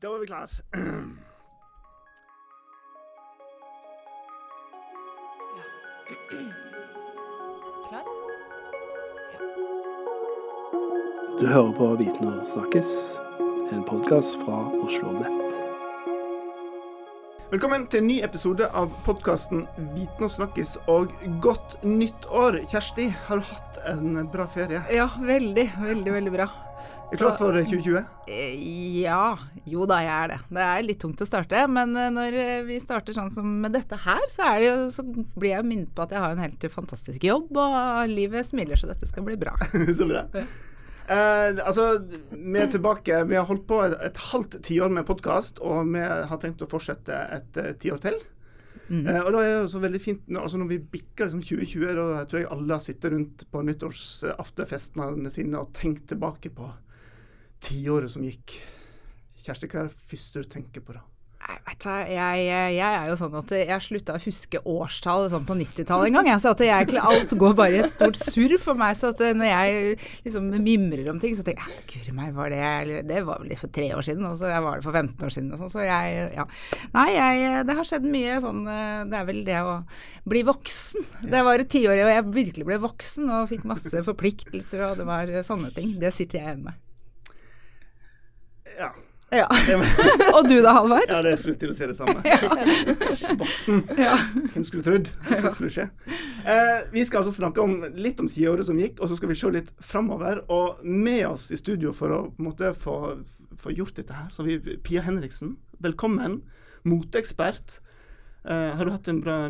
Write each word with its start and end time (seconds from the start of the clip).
Da 0.00 0.08
var 0.10 0.18
vi 0.18 0.26
klar. 0.26 0.50
Ja. 7.92 8.00
Du 11.40 11.46
hører 11.46 11.72
på 11.72 11.88
Viten 11.98 12.28
og 12.30 12.46
snakkes, 12.46 12.86
en 13.72 13.82
podkast 13.88 14.38
fra 14.44 14.60
Oslo 14.84 15.16
Nett. 15.18 15.42
Velkommen 17.50 17.86
til 17.90 17.98
en 18.04 18.10
ny 18.12 18.20
episode 18.22 18.70
av 18.70 18.94
podkasten 19.02 19.66
Viten 19.96 20.28
og 20.28 20.30
snakkes 20.30 20.76
og 20.86 21.10
godt 21.42 21.82
nytt 21.82 22.30
år. 22.30 22.62
Kjersti, 22.70 23.10
har 23.26 23.42
du 23.42 23.50
hatt 23.50 23.82
en 23.96 24.30
bra 24.30 24.46
ferie? 24.46 24.86
Ja, 24.94 25.10
veldig, 25.18 25.72
veldig, 25.82 26.12
veldig 26.20 26.38
bra. 26.38 26.67
Er 27.08 27.16
du 27.16 27.22
klar 27.22 27.36
for 27.40 27.56
2020? 27.56 28.02
Eh, 28.28 28.56
Ja, 29.00 29.38
jo 29.68 29.86
da, 29.88 30.00
jeg 30.04 30.12
er 30.12 30.32
det. 30.34 30.38
Det 30.52 30.64
er 30.64 30.84
litt 30.84 31.00
tungt 31.00 31.22
å 31.24 31.28
starte, 31.28 31.62
men 31.72 31.94
eh, 31.96 32.10
når 32.12 32.36
eh, 32.36 32.56
vi 32.68 32.76
starter 32.82 33.16
sånn 33.16 33.30
som 33.32 33.48
med 33.62 33.72
dette 33.76 33.96
her, 34.04 34.24
så, 34.32 34.44
er 34.50 34.60
det 34.60 34.66
jo, 34.68 34.74
så 34.92 35.04
blir 35.08 35.54
jeg 35.54 35.68
minnet 35.68 35.92
på 35.96 36.04
at 36.04 36.12
jeg 36.12 36.20
har 36.24 36.36
en 36.36 36.42
helt 36.44 36.66
fantastisk 36.72 37.24
jobb, 37.24 37.48
og 37.56 38.12
livet 38.12 38.48
smiler, 38.48 38.76
så 38.76 38.90
dette 38.90 39.08
skal 39.08 39.24
bli 39.24 39.38
bra. 39.40 39.56
Så 39.98 40.08
bra. 40.08 40.26
Eh, 41.08 41.56
altså, 41.64 41.86
vi 42.28 42.60
er 42.60 42.68
tilbake. 42.68 43.22
Vi 43.30 43.38
har 43.38 43.48
holdt 43.48 43.64
på 43.70 43.80
et, 43.86 43.96
et 44.04 44.24
halvt 44.28 44.60
tiår 44.68 44.92
med 44.92 45.08
podkast, 45.08 45.62
og 45.64 45.88
vi 45.94 46.04
har 46.04 46.42
tenkt 46.42 46.60
å 46.60 46.68
fortsette 46.68 47.22
et 47.38 47.62
tiår 47.80 48.04
til. 48.04 48.20
Eh, 48.88 49.20
og 49.20 49.32
da 49.34 49.42
er 49.44 49.54
det 49.62 49.72
så 49.72 49.82
veldig 49.82 50.00
fint 50.00 50.30
altså 50.32 50.60
når 50.60 50.70
vi 50.72 50.80
bikker 50.96 51.28
liksom 51.28 51.44
2020, 51.44 51.94
da 51.98 52.24
tror 52.24 52.40
jeg 52.40 52.50
alle 52.54 52.76
har 52.78 52.84
sittet 52.84 53.12
rundt 53.12 53.44
på 53.52 53.62
nyttårsafterfestene 53.68 55.32
sine 55.32 55.60
og 55.60 55.72
tenkt 55.76 56.06
tilbake 56.12 56.52
på 56.54 56.70
tiåret 57.64 58.12
som 58.12 58.24
gikk. 58.24 58.56
Kjersti, 59.44 59.68
hva 59.70 59.84
er 59.84 59.90
det 59.90 60.08
første 60.12 60.44
du 60.44 60.50
tenker 60.50 60.84
på 60.84 60.96
da? 60.96 61.04
Du 61.48 61.86
jeg, 61.88 62.40
jeg 62.76 62.76
er 62.84 63.06
jo 63.08 63.14
sånn 63.16 63.36
at 63.38 63.52
jeg 63.56 63.80
slutta 63.80 64.16
å 64.18 64.20
huske 64.20 64.60
årstall 64.68 65.28
sånn 65.32 65.46
på 65.48 65.54
90-tallet 65.56 66.10
en 66.10 66.18
gang. 66.18 66.28
Jeg, 66.28 66.42
så 66.44 66.52
at 66.52 66.62
jeg, 66.66 66.98
alt 67.00 67.32
går 67.40 67.54
bare 67.56 67.78
i 67.78 67.80
et 67.86 67.94
stort 67.94 68.18
surr 68.20 68.56
for 68.60 68.76
meg. 68.76 68.98
Så 68.98 69.14
at 69.14 69.22
når 69.38 69.48
jeg 69.48 69.94
liksom 70.26 70.50
mimrer 70.52 71.08
om 71.12 71.20
ting, 71.22 71.36
så 71.38 71.46
tenker 71.46 71.70
jeg 71.72 71.86
guri 71.94 72.14
meg, 72.18 72.34
var 72.36 72.52
det 72.52 73.00
Det 73.08 73.22
var 73.24 73.40
vel 73.40 73.56
for 73.60 73.72
tre 73.72 73.88
år 73.96 74.04
siden, 74.04 74.26
og 74.28 74.36
så 74.40 74.52
var 74.52 74.82
det 74.82 74.88
for 74.88 75.00
15 75.00 75.24
år 75.24 75.34
siden 75.38 75.48
og 75.54 75.62
sånn. 75.62 75.72
Så 75.72 75.86
jeg, 75.86 76.28
ja. 76.36 76.46
Nei, 76.98 77.08
jeg, 77.16 77.64
det 77.70 77.78
har 77.80 77.90
skjedd 77.92 78.10
mye 78.12 78.38
sånn 78.44 78.62
Det 78.68 79.20
er 79.22 79.28
vel 79.32 79.42
det 79.48 79.58
å 79.64 79.74
bli 80.28 80.44
voksen. 80.48 81.10
Det 81.32 81.44
var 81.48 81.64
et 81.64 81.72
tiår 81.72 82.04
og 82.04 82.12
jeg 82.12 82.30
virkelig 82.36 82.68
ble 82.68 82.82
voksen 82.84 83.32
og 83.38 83.48
fikk 83.48 83.64
masse 83.68 84.04
forpliktelser 84.04 84.84
og 84.90 85.00
det 85.00 85.08
var 85.08 85.32
sånne 85.46 85.72
ting. 85.72 85.96
Det 86.02 86.12
sitter 86.12 86.42
jeg 86.42 86.50
igjen 86.50 86.66
med. 86.68 86.84
Ja. 88.76 88.92
Ja. 89.30 89.44
og 90.36 90.48
du 90.48 90.56
da, 90.64 90.72
Halvard? 90.72 91.10
Ja, 91.10 91.20
det 91.24 91.34
skulle 91.40 91.54
jeg 91.54 91.60
til 91.60 91.72
å 91.72 91.76
si 91.76 91.88
det 91.90 91.96
samme. 91.98 92.22
Voksen. 93.42 93.82
Hvem 94.54 94.64
skulle 94.64 94.84
trodd? 94.86 95.10
Hva 95.28 95.52
skulle 95.52 95.72
skje? 95.72 95.88
Eh, 96.48 96.78
vi 96.94 97.04
skal 97.04 97.20
altså 97.20 97.34
snakke 97.36 97.64
om, 97.64 97.74
litt 97.98 98.20
om 98.22 98.30
tiåret 98.32 98.68
som 98.68 98.78
gikk, 98.80 99.02
og 99.02 99.10
så 99.10 99.18
skal 99.18 99.32
vi 99.32 99.36
se 99.38 99.50
litt 99.52 99.74
framover. 99.84 100.40
Og 100.54 100.80
med 100.84 101.26
oss 101.28 101.50
i 101.52 101.60
studio 101.60 101.92
for 101.96 102.14
å 102.14 102.22
måte 102.40 102.72
få, 102.76 103.18
få 103.60 103.74
gjort 103.76 104.00
dette 104.00 104.16
her, 104.16 104.30
så 104.32 104.44
har 104.44 104.48
vi 104.48 104.78
Pia 104.84 105.04
Henriksen. 105.04 105.58
Velkommen. 105.84 106.40
Moteekspert. 106.88 107.82
Eh, 108.48 108.70
har 108.80 108.84
du 108.84 108.94
hatt 108.94 109.12
en 109.12 109.20
bra 109.20 109.42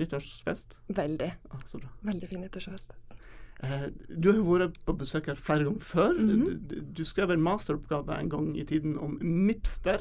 nyttårsfest? 0.00 0.74
Veldig. 0.90 1.30
Ah, 1.54 1.62
så 1.70 1.78
bra. 1.78 1.94
Veldig 2.10 2.32
fin 2.32 2.42
nyttårsfest. 2.42 2.98
Eh, 3.62 3.86
du 4.08 4.30
har 4.32 4.38
jo 4.38 4.44
vært 4.58 4.78
på 4.86 4.94
besøk 4.96 5.26
her 5.28 5.34
flere 5.36 5.64
ganger 5.66 5.80
før. 5.84 6.14
Mhm. 6.16 6.66
du, 6.68 6.76
du 6.96 7.02
skrev 7.04 7.30
en 7.34 7.42
masteroppgave 7.44 8.14
en 8.18 8.28
gang 8.32 8.46
i 8.56 8.64
tiden 8.64 8.94
om 8.98 9.18
Mipster. 9.20 10.00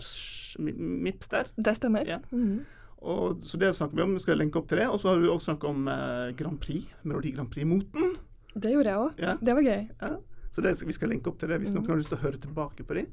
Mipster. 0.60 1.50
Det 1.58 1.76
stemmer. 1.78 2.06
Ja. 2.08 2.20
Mhm. 2.32 2.62
Og, 3.02 3.40
så 3.48 3.56
det 3.58 3.74
snakker 3.78 3.96
vi 3.96 4.02
om. 4.04 4.14
Vi 4.18 4.20
skal 4.20 4.38
lenke 4.42 4.60
opp 4.60 4.68
til 4.68 4.78
det. 4.82 4.88
Og 4.92 5.00
så 5.00 5.08
har 5.14 5.20
du 5.22 5.30
også 5.32 5.54
snakket 5.54 5.70
om 5.70 5.88
eh, 5.88 6.32
Grand 6.36 6.60
Prix. 6.60 6.88
Melodi 7.08 7.32
Grand 7.32 7.50
Prix-moten. 7.52 8.18
Det 8.60 8.72
gjorde 8.74 8.90
jeg 8.92 9.00
òg. 9.00 9.20
Ja. 9.24 9.36
Det 9.40 9.56
var 9.56 9.62
gøy. 9.64 9.86
Ja. 10.02 10.10
Så 10.52 10.62
det, 10.66 10.74
vi 10.84 10.96
skal 10.98 11.10
lenke 11.14 11.30
opp 11.32 11.38
til 11.40 11.48
det 11.52 11.60
hvis 11.62 11.72
Mhm. 11.74 11.84
noen 11.84 11.90
har 11.94 11.98
lyst 12.02 12.10
til 12.10 12.18
å 12.18 12.22
høre 12.26 12.40
tilbake 12.44 12.84
på 12.88 12.96
det. 12.98 13.06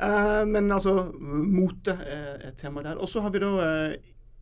Eh, 0.00 0.44
men 0.46 0.70
altså, 0.72 1.12
mote 1.18 1.92
er 2.06 2.46
et 2.48 2.56
tema 2.56 2.82
der. 2.82 2.96
Og 3.02 3.08
så 3.08 3.20
har 3.20 3.30
vi 3.34 3.38
da 3.42 3.50
eh, 3.90 3.96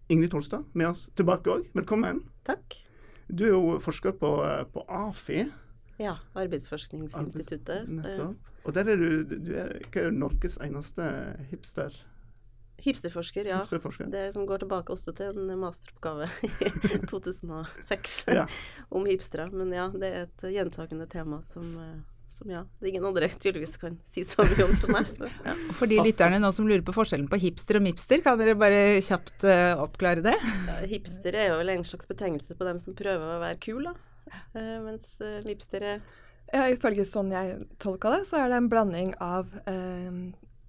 Ingrid 0.08 0.30
Tolstad 0.30 0.64
med 0.74 0.86
oss 0.92 1.08
tilbake 1.16 1.50
òg. 1.50 1.66
Velkommen. 1.74 2.22
Takk. 2.44 2.76
Du 3.28 3.44
er 3.44 3.54
jo 3.54 3.78
forsker 3.82 4.14
på, 4.16 4.32
på 4.72 4.84
AFI. 4.88 5.46
Ja, 5.98 6.18
Arbeidsforskningsinstituttet. 6.36 7.88
Nettopp. 7.88 8.52
Og 8.66 8.74
der 8.74 8.88
er 8.90 8.98
du, 8.98 9.22
du 9.30 9.52
er, 9.54 9.78
er 9.94 10.10
Norges 10.10 10.58
eneste 10.62 11.06
hipster, 11.50 11.94
hipsterforsker, 12.82 13.46
ja. 13.48 13.60
hipsterforsker. 13.62 14.10
Det 14.12 14.24
som 14.34 14.46
går 14.46 14.64
tilbake 14.64 14.92
også 14.92 15.14
til 15.16 15.38
en 15.38 15.54
masteroppgave 15.60 16.28
i 16.46 16.98
2006 17.10 18.18
Ja. 18.34 18.46
om 18.94 19.06
hipstere. 19.06 19.48
Men 19.52 19.72
ja, 19.74 19.88
det 19.94 20.10
er 20.10 20.26
et 20.26 20.46
gjentakende 20.58 21.06
tema 21.10 21.40
som, 21.46 21.70
eh, 21.82 21.96
som 22.28 22.50
ja, 22.50 22.64
det 22.78 22.88
er 22.88 22.90
ingen 22.90 23.06
andre 23.08 23.28
tydeligvis 23.30 23.76
kan 23.80 23.96
si 24.10 24.24
så 24.26 24.44
mye 24.44 24.66
om 24.66 24.74
som 24.76 24.92
meg. 24.94 25.08
Ja. 25.46 25.54
For 25.78 25.88
de 25.90 26.00
lytterne 26.02 26.40
nå 26.42 26.50
som 26.54 26.66
lurer 26.68 26.82
på 26.84 26.94
forskjellen 26.96 27.28
på 27.30 27.38
hipster 27.40 27.78
og 27.78 27.84
mipster, 27.86 28.20
kan 28.24 28.38
dere 28.40 28.56
bare 28.58 28.98
kjapt 29.04 29.46
uh, 29.46 29.78
oppklare 29.84 30.24
det? 30.24 30.34
Ja, 30.66 30.76
Hipster 30.90 31.38
er 31.38 31.52
jo 31.52 31.60
vel 31.60 31.72
en 31.76 31.86
slags 31.86 32.08
betegnelse 32.10 32.56
på 32.58 32.66
dem 32.66 32.80
som 32.82 32.96
prøver 32.98 33.36
å 33.36 33.42
være 33.42 33.60
kul, 33.62 33.86
da. 33.88 33.94
Uh, 34.56 34.78
mens 34.88 35.14
uh, 35.22 35.38
hipster 35.46 35.86
er 35.94 36.02
Ja, 36.50 36.66
ifølge 36.72 37.06
sånn 37.08 37.30
jeg 37.34 37.62
tolka 37.82 38.12
det, 38.16 38.24
så 38.28 38.42
er 38.42 38.50
det 38.50 38.58
en 38.60 38.68
blanding 38.70 39.14
av 39.22 39.48
eh, 39.66 40.18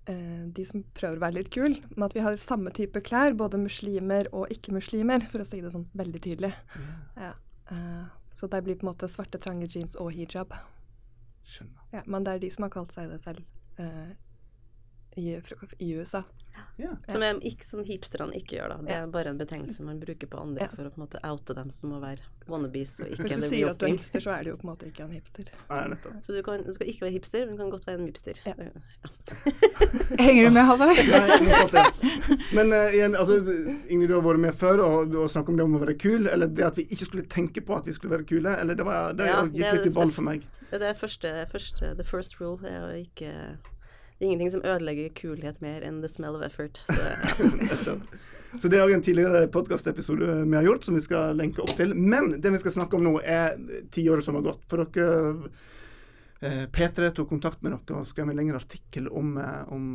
eh, 0.09 0.45
de 0.57 0.66
som 0.66 0.81
prøver 0.97 1.19
å 1.19 1.24
være 1.25 1.38
litt 1.39 1.51
kul, 1.53 1.75
med 1.94 2.07
at 2.07 2.16
vi 2.18 2.24
har 2.25 2.39
samme 2.41 2.74
type 2.74 3.01
klær, 3.06 3.35
både 3.38 3.59
muslimer 3.62 4.29
og 4.34 4.50
ikke-muslimer, 4.53 5.28
for 5.29 5.44
å 5.44 5.47
si 5.47 5.62
det 5.62 5.74
sånn 5.75 5.85
veldig 5.97 6.24
tydelig. 6.24 6.53
Ja. 7.13 7.35
eh, 7.74 8.07
så 8.34 8.50
det 8.50 8.63
blir 8.66 8.78
på 8.78 8.85
en 8.85 8.91
måte 8.91 9.09
svarte, 9.09 9.38
trange 9.41 9.69
jeans 9.69 9.97
og 10.01 10.12
hijab. 10.13 10.53
Skjønner. 11.47 11.84
Ja, 11.96 12.03
men 12.06 12.25
det 12.25 12.34
er 12.34 12.44
de 12.44 12.50
som 12.52 12.68
har 12.68 12.74
kalt 12.74 12.96
seg 12.96 13.12
det 13.12 13.19
selv 13.24 13.44
eh, 13.80 14.16
i, 15.17 15.39
i 15.83 15.94
USA. 15.97 16.23
Ja. 16.78 16.89
som, 17.09 17.23
er, 17.23 17.38
ikke, 17.45 17.66
som 17.66 17.81
hipsterne 17.85 18.33
ikke 18.38 18.57
gjør, 18.57 18.72
da. 18.75 18.78
Det 18.85 18.94
er 18.94 19.05
bare 19.13 19.31
en 19.33 19.38
betegnelse 19.39 19.83
man 19.85 19.97
bruker 20.01 20.29
på 20.29 20.39
andre 20.41 20.67
Ja. 20.67 20.69
for 20.73 20.85
å 20.85 20.91
på 20.94 21.00
en 21.00 21.03
måte 21.07 21.22
oute 21.25 21.55
dem 21.57 21.72
som 21.73 21.89
må 21.94 22.00
være 22.01 22.22
wannabes 22.50 22.91
og 23.01 23.11
ikke 23.13 23.25
Hvis 23.27 23.41
du 23.41 23.47
sier 23.50 23.72
at 23.72 23.79
du 23.81 23.85
er 23.88 23.95
hipster, 23.95 24.22
så 24.22 24.33
er 24.35 24.45
du 24.45 24.50
jo 24.51 24.57
på 24.61 24.67
en 24.67 24.72
måte 24.72 24.89
ikke 24.89 25.06
en 25.07 25.13
hipster. 25.16 25.50
Nei. 25.69 25.97
Så 26.25 26.35
du, 26.35 26.41
kan, 26.45 26.61
du 26.66 26.69
skal 26.73 26.91
ikke 26.91 27.07
være 27.07 27.16
hipster, 27.17 27.45
men 27.45 27.57
du 27.57 27.63
kan 27.63 27.72
godt 27.73 27.88
være 27.89 28.00
en 28.01 28.06
mipster. 28.06 28.41
Ja. 28.45 28.53
Henger 30.22 30.47
du 30.47 30.51
med, 30.57 30.63
Halvard? 30.69 31.01
Men 32.57 32.73
uh, 32.73 32.94
igjen, 32.94 33.16
altså, 33.17 33.39
Ingrid, 33.89 34.09
du 34.09 34.16
har 34.19 34.25
vært 34.27 34.44
med 34.45 34.57
før 34.57 34.83
og, 34.85 35.16
og 35.16 35.29
snakket 35.33 35.53
om 35.53 35.57
det 35.61 35.66
om 35.66 35.79
å 35.79 35.81
være 35.85 35.97
kul. 36.01 36.29
Eller 36.31 36.51
det 36.51 36.67
at 36.67 36.77
vi 36.77 36.85
ikke 36.89 37.09
skulle 37.09 37.25
tenke 37.31 37.66
på 37.66 37.77
at 37.77 37.89
vi 37.89 37.95
skulle 37.97 38.17
være 38.17 38.27
kule. 38.29 38.53
Eller 38.53 38.77
det, 38.77 38.85
var, 38.88 39.17
det 39.17 39.31
Ja, 39.31 39.41
gikk 39.45 39.57
det 39.57 39.72
er 39.72 39.81
litt 39.81 39.89
i 39.91 39.95
ball 39.97 40.13
for 40.13 40.29
meg. 40.29 40.45
Det 40.69 40.83
er 40.83 40.94
første, 41.00 41.33
første 41.51 41.95
The 41.97 42.06
first 42.06 42.38
rule 42.41 42.61
er 42.67 42.85
å 42.85 42.94
ikke 43.01 43.33
Det 44.17 44.25
er 44.25 44.31
ingenting 44.31 44.51
som 44.55 44.63
ødelegger 44.66 45.11
kulhet 45.13 45.59
mer 45.61 45.83
enn 45.85 46.00
the 46.01 46.09
smell 46.09 46.35
of 46.39 46.41
effort. 46.41 46.79
Så, 47.78 48.00
Så 48.57 48.69
det 48.72 48.79
er 48.79 48.88
òg 48.88 48.95
en 48.95 49.03
tidligere 49.05 49.44
podkastepisode 49.53 50.39
vi 50.47 50.55
har 50.57 50.66
gjort, 50.66 50.85
som 50.88 50.95
vi 50.97 51.03
skal 51.03 51.38
lenke 51.38 51.61
opp 51.61 51.75
til. 51.78 51.94
Men 51.94 52.39
det 52.41 52.50
vi 52.56 52.61
skal 52.63 52.73
snakke 52.79 52.97
om 52.97 53.06
nå, 53.06 53.11
er 53.22 53.59
tiåret 53.94 54.25
som 54.25 54.39
har 54.39 54.45
gått. 54.47 54.63
For 54.72 54.81
dere 54.81 55.51
eh, 56.41 56.63
P3 56.73 57.11
tok 57.13 57.29
kontakt 57.29 57.61
med 57.61 57.75
dere 57.75 58.00
og 58.00 58.07
skrev 58.09 58.31
en 58.31 58.39
lengre 58.39 58.57
artikkel 58.57 59.11
om, 59.11 59.35
eh, 59.38 59.61
om, 59.75 59.85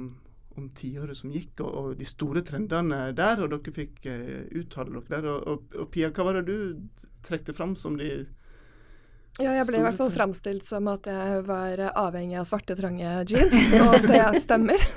om 0.55 0.69
tiåret 0.79 1.19
som 1.19 1.33
gikk, 1.35 1.65
og, 1.65 1.73
og 1.73 1.97
de 1.99 2.07
store 2.07 2.45
trendene 2.47 3.09
der. 3.19 3.43
Og 3.43 3.51
dere 3.57 3.75
fikk 3.75 4.07
eh, 4.07 4.45
uttale 4.61 5.01
dere 5.01 5.17
der. 5.17 5.31
Og, 5.33 5.49
og, 5.51 5.81
og 5.83 5.91
Pia, 5.91 6.13
hva 6.15 6.29
var 6.29 6.39
det 6.39 6.47
du 6.53 7.11
trekte 7.27 7.57
fram 7.57 7.75
som 7.75 7.99
de 7.99 8.21
Ja, 9.41 9.55
jeg 9.57 9.65
ble 9.67 9.79
i 9.79 9.83
hvert 9.87 9.97
fall 9.97 10.11
framstilt 10.13 10.65
som 10.69 10.89
at 10.93 11.07
jeg 11.09 11.39
var 11.49 11.81
avhengig 11.97 12.37
av 12.37 12.45
svarte, 12.45 12.75
trange 12.77 13.01
jeans, 13.31 13.55
og 13.81 14.05
det 14.05 14.19
stemmer. 14.45 14.83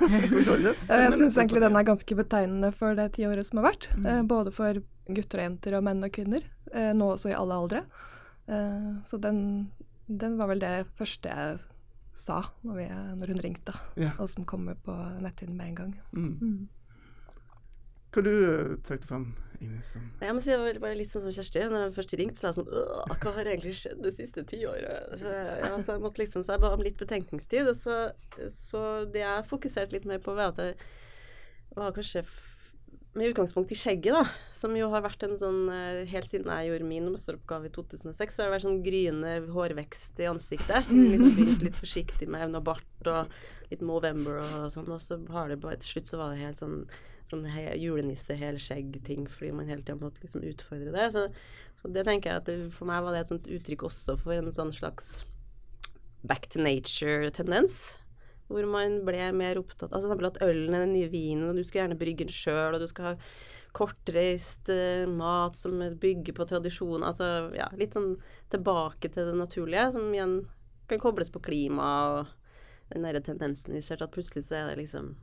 Jeg 0.92 1.14
syns 1.16 1.38
egentlig 1.40 1.62
den 1.64 1.78
er 1.80 1.86
ganske 1.88 2.18
betegnende 2.18 2.68
for 2.76 2.94
det 2.98 3.06
tiåret 3.16 3.46
som 3.48 3.62
har 3.62 3.70
vært. 3.70 3.88
eh, 4.04 4.20
Både 4.28 4.52
for 4.52 4.82
gutter 5.08 5.40
og 5.40 5.46
jenter 5.48 5.78
og 5.78 5.86
menn 5.88 6.04
og 6.04 6.12
kvinner. 6.12 6.44
eh, 6.72 6.92
Nå 6.92 7.08
også 7.14 7.30
i 7.32 7.36
alle 7.38 7.54
aldre. 7.62 7.84
Eh, 8.48 8.92
Så 9.08 9.18
den, 9.24 9.70
den 10.06 10.36
var 10.36 10.48
vel 10.52 10.60
det 10.60 10.74
første 10.98 11.32
jeg 11.32 11.58
sa 12.16 12.42
når, 12.64 12.76
vi, 12.76 12.86
når 13.20 13.32
hun 13.34 13.40
ringte, 13.44 13.72
og 14.18 14.28
som 14.32 14.44
kommer 14.48 14.74
på 14.84 14.92
netthinnen 15.20 15.56
med 15.56 15.66
en 15.72 15.74
gang. 15.80 15.96
Mm. 16.12 16.68
Hva 18.16 18.22
du 18.24 18.32
uh, 18.32 18.76
trekte 18.86 19.10
fram? 19.10 19.26
Jeg 19.60 20.34
må 20.36 20.40
si 20.40 20.50
jeg 20.52 20.60
var 20.60 20.78
bare 20.80 20.96
litt 20.96 21.08
sånn 21.10 21.24
som 21.24 21.32
Kjersti. 21.32 21.62
Når 21.68 21.86
jeg 21.86 21.94
først 21.96 22.14
ringte, 22.20 22.38
så 22.38 22.46
var 22.46 22.52
jeg 22.52 22.58
sånn 22.58 22.72
«Åh, 22.80 23.14
Hva 23.22 23.32
har 23.36 23.50
egentlig 23.52 23.76
skjedd 23.76 24.02
det 24.04 24.12
siste 24.16 24.44
tiåret? 24.48 25.14
Så, 25.20 25.32
ja, 25.32 25.70
så 25.80 25.96
jeg 25.96 26.04
måtte 26.04 26.22
liksom 26.22 26.44
Så 26.44 26.56
jeg 26.56 26.62
ba 26.64 26.72
om 26.76 26.84
litt 26.84 26.98
betenkningstid. 27.00 27.70
Og 27.72 27.76
så, 27.78 27.96
så 28.52 28.82
det 29.12 29.24
jeg 29.24 29.48
fokuserte 29.48 29.96
litt 29.96 30.08
mer 30.08 30.20
på, 30.24 30.36
var 30.36 30.52
at 30.52 30.60
jeg 30.64 30.76
var 31.76 31.96
kanskje 31.96 32.24
med 33.16 33.30
utgangspunkt 33.32 33.72
i 33.72 33.78
skjegget, 33.78 34.12
da, 34.12 34.24
som 34.52 34.74
jo 34.76 34.90
har 34.92 35.00
vært 35.04 35.24
en 35.24 35.38
sånn 35.40 35.70
eh, 35.72 36.02
Helt 36.10 36.28
siden 36.28 36.50
jeg 36.52 36.68
gjorde 36.68 36.88
min 36.88 37.06
masteroppgave 37.08 37.70
i 37.70 37.72
2006, 37.72 38.34
så 38.34 38.42
har 38.42 38.50
det 38.50 38.54
vært 38.58 38.66
sånn 38.66 38.82
gryende 38.84 39.34
hårvekst 39.54 40.20
i 40.20 40.28
ansiktet. 40.28 40.88
Som 40.88 41.00
liksom 41.00 41.32
begynte 41.38 41.68
litt 41.68 41.80
forsiktig 41.80 42.28
med 42.28 42.44
evne 42.46 42.60
og 42.60 42.68
bart 42.68 43.10
og 43.12 43.72
litt 43.72 43.84
Movember 43.84 44.42
og 44.42 44.68
sånn. 44.74 44.90
Og 44.92 45.00
så 45.00 45.18
har 45.32 45.48
det 45.48 45.60
bare 45.64 45.80
til 45.80 45.96
slutt 45.96 46.12
så 46.12 46.20
var 46.20 46.34
det 46.34 46.44
helt 46.44 46.60
sånn, 46.60 46.82
sånn 47.30 47.46
he, 47.50 47.68
julenisse, 47.80 48.36
helskjegg-ting, 48.38 49.26
fordi 49.30 49.52
man 49.54 49.70
hele 49.70 49.84
tida 49.84 49.98
måtte 50.00 50.22
liksom 50.24 50.44
utfordre 50.46 50.94
det. 50.94 51.10
Så, 51.14 51.26
så 51.80 51.90
det 51.92 52.06
tenker 52.08 52.32
jeg 52.32 52.42
at 52.42 52.50
det, 52.50 52.56
for 52.74 52.88
meg 52.90 53.04
var 53.04 53.14
det 53.14 53.24
et 53.24 53.32
sånt 53.34 53.50
uttrykk 53.50 53.86
også 53.88 54.18
for 54.20 54.36
en 54.36 54.52
sånn 54.54 54.74
slags 54.74 55.20
back 56.26 56.48
to 56.52 56.62
nature-tendens. 56.62 57.96
Hvor 58.46 58.66
man 58.70 59.00
ble 59.02 59.24
mer 59.34 59.58
opptatt 59.58 59.90
Altså 59.90 60.06
f.eks. 60.06 60.28
at 60.28 60.42
ølen 60.46 60.74
er 60.76 60.84
den 60.84 60.94
nye 60.94 61.10
vinen, 61.10 61.48
og 61.48 61.58
du 61.58 61.64
skal 61.66 61.82
gjerne 61.82 61.98
brygge 61.98 62.28
den 62.28 62.34
sjøl, 62.34 62.76
og 62.76 62.82
du 62.82 62.86
skal 62.90 63.08
ha 63.10 63.14
kortreist 63.76 64.70
uh, 64.70 65.04
mat 65.10 65.58
som 65.58 65.82
bygger 66.00 66.36
på 66.36 66.46
tradisjon. 66.48 67.04
Altså 67.04 67.50
ja, 67.56 67.66
litt 67.76 67.98
sånn 67.98 68.14
tilbake 68.54 69.10
til 69.10 69.32
det 69.32 69.36
naturlige, 69.36 69.90
som 69.98 70.14
igjen 70.14 70.38
kan 70.86 71.02
kobles 71.02 71.32
på 71.34 71.42
klima 71.42 71.90
og 72.14 72.34
den 72.92 73.02
derre 73.02 73.22
tendensen 73.24 73.74
vi 73.74 73.82
ser 73.82 73.98
til 73.98 74.06
at 74.06 74.14
plutselig 74.14 74.46
så 74.46 74.60
er 74.60 74.68
det 74.70 74.84
liksom 74.84 75.14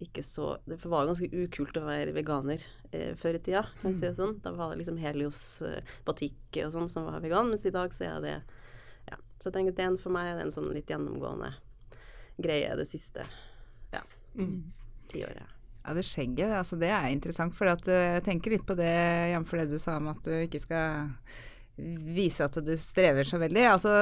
ikke 0.00 0.22
så 0.24 0.56
Det 0.64 0.78
var 0.84 1.04
jo 1.04 1.12
ganske 1.12 1.44
ukult 1.44 1.76
å 1.80 1.86
være 1.86 2.14
veganer 2.16 2.62
eh, 2.90 3.14
før 3.18 3.38
i 3.38 3.42
tida, 3.42 3.64
kan 3.80 3.90
jeg 3.90 3.98
si 3.98 4.06
det 4.06 4.18
sånn. 4.18 4.36
Da 4.44 4.52
var 4.56 4.72
det 4.72 4.80
liksom 4.80 5.00
Helios 5.00 5.40
eh, 5.66 5.96
batikk 6.06 6.60
og 6.64 6.72
sånn 6.74 6.88
som 6.92 7.08
var 7.08 7.24
vegan, 7.24 7.50
mens 7.52 7.66
i 7.68 7.74
dag 7.74 7.94
så 7.94 8.08
er 8.10 8.22
det 8.24 8.36
Ja. 9.06 9.18
Så 9.38 9.50
jeg 9.50 9.58
tenker 9.58 9.74
at 9.74 9.82
det, 9.82 10.02
for 10.02 10.14
meg 10.14 10.30
er 10.30 10.38
det 10.38 10.46
en 10.46 10.54
sånn 10.54 10.72
litt 10.74 10.88
gjennomgående 10.90 11.52
greie 12.42 12.72
det 12.76 12.88
siste 12.88 13.24
ja, 13.92 14.02
tiåret. 15.12 15.52
Ja, 15.86 15.94
det 15.94 16.02
skjegget, 16.02 16.50
altså 16.50 16.76
det 16.80 16.90
er 16.90 17.12
interessant. 17.12 17.54
For 17.54 17.70
eh, 17.70 18.16
jeg 18.18 18.24
tenker 18.26 18.56
litt 18.56 18.66
på 18.66 18.74
det, 18.78 18.94
jf. 19.32 19.52
det 19.60 19.68
du 19.70 19.78
sa 19.78 20.00
om 20.00 20.10
at 20.10 20.24
du 20.26 20.32
ikke 20.34 20.60
skal 20.64 21.12
vise 21.76 22.44
at 22.44 22.56
du 22.64 22.72
strever 22.80 23.26
så 23.28 23.38
veldig. 23.40 23.64
Altså, 23.68 23.92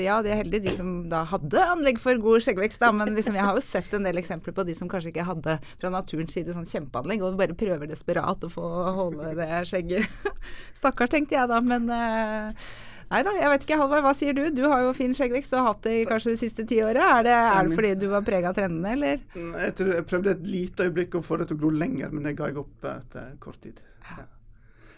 ja, 0.00 0.18
de 0.24 0.32
er 0.32 0.40
heldige 0.40 0.64
de 0.68 0.74
som 0.78 0.92
da 1.10 1.22
hadde 1.28 1.64
anlegg 1.74 2.00
for 2.00 2.16
god 2.22 2.44
skjeggvekst, 2.44 2.80
da, 2.80 2.88
men 2.96 3.12
liksom, 3.16 3.36
jeg 3.36 3.44
har 3.44 3.58
jo 3.58 3.64
sett 3.64 3.92
en 3.96 4.08
del 4.08 4.20
eksempler 4.20 4.56
på 4.56 4.64
de 4.64 4.76
som 4.78 4.88
kanskje 4.88 5.12
ikke 5.12 5.28
hadde 5.28 5.58
fra 5.68 5.92
naturens 5.92 6.32
side 6.36 6.56
sånn 6.56 6.68
kjempeanlegg, 6.68 7.24
og 7.24 7.40
bare 7.40 7.56
prøver 7.58 7.90
desperat 7.90 8.46
å 8.46 8.52
få 8.52 8.68
holde 8.96 9.34
det 9.36 9.50
skjegget. 9.68 10.08
Stakkar, 10.80 11.10
tenkte 11.12 11.36
jeg 11.36 11.50
da, 11.52 11.60
men 11.64 11.90
uh, 11.92 12.70
Nei 13.08 13.22
da, 13.24 13.32
jeg 13.32 13.48
vet 13.48 13.62
ikke. 13.64 13.76
Halvard, 13.80 14.02
hva 14.04 14.10
sier 14.12 14.34
du? 14.36 14.42
Du 14.52 14.66
har 14.68 14.82
jo 14.84 14.90
fin 14.96 15.14
skjeggvekst 15.16 15.54
og 15.54 15.62
har 15.62 15.70
hatt 15.70 15.86
det 15.86 15.94
i 15.96 16.02
kanskje 16.08 16.34
det 16.34 16.40
siste 16.42 16.66
tiåret. 16.68 17.00
Er 17.00 17.22
det, 17.24 17.36
er 17.36 17.62
det 17.64 17.78
fordi 17.78 17.92
du 18.02 18.04
var 18.12 18.26
prega 18.26 18.50
av 18.50 18.58
trendene, 18.58 18.92
eller? 18.98 19.22
Jeg, 19.32 19.76
tror, 19.78 19.94
jeg 19.96 20.06
prøvde 20.10 20.34
et 20.34 20.42
lite 20.44 20.88
øyeblikk 20.88 21.16
å 21.16 21.22
få 21.24 21.38
det 21.40 21.48
til 21.48 21.56
å 21.56 21.62
gro 21.62 21.70
lenger, 21.72 22.12
men 22.12 22.28
det 22.28 22.34
ga 22.36 22.50
jeg 22.50 22.60
opp 22.60 22.84
etter 22.92 23.30
kort 23.40 23.62
tid. 23.64 23.80
Ja. 24.10 24.26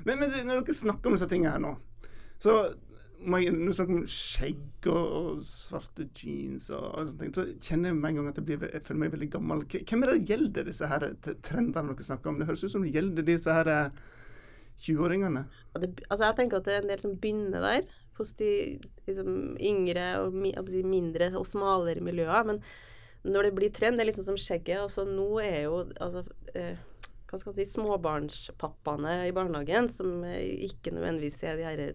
Men, 0.09 0.19
men, 0.25 0.35
når 0.49 0.65
dere 0.65 0.75
snakker 0.81 1.11
om 1.11 1.21
disse 1.21 1.31
tingene 1.31 1.55
her 1.55 1.62
nå, 1.62 1.76
så 2.40 2.54
når 3.20 3.50
du 3.52 3.72
snakker 3.76 3.98
om 3.98 4.06
skjegg 4.08 4.87
og, 4.88 5.08
og, 5.19 5.42
svarte 5.44 6.06
jeans 6.16 6.70
og, 6.72 6.87
og 6.88 7.10
sånne 7.10 7.26
ting, 7.26 7.34
så 7.37 7.44
kjenner 7.60 7.90
jeg 7.90 7.98
med 7.98 8.08
en 8.10 8.20
gang 8.20 8.31
at 8.31 8.40
jeg, 8.40 8.46
blir, 8.48 8.64
jeg 8.72 8.84
føler 8.87 9.02
meg 9.02 9.12
veldig 9.14 9.28
gammel. 9.34 9.64
Hvem 9.69 10.04
er 10.04 10.12
det 10.12 10.31
gjelder 10.31 10.70
disse 10.70 10.88
her 10.88 11.06
trendene 11.44 11.92
dere 11.92 12.06
snakker 12.06 12.32
om? 12.32 12.40
Det 12.40 12.48
høres 12.48 12.64
ut 12.64 12.72
som 12.72 12.87
det 12.87 12.94
gjelder 12.94 13.28
disse 13.28 13.56
her 13.58 13.72
20-åringene. 14.81 15.44
Altså 15.76 16.25
jeg 16.25 16.38
tenker 16.38 16.60
at 16.60 16.69
det 16.69 16.78
er 16.78 16.84
en 16.87 16.92
del 16.94 17.02
som 17.02 17.19
begynner 17.20 17.66
der, 17.66 17.90
hos 18.16 18.32
de 18.40 18.52
liksom, 19.08 19.34
yngre 19.60 20.06
og 20.25 20.37
mindre 20.88 21.32
og 21.37 21.48
smalere 21.48 22.04
miljøer. 22.04 22.48
Men 22.48 22.62
når 23.28 23.50
det 23.50 23.56
blir 23.58 23.75
trend, 23.76 24.00
det 24.00 24.06
er 24.06 24.12
liksom 24.14 24.31
som 24.31 24.40
skjegget. 24.40 24.81
Altså 24.81 25.04
nå 25.08 25.28
er 25.44 25.66
jo 25.66 25.82
altså, 26.00 26.25
eh, 26.56 26.81
hva 27.28 27.38
skal 27.38 27.52
man 27.52 27.60
si, 27.60 27.72
småbarnspappaene 27.76 29.19
i 29.28 29.34
barnehagen, 29.37 29.92
som 29.92 30.25
ikke 30.25 30.96
nødvendigvis 30.96 31.42
er 31.44 31.60
de 31.60 31.69
her 31.69 31.90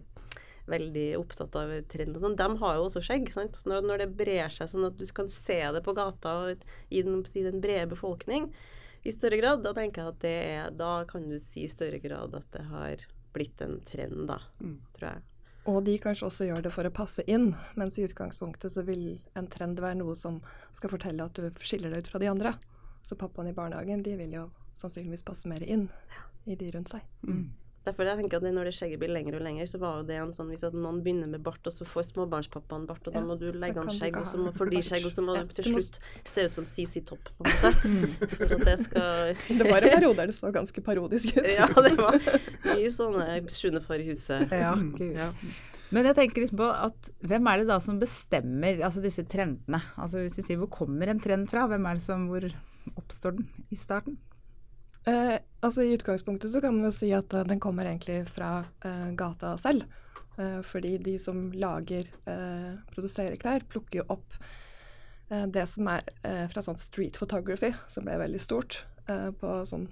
veldig 0.70 1.06
opptatt 1.18 1.56
av 1.58 1.72
trend 1.90 2.16
og 2.16 2.24
sånn, 2.24 2.38
de 2.38 2.48
har 2.62 2.78
jo 2.78 2.86
også 2.88 3.02
skjegg. 3.04 3.28
sant? 3.34 3.60
Når, 3.68 3.84
når, 3.86 4.02
det 4.02 4.16
brer 4.18 4.52
seg 4.52 4.70
sånn 4.70 4.88
at 4.88 4.98
du 4.98 5.06
kan 5.14 5.30
se 5.32 5.58
det 5.76 5.82
på 5.86 5.94
gata 5.96 6.34
og 6.42 6.66
i 6.90 7.04
den, 7.06 7.22
i 7.34 7.44
den 7.46 7.62
brede 7.62 7.88
befolkning 7.92 8.50
i 9.06 9.12
større 9.14 9.38
grad, 9.38 9.62
da 9.62 9.72
tenker 9.76 10.02
jeg 10.02 10.12
at 10.12 10.20
det 10.24 10.36
er 10.56 10.74
Da 10.74 10.92
kan 11.06 11.28
du 11.30 11.38
si 11.38 11.66
i 11.66 11.70
større 11.70 12.00
grad 12.02 12.34
at 12.34 12.50
det 12.54 12.64
har 12.70 13.06
blitt 13.36 13.60
en 13.62 13.78
trend, 13.86 14.26
da, 14.30 14.40
mm. 14.58 14.76
tror 14.96 15.10
jeg. 15.12 15.24
Og 15.66 15.82
de 15.86 15.96
kanskje 15.98 16.28
også 16.28 16.46
gjør 16.46 16.62
det 16.64 16.72
for 16.74 16.86
å 16.86 16.94
passe 16.94 17.24
inn, 17.30 17.50
mens 17.78 17.98
i 17.98 18.06
utgangspunktet 18.06 18.72
så 18.72 18.84
vil 18.86 19.18
en 19.38 19.48
trend 19.50 19.82
være 19.82 19.98
noe 19.98 20.14
som 20.18 20.38
skal 20.74 20.92
fortelle 20.92 21.26
at 21.26 21.36
du 21.36 21.50
skiller 21.58 21.92
deg 21.92 22.06
ut 22.06 22.10
fra 22.12 22.22
de 22.22 22.30
andre. 22.30 22.54
Så 23.06 23.18
pappaen 23.18 23.50
i 23.50 23.54
barnehagen, 23.54 24.02
de 24.06 24.14
vil 24.18 24.38
jo 24.38 24.46
sannsynligvis 24.78 25.26
passe 25.26 25.50
mer 25.50 25.62
inn 25.66 25.88
i 26.46 26.56
de 26.58 26.70
rundt 26.74 26.92
seg. 26.94 27.02
Mm. 27.26 27.50
Derfor 27.86 28.08
jeg 28.08 28.18
tenker 28.18 28.40
at 28.40 28.46
Når 28.56 28.66
det 28.66 28.74
skjegget 28.74 28.98
blir 28.98 29.12
lengre 29.14 29.38
og 29.38 29.44
lengre, 29.46 29.66
så 29.70 29.78
var 29.82 30.00
jo 30.00 30.06
det 30.08 30.16
en 30.18 30.32
sånn 30.34 30.48
hvis 30.50 30.64
at 30.66 30.74
noen 30.74 30.98
begynner 31.04 31.30
med 31.30 31.44
bart, 31.46 31.62
og 31.62 31.74
så 31.74 31.86
får 31.86 32.08
småbarnspappaen 32.10 32.86
bart, 32.88 33.06
og 33.06 33.14
da 33.14 33.22
må 33.22 33.36
du 33.38 33.46
legge 33.54 33.82
an 33.82 33.92
skjegg, 33.92 34.18
og 34.18 34.26
så 34.30 34.40
må 34.42 34.50
får 34.56 34.72
de 34.72 34.82
skjegg, 34.88 35.06
og 35.06 35.14
så 35.14 35.22
må 35.22 35.36
ja, 35.36 35.44
det 35.46 35.60
til 35.60 35.76
slutt 35.76 36.00
se 36.26 36.46
ut 36.48 36.56
som 36.56 36.66
CC 36.66 37.04
Topp, 37.06 37.30
på 37.38 37.46
en 37.46 37.54
måte. 37.54 37.70
For 38.36 38.56
at 38.58 38.66
det 38.66 38.76
skal 38.82 39.32
Det 39.60 39.70
var 39.70 39.86
en 39.86 39.94
periode 39.94 40.18
der 40.18 40.32
det 40.32 40.36
så 40.38 40.50
ganske 40.54 40.84
parodisk 40.84 41.38
ut. 41.38 41.46
ja, 41.46 41.70
det 41.86 41.94
var 42.00 42.18
mye 42.66 42.92
sånne 42.92 43.40
sjuende 43.54 43.82
i 43.86 44.10
huset. 44.10 44.50
Ja, 44.50 44.74
gud. 44.74 45.14
Ja. 45.14 45.30
Men 45.94 46.08
jeg 46.08 46.18
tenker 46.18 46.42
liksom 46.42 46.58
på 46.58 46.68
at 46.74 47.10
hvem 47.22 47.46
er 47.46 47.62
det 47.62 47.68
da 47.70 47.78
som 47.82 48.00
bestemmer 48.02 48.80
altså 48.82 49.02
disse 49.04 49.22
trendene? 49.30 49.78
Altså 49.94 50.24
hvis 50.24 50.40
vi 50.40 50.46
sier 50.48 50.58
hvor 50.58 50.72
kommer 50.74 51.12
en 51.12 51.22
trend 51.22 51.46
fra, 51.50 51.68
hvem 51.70 51.86
er 51.86 52.00
det 52.00 52.06
som, 52.06 52.26
hvor 52.30 52.48
oppstår 52.96 53.38
den 53.38 53.46
i 53.70 53.78
starten? 53.78 54.18
Eh, 55.06 55.38
altså 55.60 55.82
I 55.82 55.94
utgangspunktet 55.94 56.50
så 56.50 56.60
kan 56.60 56.74
man 56.74 56.88
jo 56.88 56.94
si 56.94 57.12
at 57.14 57.30
uh, 57.34 57.44
den 57.46 57.60
kommer 57.62 57.86
egentlig 57.86 58.24
fra 58.30 58.64
uh, 58.66 59.10
gata 59.14 59.54
selv. 59.62 59.86
Uh, 60.36 60.60
fordi 60.66 60.96
de 60.98 61.14
som 61.22 61.46
lager, 61.54 62.10
produserer 62.92 63.38
klær, 63.40 63.64
plukker 63.70 64.02
jo 64.02 64.08
opp 64.16 64.38
det 65.26 65.64
som 65.66 65.88
er 65.90 66.04
fra 66.52 66.62
sånn 66.62 66.76
street 66.78 67.16
photography, 67.18 67.72
som 67.90 68.04
ble 68.06 68.14
veldig 68.20 68.38
stort 68.38 68.76
på 69.40 69.54
sånn 69.66 69.88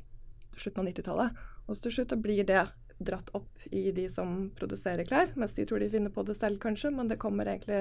slutten 0.54 0.84
av 0.84 0.86
90-tallet. 0.92 1.40
Og 1.66 1.80
til 1.82 1.94
slutt 1.96 2.14
blir 2.22 2.46
det 2.46 2.60
dratt 3.02 3.32
opp 3.34 3.64
i 3.74 3.88
de 3.96 4.04
som 4.12 4.36
produserer 4.54 5.08
klær, 5.08 5.32
mens 5.34 5.56
de 5.56 5.66
tror 5.66 5.82
de 5.82 5.90
finner 5.90 6.14
på 6.14 6.22
det 6.28 6.36
selv, 6.38 6.60
kanskje, 6.62 6.92
men 6.94 7.10
det 7.10 7.18
kommer 7.18 7.50
egentlig 7.50 7.80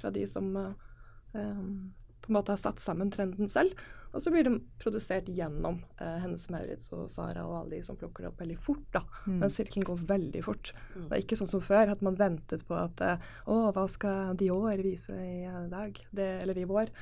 fra 0.00 0.10
de 0.10 0.26
som 0.26 0.50
på 1.30 1.38
en 1.38 2.34
måte 2.34 2.56
har 2.56 2.62
satt 2.64 2.82
sammen 2.82 3.14
trenden 3.14 3.52
selv. 3.52 3.78
Og 4.12 4.22
så 4.24 4.32
blir 4.32 4.46
det 4.46 4.54
produsert 4.80 5.28
gjennom 5.28 5.82
eh, 6.00 6.16
Hennes 6.22 6.48
Maurits 6.52 6.92
og 6.96 7.08
Sara 7.12 7.44
og 7.44 7.56
alle 7.58 7.76
de 7.76 7.82
som 7.86 7.98
plukker 7.98 8.24
det 8.24 8.30
opp 8.32 8.42
veldig 8.42 8.58
fort. 8.64 8.86
da. 8.94 9.02
Mm. 9.26 9.38
Men 9.42 9.52
sirkelen 9.52 9.86
går 9.88 10.04
veldig 10.08 10.42
fort. 10.46 10.72
Mm. 10.94 11.04
Det 11.04 11.10
er 11.12 11.24
ikke 11.24 11.40
sånn 11.40 11.50
som 11.50 11.64
før, 11.64 11.92
at 11.92 12.04
man 12.04 12.18
ventet 12.18 12.64
på 12.68 12.76
at 12.78 13.04
eh, 13.04 13.28
Å, 13.48 13.60
hva 13.76 13.86
skal 13.92 14.38
Dior 14.40 14.80
vise 14.84 15.14
i 15.14 15.44
dag? 15.72 16.00
Det, 16.10 16.28
eller 16.42 16.58
i 16.58 16.68
vår? 16.68 16.92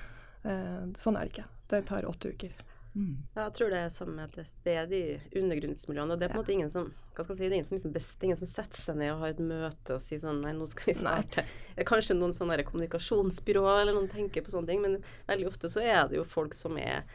Eh, 0.47 0.83
sånn 0.99 1.19
er 1.19 1.27
det 1.29 1.37
ikke. 1.37 1.49
Det 1.71 1.85
tar 1.89 2.09
åtte 2.11 2.35
uker. 2.35 2.66
Mm. 2.97 3.17
Jeg 3.37 3.53
tror 3.53 3.73
det 3.73 3.81
er 3.85 3.91
samme 3.93 4.25
at 4.25 4.55
det 4.65 4.73
er 4.73 4.95
i 4.97 5.03
undergrunnsmiljøene. 5.37 6.15
Og 6.15 6.21
det 6.21 6.31
er 6.31 6.33
på 6.33 6.41
en 6.41 6.41
ja. 6.41 6.45
måte 6.45 6.57
ingen 6.57 6.73
som 6.73 6.89
hva 7.17 7.25
skal 7.25 7.37
si, 7.37 7.47
det 7.47 7.55
er 7.55 7.59
ingen 7.59 7.69
som, 7.69 7.77
liksom 7.79 7.93
best, 7.95 8.25
ingen 8.25 8.39
som 8.41 8.49
setter 8.49 8.81
seg 8.81 8.99
ned 9.01 9.15
og 9.15 9.23
har 9.23 9.33
et 9.33 9.41
møte 9.41 9.95
og 9.95 10.03
sier 10.05 10.21
sånn 10.21 10.43
Nei, 10.45 10.53
nå 10.57 10.67
skal 10.69 10.91
vi 10.91 10.97
starte. 10.99 11.45
Kanskje 11.89 12.17
noen 12.17 12.35
sånne 12.37 12.59
kommunikasjonsbyråer 12.69 13.85
eller 13.85 13.97
noen 13.97 14.11
tenker 14.13 14.45
på 14.45 14.53
sånne 14.53 14.69
ting, 14.69 14.83
men 14.85 14.99
veldig 15.29 15.49
ofte 15.49 15.71
så 15.73 15.85
er 15.85 16.11
det 16.11 16.19
jo 16.19 16.27
folk 16.29 16.57
som 16.57 16.77
er 16.81 17.07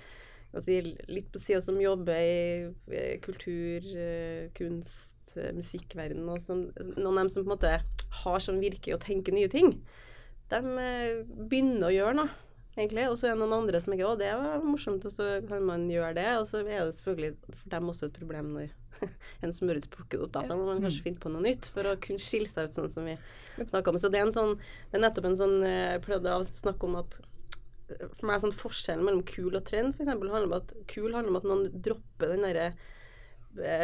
si, 0.57 0.79
litt 1.05 1.29
på 1.33 1.41
sida 1.41 1.61
som 1.65 1.77
jobber 1.81 2.17
i 2.17 3.17
kultur, 3.21 3.85
eh, 3.93 4.49
kunst, 4.57 5.35
eh, 5.37 5.53
musikkverden 5.57 6.25
og 6.29 6.41
sånn. 6.41 6.67
Noen 6.95 7.13
av 7.13 7.21
dem 7.23 7.33
som 7.35 7.45
på 7.45 7.51
en 7.51 7.55
måte 7.55 7.75
har 8.23 8.41
som 8.41 8.61
virke 8.61 8.97
å 8.97 9.01
tenke 9.01 9.33
nye 9.33 9.49
ting. 9.53 9.75
De 10.49 10.61
eh, 10.81 11.21
begynner 11.45 11.89
å 11.89 11.95
gjøre 11.95 12.17
noe 12.23 12.49
egentlig. 12.75 13.07
Og 13.09 13.17
så 13.19 13.29
er 13.29 13.35
det 13.35 13.41
noen 13.43 13.57
andre 13.61 13.81
som 13.83 13.95
ikke 13.95 14.09
Å, 14.09 14.19
det 14.19 14.29
var 14.39 14.65
morsomt, 14.65 15.07
og 15.07 15.13
så 15.13 15.31
kan 15.47 15.65
man 15.67 15.87
gjøre 15.91 16.13
det. 16.19 16.27
Og 16.41 16.45
så 16.49 16.61
er 16.61 16.69
det 16.87 16.99
selvfølgelig 16.99 17.33
for 17.49 17.73
dem 17.73 17.91
også 17.93 18.09
et 18.09 18.19
problem 18.19 18.53
når 18.57 18.77
en 19.45 19.55
smørhus 19.55 19.89
plukker 19.91 20.21
opp. 20.23 20.33
Da. 20.35 20.45
da 20.51 20.59
må 20.59 20.69
man 20.69 20.83
kanskje 20.83 21.01
mm. 21.01 21.07
finne 21.09 21.23
på 21.23 21.33
noe 21.33 21.43
nytt 21.45 21.71
for 21.73 21.89
å 21.89 21.97
kunne 22.03 22.21
skille 22.21 22.51
seg 22.51 22.69
ut, 22.69 22.77
sånn 22.77 22.93
som 22.93 23.09
vi 23.09 23.17
snakka 23.57 23.93
om. 23.93 23.99
Så 24.01 24.13
det 24.13 24.21
er 24.21 24.29
en 24.29 24.35
sånn 24.35 24.55
Det 24.59 24.99
er 24.99 25.05
nettopp 25.07 25.29
en 25.31 25.39
sånn 25.39 25.59
eh, 25.65 25.95
Jeg 25.95 26.05
prøvde 26.05 26.37
å 26.37 26.47
snakke 26.47 26.87
om 26.87 26.99
at 27.01 27.19
eh, 27.21 28.07
for 28.19 28.29
meg 28.29 28.37
er 28.37 28.45
sånn 28.45 28.57
forskjellen 28.61 29.07
mellom 29.07 29.25
kul 29.27 29.51
og 29.51 29.63
trend 29.67 29.95
f.eks. 29.95 30.11
handler 30.13 30.45
om 30.45 30.57
at 30.59 30.75
kul 30.91 31.09
handler 31.09 31.33
om 31.33 31.41
at 31.41 31.47
noen 31.49 31.81
dropper 31.81 32.35
den 32.35 32.45
derre 32.45 32.71
Eh, 32.71 33.00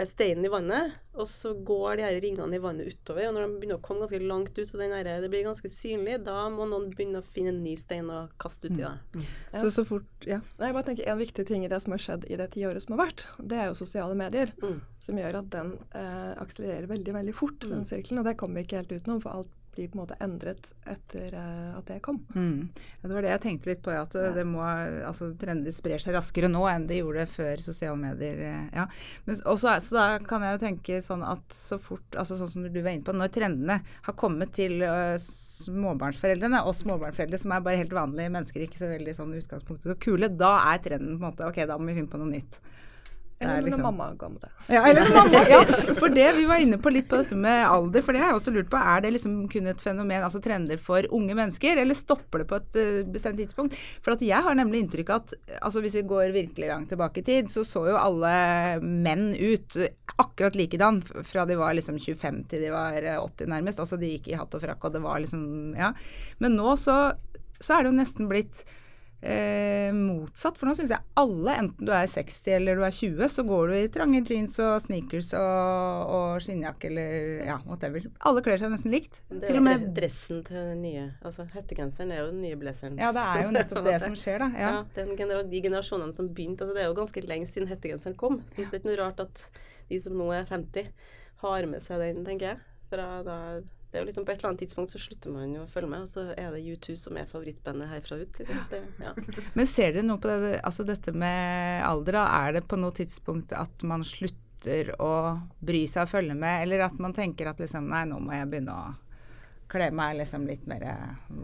steinen 0.07 0.45
i 0.47 0.51
vannet, 0.51 0.95
og 1.17 1.27
så 1.29 1.51
går 1.65 1.97
de 1.97 2.05
her 2.05 2.17
ringene 2.23 2.55
i 2.55 2.61
vannet 2.61 2.93
utover. 2.93 3.27
Og 3.27 3.35
når 3.35 3.45
de 3.45 3.57
begynner 3.57 3.79
å 3.79 3.83
komme 3.83 4.05
ganske 4.05 4.19
langt 4.21 4.53
ut, 4.57 4.63
så 4.69 4.79
her, 4.79 5.09
det 5.21 5.29
blir 5.33 5.45
ganske 5.47 5.71
synlig, 5.71 6.19
da 6.25 6.45
må 6.53 6.67
noen 6.69 6.87
begynne 6.93 7.23
å 7.23 7.27
finne 7.35 7.51
en 7.53 7.63
ny 7.65 7.73
stein 7.79 8.09
og 8.13 8.33
kaste 8.41 8.69
uti 8.69 8.79
det. 8.83 8.93
Mm. 9.17 9.25
Ja. 9.25 9.61
Så 9.63 9.71
så 9.73 9.85
fort, 9.87 10.09
ja. 10.29 10.39
Jeg 10.61 10.77
bare 10.77 10.87
tenker 10.87 11.09
En 11.11 11.19
viktig 11.19 11.47
ting 11.49 11.65
i 11.65 11.71
det 11.71 11.81
som 11.83 11.95
har 11.95 12.03
skjedd 12.03 12.27
i 12.29 12.37
det 12.39 12.51
tiåret 12.53 12.83
som 12.83 12.95
har 12.95 13.07
vært, 13.07 13.25
det 13.39 13.59
er 13.59 13.69
jo 13.71 13.79
sosiale 13.79 14.17
medier. 14.19 14.53
Mm. 14.63 14.79
Som 15.03 15.19
gjør 15.21 15.41
at 15.41 15.51
den 15.53 15.75
eh, 15.97 16.33
akselererer 16.37 16.89
veldig 16.91 17.17
veldig 17.19 17.35
fort, 17.35 17.59
den 17.65 17.83
mm. 17.83 17.89
sirkelen. 17.89 18.21
Og 18.21 18.29
det 18.29 18.37
kommer 18.39 18.61
vi 18.61 18.67
ikke 18.67 18.81
helt 18.83 18.93
utenom, 18.93 19.23
for 19.23 19.41
alt 19.41 19.56
blir 19.77 19.91
på 19.91 19.97
en 19.97 20.03
måte 20.03 20.17
endret 20.23 20.67
etter 20.87 21.33
eh, 21.37 21.77
at 21.77 21.89
det 21.89 21.99
kom. 22.05 22.19
Mm. 22.35 22.67
Ja, 23.01 23.07
det 23.07 23.13
var 23.13 23.25
det 23.25 23.31
jeg 23.33 23.43
tenkte 23.43 23.71
litt 23.71 23.83
på, 23.85 23.93
ja, 23.93 24.03
at 24.07 24.15
ja. 24.17 24.31
det 24.35 24.45
må, 24.47 24.63
altså, 24.63 25.29
trender 25.39 25.75
sprer 25.75 26.01
seg 26.01 26.15
raskere 26.17 26.49
nå 26.51 26.63
enn 26.71 26.87
de 26.89 27.01
gjorde 27.01 27.27
før 27.31 27.63
sosiale 27.63 27.99
medier. 28.01 28.41
eh, 28.47 28.63
Ja. 28.77 28.87
Men, 29.25 29.39
også, 29.45 29.75
så 29.83 29.97
da 29.97 30.05
kan 30.23 30.45
jeg 30.45 30.57
jo 30.57 30.63
tenke 30.63 31.01
sånn 31.05 31.25
at 31.27 31.53
så 31.53 31.79
fort, 31.81 32.07
altså 32.17 32.39
sånn 32.39 32.51
som 32.51 32.65
du 32.67 32.81
var 32.81 32.93
inne 32.95 33.05
på, 33.07 33.15
når 33.15 33.33
trendene 33.35 33.79
har 34.07 34.17
kommet 34.17 34.53
til 34.57 34.81
uh, 34.83 35.15
småbarnsforeldrene, 35.21 36.63
og 36.65 36.75
småbarnsforeldre 36.77 37.39
som 37.41 37.53
er 37.53 37.63
bare 37.65 37.81
helt 37.81 37.95
vanlige 37.95 38.33
mennesker, 38.33 38.65
ikke 38.65 38.81
så 38.81 38.91
veldig 38.91 39.15
sånn 39.17 39.35
utgangspunktet 39.37 39.91
så 39.91 39.97
kule, 40.01 40.31
da 40.33 40.53
er 40.71 40.81
trenden 40.83 41.17
på 41.17 41.21
en 41.21 41.29
måte 41.29 41.47
ok, 41.47 41.61
da 41.69 41.77
må 41.79 41.91
vi 41.91 41.99
finne 41.99 42.11
på 42.11 42.21
noe 42.21 42.31
nytt. 42.31 42.59
Er 43.39 43.59
Eller 43.59 43.67
liksom- 43.67 43.83
når 43.83 43.91
mamma 43.93 44.15
ga 44.17 44.27
meg 44.29 44.41
det. 44.41 44.49
Ja, 44.73 44.81
eller 44.87 45.09
mamma. 45.13 45.41
Ja, 45.49 45.59
for 45.99 46.09
det, 46.09 46.35
vi 46.35 46.45
var 46.49 46.57
inne 46.57 46.79
på 46.81 46.89
litt 46.89 47.05
på 47.07 47.19
dette 47.19 47.35
med 47.37 47.67
alder, 47.69 48.01
for 48.01 48.15
det 48.15 48.21
har 48.23 48.31
jeg 48.31 48.39
også 48.39 48.53
lurt 48.55 48.69
på. 48.71 48.79
Er 48.81 49.03
det 49.05 49.11
liksom 49.13 49.35
kun 49.51 49.67
et 49.69 49.83
fenomen, 49.83 50.23
altså 50.25 50.41
trender 50.41 50.79
for 50.81 51.05
unge 51.13 51.35
mennesker, 51.37 51.77
eller 51.77 51.93
stopper 51.93 52.41
det 52.41 52.47
på 52.49 52.57
et 52.57 52.79
uh, 52.81 53.11
bestemt 53.13 53.37
tidspunkt? 53.37 53.77
For 54.01 54.15
at 54.15 54.23
jeg 54.25 54.41
har 54.41 54.57
nemlig 54.57 54.81
inntrykk 54.87 55.11
av 55.13 55.21
at 55.21 55.35
altså 55.61 55.83
hvis 55.85 55.99
vi 55.99 56.03
går 56.09 56.33
virkelig 56.33 56.71
langt 56.71 56.89
tilbake 56.89 57.21
i 57.21 57.27
tid, 57.29 57.53
så 57.53 57.61
så 57.61 57.85
jo 57.91 57.99
alle 58.01 58.33
menn 58.81 59.29
ut 59.37 59.77
akkurat 60.17 60.57
likedan 60.57 61.03
fra 61.05 61.45
de 61.45 61.59
var 61.61 61.77
liksom 61.77 62.01
25 62.01 62.41
til 62.49 62.65
de 62.65 62.73
var 62.73 62.97
eh, 62.97 63.21
80 63.21 63.53
nærmest. 63.53 63.79
Altså 63.85 64.01
de 64.01 64.15
gikk 64.15 64.31
i 64.33 64.39
hatt 64.41 64.57
og 64.57 64.65
frakk, 64.65 64.81
og 64.89 64.97
det 64.97 65.05
var 65.05 65.21
liksom 65.21 65.45
Ja. 65.77 65.93
Men 66.41 66.57
nå 66.57 66.73
så, 66.81 67.13
så 67.61 67.77
er 67.77 67.85
det 67.85 67.93
jo 67.93 67.99
nesten 68.01 68.33
blitt 68.33 68.65
eh, 69.21 69.93
motsatt. 69.95 70.57
For 70.59 70.69
nå 70.69 70.75
syns 70.77 70.91
jeg 70.93 71.03
alle, 71.17 71.55
enten 71.63 71.87
du 71.87 71.91
er 71.95 72.07
60 72.09 72.51
eller 72.57 72.79
du 72.79 72.83
er 72.85 72.93
20, 72.93 73.31
så 73.33 73.45
går 73.47 73.71
du 73.71 73.75
i 73.77 73.89
trange 73.93 74.21
jeans 74.27 74.57
og 74.63 74.75
sneakers 74.83 75.29
og, 75.37 76.13
og 76.17 76.43
skinnjakke 76.45 76.91
eller 76.91 77.45
ja, 77.47 77.57
whatever. 77.67 78.07
Alle 78.29 78.43
kler 78.45 78.61
seg 78.61 78.73
nesten 78.73 78.93
likt. 78.93 79.21
Det 79.31 79.51
er 79.53 79.63
med 79.63 79.87
dressen 79.97 80.43
til 80.47 80.59
den 80.73 80.83
nye. 80.85 81.07
Altså 81.25 81.47
hettegenseren 81.53 82.13
er 82.13 82.23
jo 82.23 82.29
den 82.31 82.43
nye 82.45 82.59
blazeren. 82.59 82.99
Ja, 83.01 83.13
det 83.15 83.25
er 83.25 83.45
jo 83.45 83.55
nettopp 83.55 83.87
det 83.87 83.97
som 84.05 84.17
skjer, 84.19 84.43
da. 84.45 84.51
Ja. 84.53 84.73
Ja, 84.77 84.83
den 84.99 85.15
genera 85.19 85.45
de 85.47 85.63
generasjonene 85.63 86.15
som 86.15 86.29
begynte 86.33 86.65
altså 86.65 86.75
Det 86.77 86.83
er 86.83 86.91
jo 86.91 86.97
ganske 86.97 87.25
lenge 87.25 87.49
siden 87.49 87.71
hettegenseren 87.71 88.17
kom. 88.19 88.41
Så 88.51 88.65
det 88.65 88.69
er 88.71 88.81
ikke 88.81 88.91
noe 88.91 89.01
rart 89.01 89.23
at 89.23 89.47
de 89.87 90.01
som 90.03 90.17
nå 90.19 90.31
er 90.35 90.47
50, 90.49 90.89
har 91.43 91.67
med 91.69 91.83
seg 91.85 92.01
den, 92.01 92.23
tenker 92.27 92.53
jeg. 92.53 92.61
Fra 92.91 93.07
da, 93.25 93.37
det 93.91 93.97
er 93.97 94.03
jo 94.03 94.07
liksom 94.09 94.25
På 94.27 94.33
et 94.33 94.41
eller 94.41 94.49
annet 94.49 94.59
tidspunkt 94.65 94.91
så 94.91 94.99
slutter 94.99 95.31
man 95.31 95.53
jo 95.55 95.61
å 95.63 95.69
følge 95.71 95.89
med, 95.91 96.03
og 96.03 96.09
så 96.11 96.25
er 96.35 96.51
det 96.51 96.59
U2 96.65 96.97
som 96.99 97.19
er 97.19 97.29
favorittbandet 97.29 97.91
herfra 97.93 98.17
ut. 98.19 98.39
Liksom. 98.41 98.59
Det, 98.71 98.81
ja. 98.99 99.13
Men 99.57 99.69
ser 99.71 99.95
dere 99.95 100.03
noe 100.07 100.19
på 100.21 100.31
det, 100.31 100.57
altså 100.67 100.83
dette 100.87 101.13
med 101.15 101.85
alder, 101.87 102.19
da? 102.19 102.25
Er 102.41 102.57
det 102.57 102.65
på 102.67 102.79
noe 102.79 102.95
tidspunkt 102.97 103.55
at 103.55 103.85
man 103.87 104.03
slutter 104.07 104.91
å 104.99 105.11
bry 105.63 105.85
seg 105.87 106.03
og 106.03 106.11
følge 106.11 106.35
med, 106.35 106.65
eller 106.65 106.83
at 106.89 106.99
man 106.99 107.15
tenker 107.15 107.47
at 107.47 107.61
liksom 107.63 107.87
nei, 107.93 108.03
nå 108.09 108.19
må 108.19 108.35
jeg 108.35 108.49
begynne 108.51 108.75
å 108.75 108.91
kle 109.71 109.87
meg 109.95 110.19
liksom 110.19 110.47
litt 110.49 110.67
mer 110.67 110.83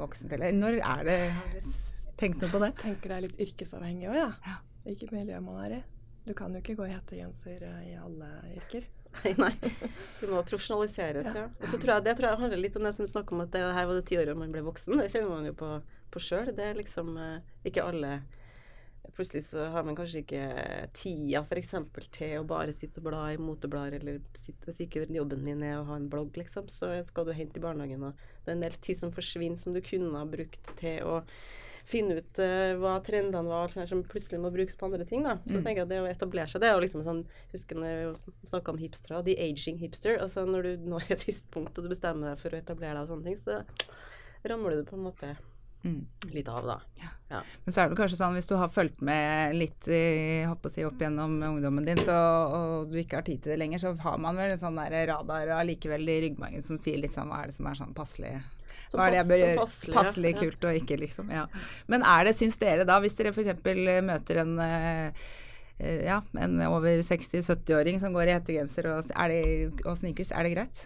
voksen 0.04 0.32
til? 0.34 0.44
Når 0.60 0.82
er 0.82 1.08
det 1.08 1.18
Har 1.38 1.58
tenkt 2.20 2.44
noe 2.44 2.52
på 2.52 2.60
det? 2.60 2.74
Jeg 2.74 2.82
tenker 2.84 3.14
det 3.14 3.18
er 3.18 3.26
litt 3.30 3.42
yrkesavhengig 3.48 4.12
òg, 4.12 4.20
ja. 4.20 4.60
Hvilket 4.84 5.16
miljø 5.16 5.40
man 5.40 5.64
er 5.64 5.78
i. 5.78 5.82
Du 6.28 6.36
kan 6.36 6.52
jo 6.52 6.60
ikke 6.60 6.76
gå 6.76 6.90
i 6.90 6.94
hettegenser 6.96 7.64
eh, 7.68 7.80
i 7.94 7.96
alle 8.00 8.30
yrker. 8.52 8.86
Nei, 9.24 9.34
nei. 9.38 9.72
Du 10.20 10.28
må 10.32 10.40
profesjonaliseres, 10.48 11.28
ja. 11.38 11.48
Og 11.62 11.68
så 11.70 11.78
tror 11.78 11.96
jeg 11.96 12.06
det 12.08 12.16
tror 12.18 12.32
jeg 12.32 12.42
handler 12.42 12.62
litt 12.62 12.78
om 12.80 12.88
det 12.88 12.94
som 12.98 13.10
snakker 13.10 13.36
om, 13.36 13.44
at 13.46 13.52
det 13.54 13.62
her 13.62 13.86
var 13.90 14.00
det 14.00 14.08
tiåret 14.10 14.40
man 14.40 14.54
ble 14.54 14.64
voksen. 14.66 14.98
Det 14.98 15.12
kjenner 15.14 15.30
man 15.30 15.50
jo 15.50 15.54
på, 15.60 15.70
på 16.14 16.22
sjøl. 16.24 16.50
Det 16.58 16.66
er 16.66 16.80
liksom 16.80 17.14
eh, 17.22 17.52
ikke 17.70 17.86
alle 17.86 18.18
Plutselig 19.14 19.44
så 19.46 19.66
har 19.70 19.84
man 19.84 19.98
kanskje 19.98 20.22
ikke 20.24 20.44
tida 20.96 21.42
f.eks. 21.44 21.74
til 22.16 22.38
å 22.40 22.46
bare 22.48 22.74
sitte 22.74 23.02
og 23.02 23.10
bla 23.10 23.26
i 23.34 23.38
moteblader, 23.38 24.00
eller 24.00 24.22
sitte, 24.40 24.64
hvis 24.66 24.80
ikke 24.86 25.04
jobben 25.14 25.44
din 25.46 25.62
er 25.68 25.82
å 25.82 25.86
ha 25.90 25.98
en 26.00 26.08
blogg, 26.10 26.32
liksom, 26.40 26.70
så 26.72 26.90
skal 27.06 27.28
du 27.28 27.34
hente 27.36 27.60
i 27.60 27.64
barnehagen, 27.64 28.08
og 28.08 28.24
det 28.46 28.54
er 28.54 28.56
en 28.56 28.64
del 28.64 28.80
tid 28.80 29.02
som 29.04 29.14
forsvinner 29.14 29.60
som 29.60 29.76
du 29.76 29.84
kunne 29.86 30.16
ha 30.16 30.24
brukt 30.26 30.72
til 30.80 31.04
å 31.06 31.20
finne 31.90 32.18
ut 32.20 32.40
uh, 32.40 32.74
hva 32.80 32.96
trendene 33.04 33.50
var, 33.50 33.74
som 33.90 34.04
plutselig 34.08 34.40
må 34.44 34.52
brukes 34.54 34.78
på 34.80 34.88
andre 34.88 35.08
ting. 35.10 35.24
da. 35.26 35.38
Så 35.44 35.58
jeg 35.58 35.66
tenker 35.68 35.86
at 35.86 35.92
Det 35.92 36.02
å 36.02 36.10
etablere 36.10 36.48
seg, 36.52 36.64
det 36.64 36.70
er 36.70 36.78
jo 36.78 36.84
liksom 36.86 37.04
sånn 37.06 37.24
Husker 37.54 37.80
når 37.80 37.96
vi 38.16 38.34
snakka 38.48 38.74
om 38.74 38.82
hipstere, 38.82 39.24
the 39.28 39.38
aging 39.40 39.80
hipster. 39.82 40.20
altså 40.22 40.46
Når 40.48 40.64
du 40.64 40.90
når 40.94 41.12
et 41.18 41.26
visst 41.28 41.50
punkt 41.52 41.78
og 41.78 41.84
du 41.88 41.92
bestemmer 41.92 42.34
deg 42.34 42.44
for 42.44 42.56
å 42.56 42.62
etablere 42.62 42.96
deg 42.96 43.04
og 43.04 43.12
sånne 43.12 43.32
ting, 43.32 43.40
så 43.40 43.64
ramler 44.48 44.80
du 44.80 44.88
på 44.88 45.00
en 45.00 45.08
måte 45.10 45.36
Mm. 45.84 46.06
litt 46.32 46.48
av, 46.48 46.64
da. 46.66 46.82
Ja. 47.28 47.42
Men 47.66 47.74
så 47.74 47.82
er 47.82 47.90
det 47.92 47.98
kanskje 48.00 48.16
sånn 48.16 48.38
hvis 48.38 48.48
du 48.48 48.54
har 48.56 48.70
fulgt 48.72 49.02
med 49.04 49.56
litt 49.58 49.88
i, 49.92 50.46
si, 50.72 50.86
opp 50.88 51.02
gjennom 51.02 51.34
ungdommen 51.44 51.84
din, 51.84 52.00
så, 52.00 52.16
og 52.56 52.92
du 52.92 52.96
ikke 53.02 53.20
har 53.20 53.26
tid 53.28 53.42
til 53.44 53.52
det 53.52 53.60
lenger, 53.60 53.82
så 53.84 53.92
har 54.00 54.22
man 54.24 54.40
vel 54.40 54.54
en 54.54 54.62
sånn 54.62 54.80
der 54.80 54.96
radar 55.12 55.52
allikevel 55.58 56.08
i 56.08 56.22
ryggmargen 56.24 56.64
som 56.64 56.80
sier 56.80 57.02
litt 57.02 57.18
sånn 57.18 57.28
hva 57.28 57.42
er 57.44 57.52
det 57.52 57.58
som 57.58 57.68
er 57.68 57.76
sånn 57.82 57.92
passelig 57.98 58.38
Som 58.92 59.00
hva 59.00 59.08
er 59.08 59.16
det 59.16 59.20
jeg 59.22 59.30
bør 59.32 59.42
gjøre? 59.44 59.58
passelig. 59.62 59.96
Passelig 59.98 60.34
Ja. 60.34 60.40
kult 60.42 60.66
og 60.70 60.82
ikke, 60.82 61.00
liksom. 61.00 61.32
Ja. 61.34 61.46
Men 61.88 62.04
er 62.04 62.24
det, 62.30 62.36
syns 62.38 62.58
dere 62.62 62.86
da, 62.86 63.00
hvis 63.04 63.16
dere 63.20 63.34
f.eks. 63.34 63.54
møter 64.06 64.42
en 64.44 64.58
eh, 64.60 65.24
eh, 65.80 66.04
ja, 66.06 66.22
en 66.40 66.60
over 66.68 67.00
60-70-åring 67.02 68.00
som 68.04 68.14
går 68.14 68.30
i 68.30 68.36
hettegenser 68.38 68.92
og, 68.94 69.04
er 69.16 69.28
det, 69.34 69.86
og 69.86 69.98
sneakers, 69.98 70.32
er 70.32 70.44
det 70.44 70.54
greit? 70.58 70.84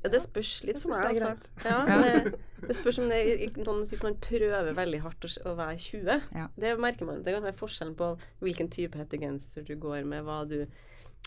Ja, 0.00 0.08
det 0.08 0.22
spørs 0.24 0.64
litt 0.64 0.78
for 0.80 0.94
meg, 0.94 1.12
det 1.12 1.26
altså. 1.28 1.60
Ja, 1.68 1.80
det, 2.00 2.38
det 2.64 2.76
spørs 2.78 2.98
om 3.02 3.10
det 3.12 3.18
er 3.20 3.58
noen 3.66 3.82
hvis 3.84 4.00
man 4.06 4.14
prøver 4.16 4.70
veldig 4.72 5.00
hardt 5.04 5.26
å 5.44 5.52
være 5.58 5.74
20. 5.76 6.22
Ja. 6.32 6.46
Det 6.56 6.70
merker 6.80 7.04
man. 7.04 7.20
Det 7.22 7.34
kan 7.36 7.44
være 7.44 7.58
forskjellen 7.58 7.92
på 7.98 8.14
hvilken 8.40 8.70
type 8.72 8.96
hettegenser 8.96 9.66
du 9.68 9.74
går 9.76 10.06
med, 10.08 10.24
hva 10.24 10.38
du 10.48 10.62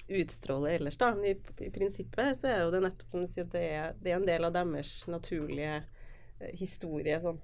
utstråler 0.07 0.75
ellers, 0.77 0.97
da. 1.00 1.13
Men 1.15 1.25
i, 1.31 1.35
i 1.65 1.69
prinsippet 1.71 2.38
så 2.39 2.47
er 2.51 2.62
jo 2.65 2.71
det 2.73 2.81
nettopp 2.83 3.12
som 3.15 3.23
du 3.23 3.27
sier, 3.31 3.47
det 3.53 3.63
er, 3.71 3.93
det 4.03 4.12
er 4.12 4.19
en 4.19 4.27
del 4.27 4.43
av 4.50 4.53
deres 4.57 4.95
naturlige 5.12 5.77
eh, 5.79 6.50
historie 6.59 7.19
sånn 7.23 7.39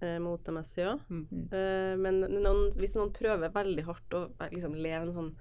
eh, 0.00 0.18
motemessig 0.22 0.86
òg. 0.92 1.02
Mm. 1.10 1.24
Eh, 1.50 1.94
men 1.98 2.20
noen, 2.42 2.68
hvis 2.78 2.94
noen 2.98 3.10
prøver 3.16 3.50
veldig 3.54 3.86
hardt 3.88 4.14
å 4.18 4.22
eh, 4.38 4.52
liksom 4.54 4.78
leve 4.78 5.08
en 5.08 5.16
sånn 5.16 5.32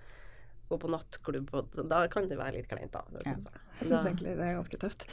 Gå 0.71 0.77
på 0.79 0.87
nattklubb, 0.87 1.49
og, 1.51 1.73
da 1.91 1.97
kan 2.07 2.29
det 2.31 2.37
være 2.39 2.53
litt 2.61 2.69
kleint, 2.71 2.93
da. 2.93 3.01
Det 3.11 3.25
Ja. 3.27 3.33
synes 3.35 3.49
jeg. 3.51 3.63
Jeg 3.81 3.87
syns 3.89 4.05
egentlig 4.07 4.35
det 4.39 4.45
er 4.45 4.53
ganske 4.55 4.77
tøft. 4.79 5.03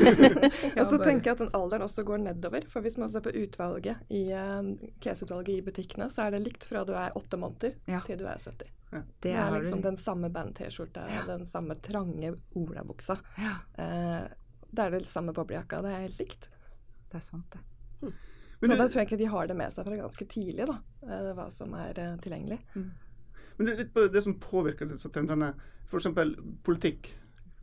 Og 0.80 0.82
så 0.90 0.98
tenker 1.00 1.30
jeg 1.30 1.32
at 1.32 1.40
den 1.40 1.54
alderen 1.56 1.84
også 1.86 2.04
går 2.04 2.20
nedover. 2.20 2.66
For 2.68 2.84
hvis 2.84 2.98
man 3.00 3.08
ser 3.08 3.24
på 3.24 3.32
utvalget 3.32 4.02
i 4.12 4.26
eh, 4.36 4.68
klesutvalget 5.00 5.54
i 5.54 5.64
butikkene, 5.64 6.10
så 6.12 6.26
er 6.26 6.34
det 6.36 6.42
likt 6.44 6.66
fra 6.68 6.82
du 6.84 6.92
er 6.92 7.16
åtte 7.16 7.40
måneder 7.40 7.78
Ja. 7.88 8.02
til 8.04 8.20
du 8.20 8.26
er 8.28 8.36
70. 8.36 8.68
Det 8.90 9.02
Det 9.22 9.32
er 9.38 9.50
liksom 9.54 9.82
den 9.84 9.96
samme 9.96 10.30
band-T-skjorta, 10.34 11.04
den 11.26 11.44
samme 11.46 11.76
trange 11.80 12.32
olabuksa. 12.58 13.18
Ja, 13.38 13.56
Eh, 13.78 14.28
det 14.70 14.84
er 14.84 14.90
det 14.90 15.06
samme 15.10 15.32
boblejakka. 15.34 15.80
Det 15.82 15.90
er 15.94 16.02
helt 16.06 16.18
likt. 16.18 16.48
det 17.10 17.16
er 17.18 17.24
sant, 17.26 17.50
det. 17.50 17.60
Men 18.60 18.70
så 18.70 18.76
du, 18.76 18.78
da 18.82 18.88
tror 18.88 19.00
jeg 19.00 19.06
ikke 19.08 19.18
de 19.18 19.30
har 19.32 19.46
det 19.48 19.56
med 19.56 19.72
seg 19.72 19.86
fra 19.86 19.96
ganske 19.96 20.26
tidlig, 20.30 20.66
da. 20.68 20.76
eh, 21.02 21.30
hva 21.34 21.46
som 21.50 21.72
er 21.74 21.98
eh, 21.98 22.16
tilgjengelig. 22.22 22.58
Men 22.74 23.66
det 23.66 23.72
er 23.72 23.78
litt 23.84 23.94
på 23.94 24.04
det 24.12 24.22
som 24.22 24.34
påvirker 24.38 24.86
disse 24.90 25.08
trendene. 25.10 25.54
F.eks. 25.88 26.06
politikk. 26.62 27.14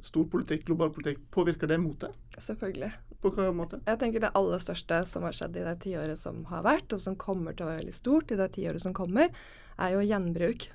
Storpolitikk, 0.03 0.65
global 0.65 0.91
politikk. 0.93 1.21
Påvirker 1.31 1.67
det 1.67 1.77
motet? 1.81 2.13
Selvfølgelig. 2.37 2.91
På 3.21 3.31
hva 3.33 3.47
måte? 3.55 3.79
Jeg 3.87 3.97
tenker 4.01 4.21
det 4.21 4.33
aller 4.37 4.59
største 4.61 4.99
som 5.09 5.23
har 5.25 5.33
skjedd 5.33 5.55
i 5.57 5.63
det 5.65 5.79
tiåret 5.81 6.19
som 6.21 6.43
har 6.51 6.61
vært, 6.67 6.91
og 6.93 6.99
som 7.01 7.15
kommer 7.17 7.55
til 7.57 7.65
å 7.65 7.69
være 7.71 7.81
veldig 7.81 7.95
stort 7.95 8.31
i 8.31 8.37
det 8.37 8.51
tiåret 8.57 8.83
som 8.83 8.93
kommer, 8.93 9.31
er 9.79 9.95
jo 9.95 10.03
gjenbruk. 10.05 10.67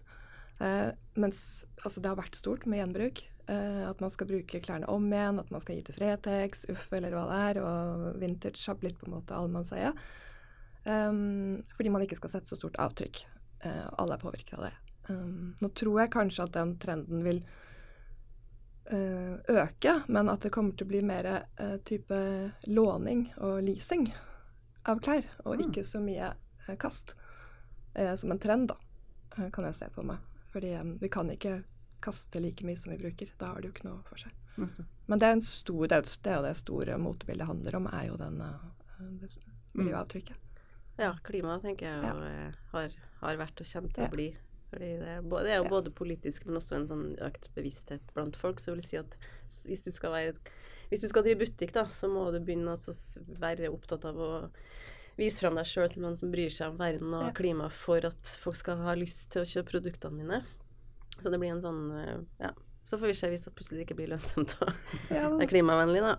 Eh, 0.62 0.90
mens 1.18 1.64
altså 1.82 2.00
det 2.00 2.10
har 2.12 2.20
vært 2.20 2.38
stort 2.38 2.66
med 2.70 2.78
gjenbruk. 2.82 3.24
Uh, 3.50 3.88
at 3.90 3.98
man 4.00 4.10
skal 4.14 4.28
bruke 4.30 4.60
klærne 4.62 4.86
om 4.88 5.08
igjen, 5.10 5.40
at 5.42 5.48
man 5.50 5.60
skal 5.60 5.74
gi 5.74 5.82
til 5.88 5.96
Fretex, 5.96 6.60
Uff 6.70 6.92
eller 6.94 7.10
hva 7.10 7.24
det 7.26 7.38
er, 7.48 7.58
og 7.66 8.20
vintage 8.22 8.62
har 8.70 8.78
blitt 8.78 9.00
på 9.00 9.08
en 9.08 9.16
måte 9.16 9.34
allemannseie. 9.34 9.90
Um, 10.86 11.58
fordi 11.74 11.90
man 11.90 12.04
ikke 12.06 12.20
skal 12.20 12.36
sette 12.36 12.52
så 12.52 12.60
stort 12.60 12.78
avtrykk. 12.80 13.24
Uh, 13.66 13.88
alle 13.98 14.14
er 14.14 14.22
påvirket 14.22 14.54
av 14.60 14.68
det. 14.68 14.72
Um, 15.10 15.50
nå 15.58 15.72
tror 15.74 16.00
jeg 16.04 16.14
kanskje 16.14 16.46
at 16.46 16.54
den 16.54 16.76
trenden 16.82 17.26
vil 17.26 17.42
øke, 18.92 19.92
men 20.10 20.28
at 20.28 20.42
det 20.42 20.50
kommer 20.52 20.74
til 20.74 20.88
å 20.88 20.90
bli 20.90 21.00
mer 21.06 21.26
type 21.86 22.16
låning 22.66 23.28
og 23.38 23.60
leasing 23.62 24.08
av 24.90 24.98
klær, 24.98 25.22
og 25.44 25.54
Mm. 25.54 25.62
ikke 25.68 25.84
så 25.86 26.00
mye 26.02 26.32
kast. 26.82 27.14
Som 28.18 28.34
en 28.34 28.42
trend, 28.42 28.68
da, 28.68 29.48
kan 29.54 29.64
jeg 29.64 29.78
se 29.78 29.88
på 29.94 30.02
meg. 30.02 30.18
Fordi 30.52 30.74
um, 30.80 30.96
vi 31.00 31.08
kan 31.08 31.30
ikke 31.32 31.62
kaste 32.02 32.40
like 32.42 32.64
mye 32.66 32.76
som 32.76 32.92
vi 32.92 32.98
bruker. 33.00 33.30
Da 33.40 33.46
har 33.52 33.60
det 33.62 33.70
jo 33.70 33.74
ikke 33.76 33.88
noe 33.88 34.02
for 34.08 34.20
seg. 34.20 34.32
Men 35.08 35.18
det 35.18 35.26
er, 35.28 35.32
en 35.38 35.42
stor, 35.42 35.86
det 35.88 35.96
er, 35.96 36.02
jo- 36.04 36.20
det 36.24 36.30
er 36.32 36.36
jo 36.36 36.46
det 36.46 36.56
store 36.58 36.96
motebildet 37.00 37.46
handler 37.48 37.76
om, 37.78 37.86
er 37.88 38.06
jo 38.10 38.16
den 38.20 38.40
eh, 38.44 38.64
det 39.22 39.30
miljøavtrykket. 39.74 40.36
Ja, 41.00 41.14
klima 41.24 41.54
tenker 41.62 41.88
jeg 41.88 42.02
jo 42.04 42.26
eh, 42.28 42.58
har, 42.74 42.96
har 43.22 43.38
vært 43.40 43.62
og 43.64 43.70
kommer 43.72 43.94
til 43.96 44.04
Ja. 44.04 44.08
å 44.10 44.12
bli. 44.12 44.26
Fordi 44.72 44.90
det 45.00 45.08
er, 45.14 45.22
både, 45.24 45.44
det 45.44 45.52
er 45.54 45.58
jo 45.62 45.64
Ja. 45.64 45.70
både 45.72 45.90
politisk, 45.92 46.46
men 46.46 46.56
også 46.60 46.76
en 46.76 46.86
sånn 46.88 47.06
økt 47.24 47.48
bevissthet 47.56 48.12
blant 48.14 48.36
folk. 48.36 48.60
Så 48.60 48.70
jeg 48.72 48.76
vil 48.78 48.84
si 48.86 48.96
at 49.00 49.16
hvis 49.66 49.82
du 49.84 49.90
skal 49.92 50.12
være 50.12 50.36
Hvis 50.92 51.00
du 51.00 51.08
skal 51.08 51.22
drive 51.24 51.40
butikk, 51.46 51.72
da, 51.72 51.86
så 51.88 52.04
må 52.12 52.26
du 52.32 52.38
begynne 52.44 52.74
å 52.76 53.38
være 53.40 53.70
opptatt 53.72 54.04
av 54.04 54.16
å 54.20 54.30
vise 55.18 55.40
fram 55.40 55.54
deg 55.58 55.64
sjøl 55.68 55.88
som 55.90 56.02
noen 56.02 56.16
som 56.18 56.30
bryr 56.32 56.50
seg 56.50 56.70
om 56.72 56.78
verden 56.80 57.12
og 57.14 57.28
Ja. 57.28 57.32
klima 57.36 57.70
for 57.70 58.04
at 58.06 58.36
folk 58.42 58.56
skal 58.56 58.76
ha 58.86 58.94
lyst 58.94 59.30
til 59.30 59.42
å 59.42 59.48
kjøpe 59.48 59.70
produktene 59.78 60.18
dine. 60.22 60.42
Så 61.20 61.30
det 61.30 61.38
blir 61.38 61.52
en 61.52 61.60
sånn 61.62 61.82
eh, 62.00 62.20
ja, 62.40 62.50
Så 62.84 62.98
får 62.98 63.06
vi 63.12 63.14
se 63.14 63.28
hvis 63.30 63.44
det 63.44 63.52
plutselig 63.54 63.84
ikke 63.84 63.94
blir 63.94 64.08
lønnsomt 64.10 64.56
og 64.64 64.72
Ja, 65.12 65.28
er 65.38 65.46
klimavennlig, 65.46 66.00
da. 66.02 66.16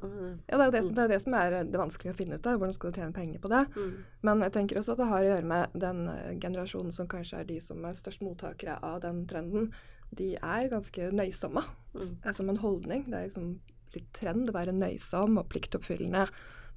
Ja, 0.47 0.57
det 0.57 0.62
er 0.62 0.65
jo 0.69 0.71
det, 0.71 0.95
det, 0.95 1.03
er 1.03 1.07
det 1.12 1.21
som 1.25 1.33
er 1.35 1.55
det 1.67 1.79
vanskelige 1.81 2.13
å 2.13 2.19
finne 2.21 2.35
ut 2.39 2.45
av. 2.47 2.59
Hvordan 2.62 2.73
skal 2.77 2.91
du 2.93 3.00
tjene 3.01 3.13
penger 3.17 3.39
på 3.43 3.50
det? 3.51 3.63
Mm. 3.75 3.97
Men 4.29 4.39
jeg 4.45 4.53
tenker 4.53 4.79
også 4.79 4.93
at 4.93 5.01
det 5.01 5.09
har 5.09 5.25
å 5.25 5.31
gjøre 5.33 5.50
med 5.50 5.75
den 5.75 6.07
eh, 6.07 6.38
generasjonen 6.39 6.93
som 6.95 7.09
kanskje 7.12 7.41
er 7.41 7.50
de 7.50 7.59
som 7.59 7.83
er 7.83 7.97
størst 8.00 8.21
mottakere 8.23 8.77
av 8.81 9.01
den 9.03 9.25
trenden. 9.27 9.73
De 10.15 10.35
er 10.38 10.69
ganske 10.71 11.09
nøysomme 11.12 11.65
Mm. 11.93 12.15
eh, 12.23 12.31
som 12.31 12.50
en 12.50 12.57
holdning. 12.63 13.03
Det 13.09 13.13
er 13.19 13.27
liksom 13.27 13.59
litt 13.93 14.07
trend 14.13 14.47
å 14.50 14.53
være 14.55 14.71
nøysom 14.73 15.38
og 15.38 15.50
pliktoppfyllende, 15.51 16.23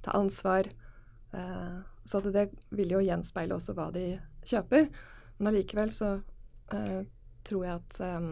ta 0.03 0.11
ansvar. 0.19 0.67
Eh, 1.33 1.79
så 2.07 2.21
det 2.23 2.47
vil 2.71 2.93
jo 2.95 3.03
gjenspeile 3.03 3.57
også 3.57 3.75
hva 3.75 3.89
de 3.91 4.05
kjøper. 4.47 4.87
Men 5.37 5.51
allikevel 5.51 5.91
så 5.93 6.13
eh, 6.73 7.01
tror 7.47 7.65
jeg 7.65 7.81
at 7.81 7.99
eh, 8.07 8.29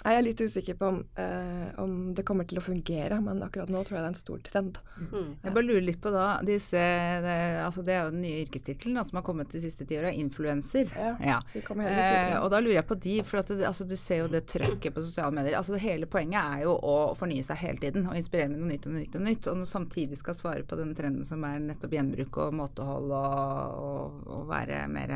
jeg 0.00 0.16
er 0.16 0.24
litt 0.24 0.40
usikker 0.40 0.76
på 0.80 0.86
om, 0.88 0.98
eh, 1.20 1.66
om 1.80 2.14
det 2.16 2.24
kommer 2.24 2.46
til 2.48 2.56
å 2.56 2.64
fungere, 2.64 3.18
men 3.20 3.42
akkurat 3.44 3.68
nå 3.68 3.82
tror 3.84 3.98
jeg 3.98 4.00
det 4.00 4.08
er 4.08 4.14
en 4.14 4.18
stor 4.20 4.38
trend. 4.46 4.78
Mm. 4.96 5.26
Jeg 5.42 5.52
bare 5.52 5.66
lurer 5.66 5.84
litt 5.84 6.00
på 6.00 6.12
da, 6.14 6.26
disse, 6.46 6.80
det, 7.24 7.34
altså 7.60 7.84
det 7.84 7.94
er 7.94 8.06
jo 8.06 8.14
den 8.14 8.22
nye 8.24 8.38
yrkestittelen 8.46 9.00
som 9.04 9.18
har 9.20 9.26
kommet 9.26 9.52
de 9.52 9.60
siste 9.60 9.84
ti 9.84 9.98
åra, 10.00 10.12
influenser. 10.16 10.92
Ja, 10.96 11.10
Ja. 11.20 11.40
Eh, 11.54 12.36
og 12.40 12.48
da 12.52 12.62
lurer 12.62 12.78
jeg 12.78 12.86
på 12.88 12.96
de, 12.96 13.18
for 13.28 13.42
at 13.42 13.52
det, 13.52 13.66
altså, 13.68 13.84
du 13.84 13.96
ser 14.00 14.22
jo 14.22 14.30
det 14.32 14.46
trøkket 14.48 14.94
på 14.96 15.04
sosiale 15.04 15.34
medier. 15.36 15.58
Altså 15.58 15.76
det 15.76 15.82
Hele 15.84 16.06
poenget 16.10 16.40
er 16.40 16.64
jo 16.64 16.74
å 16.76 16.96
fornye 17.18 17.44
seg 17.44 17.60
hele 17.60 17.80
tiden 17.82 18.08
og 18.08 18.16
inspirere 18.16 18.50
med 18.52 18.60
noe 18.60 18.70
nytt 18.72 18.88
og 18.88 18.94
nytt. 18.96 19.16
Og 19.16 19.24
nytt, 19.24 19.48
og 19.52 19.66
samtidig 19.68 20.18
skal 20.20 20.36
svare 20.38 20.64
på 20.64 20.78
den 20.80 20.94
trenden 20.96 21.26
som 21.28 21.44
er 21.48 21.60
nettopp 21.64 21.96
gjenbruk 21.96 22.40
og 22.44 22.56
måtehold 22.56 23.12
og, 23.16 23.84
og, 23.84 24.20
og 24.28 24.48
være 24.50 24.84
mer 24.92 25.14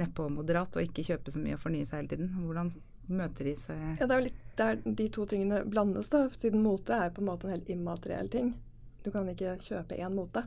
nedpå 0.00 0.28
moderat 0.32 0.76
og 0.78 0.86
ikke 0.86 1.04
kjøpe 1.04 1.32
så 1.32 1.40
mye 1.42 1.58
og 1.58 1.64
fornye 1.64 1.88
seg 1.88 2.02
hele 2.02 2.12
tiden. 2.14 2.32
Hvordan 2.46 2.72
møter 3.08 3.44
de 3.44 3.54
seg 3.58 3.98
Ja, 4.00 4.06
det 4.06 4.10
er 4.10 4.20
jo 4.20 4.26
litt 4.28 4.40
der 4.56 4.76
de 4.84 5.08
to 5.08 5.24
tingene 5.26 5.62
blandes, 5.64 6.08
da. 6.12 6.26
Siden 6.28 6.62
mote 6.62 6.92
er 6.92 7.10
på 7.10 7.22
en 7.22 7.26
måte 7.30 7.44
en 7.48 7.54
helt 7.56 7.68
immateriell 7.72 8.28
ting. 8.28 8.52
Du 9.02 9.10
kan 9.10 9.26
ikke 9.32 9.56
kjøpe 9.58 9.96
én 9.98 10.12
mote. 10.14 10.44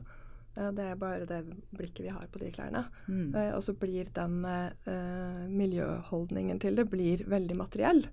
Eh, 0.56 0.70
Det 0.72 0.84
er 0.84 0.94
bare 0.96 1.26
det 1.26 1.40
blikket 1.76 2.04
vi 2.06 2.08
har 2.14 2.26
på 2.32 2.38
de 2.38 2.52
klærne. 2.54 2.84
Mm. 3.08 3.34
Eh, 3.34 3.52
Og 3.56 3.62
så 3.66 3.74
blir 3.74 4.06
den 4.14 4.44
eh, 4.44 5.48
miljøholdningen 5.50 6.60
til 6.62 6.76
det 6.78 6.88
blir 6.90 7.26
veldig 7.28 7.56
materiell. 7.58 8.04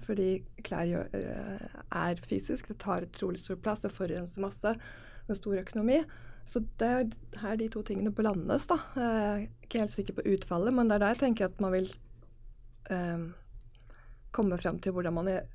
Fordi 0.00 0.42
klær 0.64 0.86
gjør, 0.88 1.08
eh, 1.12 1.66
er 1.92 2.14
fysisk, 2.24 2.68
det 2.68 2.78
tar 2.78 3.02
utrolig 3.04 3.38
stor 3.42 3.56
plass, 3.56 3.82
det 3.82 3.92
forurenser 3.92 4.40
masse. 4.40 4.76
Med 5.28 5.36
stor 5.36 5.58
økonomi. 5.58 6.04
Så 6.46 6.64
det 6.78 6.88
er 6.88 7.10
her 7.42 7.56
de 7.56 7.68
to 7.68 7.82
tingene 7.82 8.10
blandes, 8.14 8.66
da. 8.66 8.78
Jeg 8.96 9.10
er 9.42 9.48
ikke 9.66 9.78
helt 9.84 9.92
sikker 9.94 10.14
på 10.14 10.24
utfallet, 10.34 10.72
men 10.74 10.88
det 10.88 10.94
er 10.96 10.98
da 11.04 11.12
jeg 11.12 11.18
tenker 11.20 11.44
at 11.50 11.60
man 11.60 11.72
vil 11.72 11.92
eh, 12.90 13.28
komme 14.32 14.58
frem 14.60 14.78
til 14.82 14.92
hvordan 14.96 15.14
man 15.14 15.28
er 15.28 15.46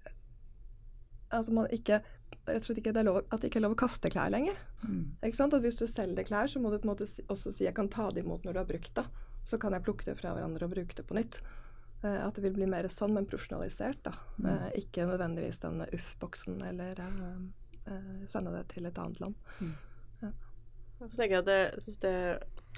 At 1.31 1.49
man 1.51 1.67
ikke 1.73 2.01
jeg 2.47 2.61
tror 2.63 2.77
ikke 2.79 2.93
det 2.95 3.01
er 3.01 3.03
lov, 3.09 3.17
at 3.27 3.41
det 3.41 3.49
ikke 3.49 3.59
er 3.59 3.65
lov 3.65 3.73
å 3.75 3.79
kaste 3.81 4.07
klær 4.09 4.29
lenger. 4.31 4.55
Mm. 4.87 5.17
Ikke 5.27 5.35
sant? 5.35 5.53
At 5.53 5.61
Hvis 5.65 5.75
du 5.75 5.85
selger 5.87 6.23
klær, 6.23 6.47
så 6.47 6.61
må 6.63 6.69
du 6.71 6.77
på 6.79 6.87
en 6.87 6.93
måte 6.93 7.07
også 7.27 7.51
si 7.51 7.65
jeg 7.65 7.75
kan 7.75 7.89
ta 7.91 8.05
det 8.15 8.23
imot 8.23 8.45
når 8.47 8.53
du 8.55 8.59
har 8.61 8.69
brukt 8.69 8.93
det. 8.95 9.03
Så 9.43 9.59
kan 9.59 9.73
jeg 9.75 9.83
plukke 9.83 10.05
det 10.07 10.15
fra 10.19 10.31
hverandre 10.33 10.63
og 10.63 10.71
bruke 10.71 10.95
det 10.95 11.03
på 11.09 11.17
nytt. 11.17 11.41
Eh, 12.03 12.21
at 12.27 12.35
det 12.35 12.43
vil 12.45 12.53
bli 12.55 12.65
mer 12.71 12.87
sånn, 12.87 13.11
men 13.17 13.25
profesjonalisert. 13.27 13.99
da. 14.07 14.13
Eh, 14.47 14.69
ikke 14.79 15.03
nødvendigvis 15.09 15.59
den 15.59 15.83
uff-boksen 15.91 16.61
eller 16.69 16.99
eh, 17.03 17.91
eh, 17.91 18.25
sende 18.31 18.53
det 18.55 18.63
til 18.69 18.85
et 18.87 18.97
annet 19.03 19.19
land. 19.19 19.35
Og 21.01 21.09
Så 21.09 21.17
tenker 21.17 21.35
jeg 21.35 21.43
at 21.43 21.49
det, 21.51 21.59
jeg 21.75 21.81
synes 21.83 21.99
det 22.05 22.15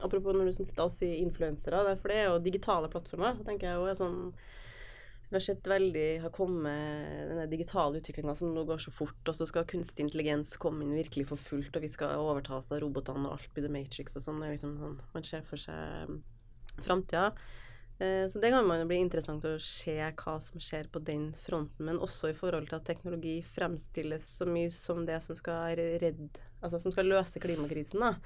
Apropos 0.02 0.34
når 0.36 0.50
du 0.50 0.64
sier 0.64 1.18
influensere, 1.20 1.84
det 1.84 1.92
er- 1.92 2.02
for 2.02 2.08
det 2.08 2.18
er 2.18 2.28
jo 2.30 2.40
digitale 2.40 2.88
plattformer. 2.90 3.38
tenker 3.44 3.68
jeg 3.68 3.76
jo 3.76 3.86
er 3.86 3.96
sånn 4.00 4.34
vi 5.30 5.38
har 5.38 5.44
sett 5.46 5.68
veldig 5.70 6.08
har 6.24 6.34
kommet 6.34 7.30
denne 7.30 7.46
digitale 7.52 8.02
utviklinga 8.02 8.34
som 8.36 8.50
nå 8.54 8.64
går 8.66 8.82
så 8.82 8.94
fort, 8.94 9.22
og 9.30 9.38
så 9.38 9.46
skal 9.46 9.68
kunstig 9.70 10.08
intelligens 10.08 10.56
komme 10.58 10.84
inn 10.86 10.98
virkelig 10.98 11.28
for 11.30 11.38
fullt, 11.38 11.76
og 11.76 11.86
vi 11.86 11.92
skal 11.92 12.18
overtas 12.18 12.72
av 12.74 12.82
robotene, 12.82 13.28
og 13.30 13.38
alt 13.38 13.54
blir 13.54 13.68
The 13.68 13.74
Matrix 13.74 14.18
og 14.18 14.26
sånn. 14.26 14.42
Det 14.42 14.50
er 14.50 14.56
liksom 14.58 14.78
sånn 14.82 15.00
man 15.14 15.28
ser 15.30 15.46
for 15.46 15.62
seg 15.62 16.16
framtida. 16.82 17.30
Eh, 18.00 18.26
Så 18.28 18.40
det 18.42 18.50
kan 18.50 18.66
man 18.66 18.88
bli 18.88 18.98
interessant 19.04 19.46
å 19.46 19.60
se 19.62 19.98
hva 20.00 20.40
som 20.42 20.60
skjer 20.60 20.88
på 20.90 21.04
den 21.04 21.34
fronten, 21.34 21.86
men 21.86 22.00
også 22.00 22.32
i 22.32 22.38
forhold 22.38 22.70
til 22.70 22.80
at 22.80 22.88
teknologi 22.88 23.42
fremstilles 23.44 24.26
så 24.40 24.48
mye 24.48 24.72
som 24.72 25.06
det 25.06 25.22
som 25.22 25.36
skal 25.36 25.76
redde 25.76 26.30
Altså 26.60 26.76
som 26.84 26.92
skal 26.92 27.08
løse 27.08 27.40
klimakrisen, 27.40 28.02
da. 28.04 28.18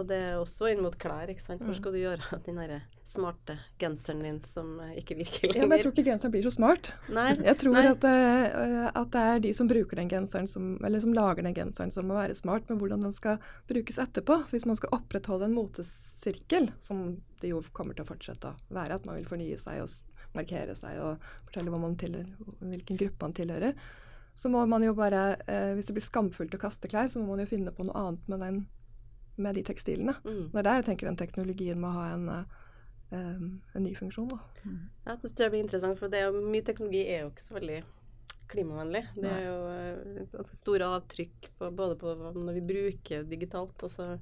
Og 0.00 0.06
det 0.08 0.16
er 0.16 0.38
også 0.40 0.70
inn 0.72 0.80
mot 0.80 0.94
klær, 0.96 1.28
ikke 1.28 1.42
sant. 1.44 1.60
Hvor 1.60 1.76
skal 1.76 1.92
du 1.92 1.98
gjøre 2.00 2.38
den 2.46 2.56
derre 2.56 2.78
smarte 3.04 3.58
genseren 3.80 4.22
din 4.24 4.38
som 4.40 4.78
ikke 4.96 5.18
virker 5.18 5.50
lenger? 5.50 5.60
Ja, 5.60 5.66
men 5.68 5.76
jeg 5.76 5.84
tror 5.84 5.92
ikke 5.92 6.06
genseren 6.06 6.32
blir 6.32 6.46
så 6.46 6.52
smart. 6.54 6.92
Nei. 7.12 7.26
Jeg 7.50 7.58
tror 7.60 7.76
Nei. 7.76 7.82
at, 7.90 8.06
uh, 8.06 8.86
at 9.02 9.10
det 9.12 9.24
er 9.32 9.42
de 9.44 9.52
som 9.58 9.68
bruker 9.68 10.00
den 10.00 10.08
genseren, 10.08 10.48
som, 10.48 10.72
eller 10.80 11.02
som 11.04 11.12
lager 11.16 11.44
den 11.44 11.56
genseren, 11.56 11.92
som 11.92 12.08
må 12.08 12.16
være 12.16 12.38
smart 12.38 12.70
med 12.70 12.80
hvordan 12.80 13.04
den 13.04 13.12
skal 13.12 13.42
brukes 13.68 14.00
etterpå. 14.00 14.38
Hvis 14.54 14.64
man 14.68 14.80
skal 14.80 14.96
opprettholde 14.96 15.50
en 15.50 15.58
motesirkel, 15.58 16.70
som 16.80 17.04
det 17.42 17.52
jo 17.52 17.60
kommer 17.76 17.98
til 17.98 18.06
å 18.06 18.08
fortsette 18.08 18.54
å 18.54 18.72
være, 18.72 18.96
at 18.96 19.08
man 19.08 19.20
vil 19.20 19.28
fornye 19.28 19.60
seg 19.60 19.82
og 19.84 19.92
markere 20.32 20.76
seg 20.78 21.00
og 21.04 21.32
fortelle 21.44 21.96
tilhører, 22.00 22.54
hvilken 22.62 23.00
gruppe 23.04 23.26
man 23.26 23.36
tilhører, 23.36 23.76
så 24.34 24.48
må 24.48 24.62
man 24.66 24.84
jo 24.84 24.94
bare, 24.96 25.36
eh, 25.46 25.72
hvis 25.76 25.90
det 25.90 25.96
blir 25.98 26.04
skamfullt 26.04 26.54
å 26.56 26.60
kaste 26.60 26.88
klær, 26.88 27.10
så 27.12 27.20
må 27.20 27.34
man 27.34 27.42
jo 27.44 27.50
finne 27.50 27.74
på 27.74 27.84
noe 27.84 27.98
annet 28.00 28.30
med, 28.32 28.40
den, 28.40 28.62
med 29.36 29.56
de 29.56 29.64
tekstilene. 29.66 30.14
Mm. 30.24 30.44
Det 30.52 30.60
er 30.60 30.68
der 30.68 30.80
jeg 30.80 30.88
tenker 30.90 31.08
den 31.08 31.20
teknologien 31.20 31.80
må 31.80 31.92
ha 31.94 32.04
en, 32.12 32.28
eh, 32.28 33.40
en 33.74 33.84
ny 33.84 33.94
funksjon. 33.96 34.28
da. 34.28 34.38
Ja, 35.06 35.16
det 35.16 35.32
tror 35.32 35.46
jeg 35.46 35.54
blir 35.54 35.64
interessant, 35.64 35.98
for 35.98 36.12
det 36.12 36.20
er 36.20 36.30
jo, 36.30 36.44
mye 36.44 36.64
teknologi 36.66 37.02
er 37.06 37.24
jo 37.24 37.32
ikke 37.32 37.46
så 37.46 37.58
veldig 37.58 37.82
klimavennlig. 38.52 39.02
Det 39.16 39.30
er 39.32 39.44
jo 39.46 39.58
eh, 39.72 40.24
ganske 40.34 40.58
store 40.58 40.88
avtrykk 40.98 41.50
på, 41.58 41.70
både 41.76 41.98
på 42.00 42.14
når 42.36 42.58
vi 42.58 42.64
bruker 42.72 43.28
digitalt, 43.28 43.76
altså 43.82 44.18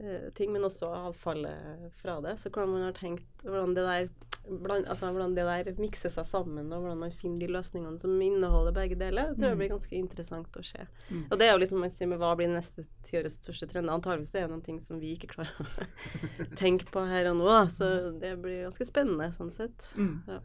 eh, 0.00 0.30
ting, 0.34 0.52
men 0.52 0.66
også 0.66 0.90
avfallet 1.10 1.90
fra 2.00 2.18
det. 2.24 2.38
Så 2.40 2.50
hvordan 2.50 2.74
man 2.74 2.88
har 2.88 2.96
tenkt 2.98 3.46
hvordan 3.46 3.76
det 3.76 3.86
der 3.86 4.08
bland, 4.48 4.86
altså 4.86 5.10
hvordan 5.10 5.34
det 5.36 5.44
der 5.46 5.80
mikser 5.80 6.12
seg 6.12 6.26
sammen, 6.28 6.72
og 6.72 6.82
hvordan 6.82 7.00
man 7.04 7.14
finner 7.14 7.42
de 7.42 7.50
løsningene 7.54 8.00
som 8.00 8.14
inneholder 8.22 8.74
begge 8.76 8.98
deler, 9.00 9.32
det 9.32 9.40
tror 9.40 9.54
jeg 9.54 9.60
blir 9.62 9.72
ganske 9.74 9.96
interessant 9.98 10.58
å 10.58 10.64
se. 10.66 10.88
Og 11.30 11.38
det 11.38 11.48
er 11.48 11.54
jo 11.54 11.62
liksom 11.62 11.82
man 11.82 11.94
sier 11.94 12.10
med 12.10 12.20
hva 12.22 12.34
blir 12.38 12.50
neste 12.52 12.86
tiårets 13.08 13.38
største 13.40 13.68
trend? 13.70 13.92
Antageligvis 13.92 14.34
det 14.34 14.42
er 14.42 14.48
jo 14.48 14.52
noen 14.54 14.66
ting 14.66 14.82
som 14.82 15.00
vi 15.02 15.14
ikke 15.16 15.32
klarer 15.34 15.62
å 15.62 16.50
tenke 16.62 16.88
på 16.92 17.06
her 17.10 17.30
og 17.32 17.40
nå, 17.42 17.54
så 17.72 17.90
det 18.20 18.36
blir 18.42 18.66
ganske 18.68 18.88
spennende 18.88 19.32
sånn 19.36 19.54
sett. 19.54 19.90
Ja. 20.28 20.42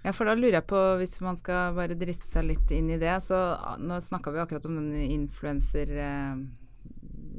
Ja, 0.00 0.14
for 0.16 0.24
da 0.24 0.32
lurer 0.32 0.56
jeg 0.56 0.68
på, 0.70 0.78
hvis 0.96 1.18
man 1.20 1.36
skal 1.36 1.74
bare 1.76 1.96
driste 1.98 2.28
seg 2.32 2.46
litt 2.48 2.70
inn 2.72 2.88
i 2.88 2.96
det, 3.00 3.12
så 3.20 3.36
ah, 3.52 3.76
nå 3.76 3.98
snakka 4.00 4.32
vi 4.32 4.40
akkurat 4.40 4.68
om 4.70 4.78
den 4.78 4.94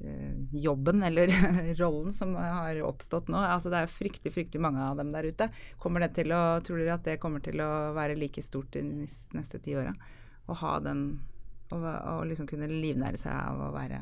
influenserjobben, 0.01 1.03
eller 1.03 1.27
rollen, 1.75 2.13
som 2.13 2.35
har 2.35 2.81
oppstått 2.81 3.27
nå. 3.27 3.37
Altså 3.37 3.69
det 3.69 3.77
er 3.77 3.91
fryktelig, 3.91 4.33
fryktelig 4.33 4.61
mange 4.61 4.83
av 4.83 4.97
dem 4.97 5.11
der 5.11 5.23
ute. 5.23 5.49
Kommer 5.79 5.99
det 6.01 6.13
til 6.15 6.31
å, 6.31 6.61
Tror 6.61 6.79
dere 6.79 6.95
at 6.95 7.05
det 7.05 7.19
kommer 7.19 7.39
til 7.39 7.61
å 7.61 7.93
være 7.97 8.17
like 8.19 8.41
stort 8.41 8.73
de 8.73 8.83
neste 8.83 9.59
ti 9.59 9.75
åra? 9.75 9.93
Å 10.47 10.57
ha 10.63 10.79
den 10.83 11.21
Å 11.71 11.77
å 11.79 12.23
liksom 12.27 12.47
kunne 12.49 12.67
livnære 12.67 13.17
seg 13.17 13.31
av 13.31 13.61
å 13.61 13.69
være 13.71 14.01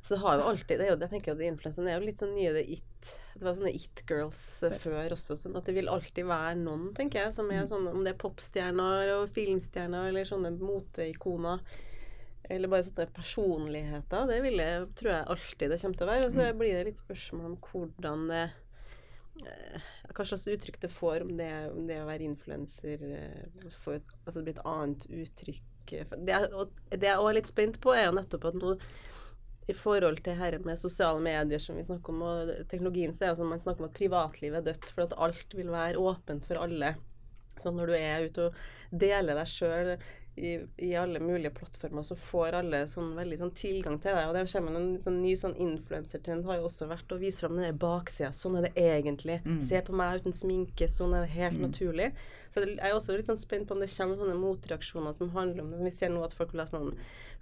Så 0.00 0.14
det 0.14 0.20
har 0.20 0.36
jo 0.36 0.48
alltid 0.50 0.78
det 0.80 0.88
er 0.88 0.92
jo, 0.92 0.98
Jeg 1.00 1.12
tenker 1.14 1.32
at 1.32 1.44
Influenserne 1.46 1.92
er 1.92 2.00
jo 2.00 2.08
litt 2.08 2.20
sånn 2.20 2.34
nye 2.36 2.52
det 2.52 2.66
it 2.76 3.14
Det 3.38 3.46
var 3.46 3.56
sånne 3.56 3.72
it-girls 3.72 4.42
eh, 4.66 4.76
før 4.82 5.14
også, 5.16 5.38
sånn 5.38 5.56
at 5.56 5.64
det 5.70 5.76
vil 5.78 5.88
alltid 5.88 6.28
være 6.28 6.58
noen, 6.60 6.90
tenker 6.96 7.22
jeg, 7.22 7.36
som 7.38 7.48
er 7.54 7.64
sånn 7.70 7.88
Om 7.90 8.04
det 8.04 8.12
er 8.12 8.20
popstjerner 8.20 9.14
og 9.16 9.32
filmstjerner 9.32 10.10
eller 10.10 10.28
sånne 10.28 10.52
moteikoner 10.58 11.64
eller 12.50 12.68
bare 12.68 12.84
sånne 12.86 13.06
personligheter. 13.16 14.26
Det 14.28 14.40
vil 14.44 14.58
jeg, 14.60 14.88
tror 15.00 15.10
jeg 15.12 15.28
alltid 15.34 15.70
det 15.72 15.80
kommer 15.82 15.96
til 16.00 16.06
å 16.06 16.10
være. 16.12 16.26
Og 16.28 16.34
så 16.36 16.48
blir 16.58 16.74
det 16.78 16.84
litt 16.90 17.00
spørsmål 17.04 17.46
om 17.52 17.56
hvordan 17.70 18.26
det 18.30 18.42
eh, 19.48 19.86
Hva 20.14 20.26
slags 20.28 20.46
uttrykk 20.52 20.80
det 20.84 20.90
får, 20.92 21.24
om 21.26 21.32
det, 21.40 21.50
om 21.72 21.86
det 21.88 21.96
å 22.02 22.06
være 22.08 22.26
influenser 22.28 23.06
eh, 23.08 23.70
får 23.84 23.96
et- 24.00 24.12
Altså 24.26 24.38
det 24.40 24.44
blir 24.44 24.58
et 24.58 24.66
annet 24.74 25.06
uttrykk. 25.10 25.92
eh, 25.92 26.14
Det, 26.28 26.38
og 26.54 26.70
det 26.90 27.08
jeg 27.08 27.18
også 27.18 27.30
er 27.30 27.38
litt 27.40 27.50
spent 27.50 27.80
på, 27.80 27.94
er 27.96 28.06
jo 28.06 28.16
nettopp 28.20 28.44
at 28.52 28.54
nå 28.60 28.76
i 29.66 29.72
forhold 29.72 30.18
til 30.22 30.34
her 30.36 30.58
med 30.60 30.76
sosiale 30.76 31.20
medier 31.24 31.58
som 31.58 31.76
vi 31.76 31.82
snakker 31.88 32.12
om, 32.12 32.22
og 32.22 32.50
teknologien, 32.68 33.14
så 33.16 33.24
er 33.24 33.28
det 33.32 33.38
sånn 33.40 33.48
man 33.48 33.58
snakker 33.62 33.80
om 33.80 33.88
at 33.88 33.94
privatlivet 33.96 34.58
er 34.60 34.66
dødt, 34.74 34.90
for 34.92 35.06
at 35.06 35.14
alt 35.16 35.54
vil 35.56 35.70
være 35.72 35.96
åpent 35.96 36.44
for 36.44 36.60
alle. 36.60 36.90
Så 37.56 37.72
når 37.72 37.86
du 37.86 37.94
er 37.96 38.26
ute 38.28 38.44
og 38.50 38.54
deler 38.92 39.34
deg 39.38 39.46
sjøl 39.48 39.94
i, 40.36 40.54
i 40.76 40.94
alle 40.98 41.20
mulige 41.22 41.50
plattformer, 41.54 42.02
så 42.02 42.16
får 42.18 42.56
alle 42.58 42.80
sånn 42.90 43.12
veldig 43.14 43.38
sånn 43.38 43.52
tilgang 43.54 43.98
til 44.02 44.16
det. 44.16 44.24
Og 44.26 44.34
det 44.34 44.44
kommer 44.50 44.78
en 44.78 44.88
sånn 45.04 45.20
ny 45.22 45.34
sånn 45.38 45.54
influensertrend 45.62 46.46
har 46.48 46.58
jo 46.58 46.68
også 46.68 46.88
vært 46.90 47.14
å 47.14 47.18
vise 47.20 47.44
fram 47.44 47.54
den 47.58 47.68
der 47.68 47.76
baksida. 47.78 48.32
Sånn 48.34 48.58
er 48.58 48.66
det 48.66 48.72
egentlig. 48.80 49.40
Se 49.68 49.82
på 49.86 49.94
meg 49.94 50.24
uten 50.24 50.34
sminke. 50.34 50.88
Sånn 50.90 51.14
er 51.14 51.26
det 51.26 51.36
helt 51.36 51.60
naturlig. 51.62 52.10
Så 52.50 52.64
jeg 52.64 52.78
er 52.78 52.94
også 52.94 53.16
litt 53.16 53.30
sånn 53.30 53.38
spent 53.38 53.68
på 53.68 53.74
om 53.74 53.82
det 53.82 53.90
kommer 53.94 54.18
sånne 54.18 54.38
motreaksjoner 54.38 55.14
som 55.14 55.30
handler 55.34 55.62
om 55.62 55.70
det. 55.70 55.78
Som 55.78 55.90
vi 55.90 55.96
ser 56.00 56.14
nå 56.14 56.24
at 56.26 56.34
folk 56.34 56.52
vil 56.52 56.64
ha 56.64 56.70
sånn 56.70 56.92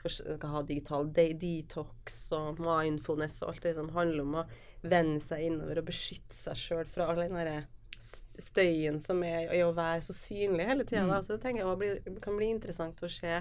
skal, 0.02 0.36
skal 0.38 0.54
ha 0.56 0.62
digital 0.62 1.08
de 1.12 1.28
detox 1.34 2.32
og 2.36 2.60
mindfulness 2.60 3.42
og 3.42 3.54
alt 3.54 3.68
det 3.68 3.76
som 3.78 3.92
handler 3.96 4.24
om 4.24 4.40
å 4.42 4.48
vende 4.82 5.20
seg 5.22 5.46
innover 5.46 5.80
og 5.80 5.88
beskytte 5.88 6.34
seg 6.34 6.58
sjøl 6.58 6.88
fra 6.90 7.08
all 7.08 7.22
den 7.22 7.38
derre 7.38 7.62
støyen 8.02 8.98
som 9.00 9.22
er 9.26 9.52
i 9.54 9.62
å 9.64 9.72
være 9.76 10.02
så 10.06 10.16
synlig 10.16 10.66
hele 10.68 10.86
tida. 10.88 11.04
Mm. 11.08 11.14
Så 11.22 11.36
det 11.36 11.42
tenker 11.44 11.64
jeg 11.64 11.78
blir, 11.80 12.18
kan 12.24 12.36
bli 12.38 12.50
interessant 12.52 13.02
å 13.02 13.10
se. 13.10 13.40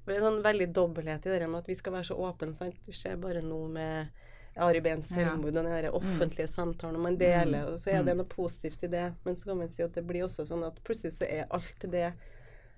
For 0.00 0.12
det 0.12 0.16
er 0.16 0.22
en 0.22 0.28
sånn 0.30 0.44
veldig 0.44 0.68
dobbelthet 0.76 1.28
i 1.28 1.36
det 1.36 1.48
med 1.48 1.60
at 1.60 1.68
vi 1.68 1.76
skal 1.78 1.94
være 1.98 2.08
så 2.10 2.16
åpne. 2.16 2.56
sant? 2.56 2.80
Du 2.86 2.96
ser 2.96 3.20
bare 3.20 3.44
noe 3.44 3.68
med 3.72 4.26
Ari 4.60 4.80
Behns 4.82 5.12
selvmord 5.12 5.52
og 5.52 5.60
den 5.60 5.70
der 5.70 5.94
offentlige 5.94 6.48
samtalen 6.50 6.98
og 6.98 7.04
man 7.04 7.18
deler, 7.20 7.70
og 7.70 7.78
så 7.80 7.92
er 7.94 8.04
det 8.04 8.16
noe 8.18 8.28
positivt 8.28 8.82
i 8.84 8.90
det. 8.90 9.06
Men 9.24 9.38
så 9.38 9.50
kan 9.50 9.60
man 9.60 9.70
si 9.72 9.84
at 9.84 9.94
det 9.94 10.04
blir 10.06 10.26
også 10.26 10.48
sånn 10.48 10.64
at 10.66 10.80
plutselig 10.86 11.14
så 11.20 11.28
er 11.28 11.48
alt 11.54 11.86
det 11.92 12.10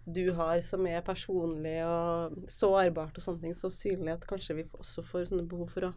du 0.04 0.32
har 0.34 0.58
som 0.66 0.86
er 0.90 1.04
personlig 1.06 1.76
og 1.86 2.38
sårbart 2.50 3.18
og 3.18 3.24
sånne 3.24 3.46
ting, 3.46 3.54
så 3.54 3.70
synlig 3.70 4.16
at 4.16 4.26
kanskje 4.26 4.58
vi 4.58 4.66
også 4.74 5.04
får 5.06 5.30
sånne 5.30 5.46
behov 5.48 5.70
for 5.70 5.88
å 5.88 5.92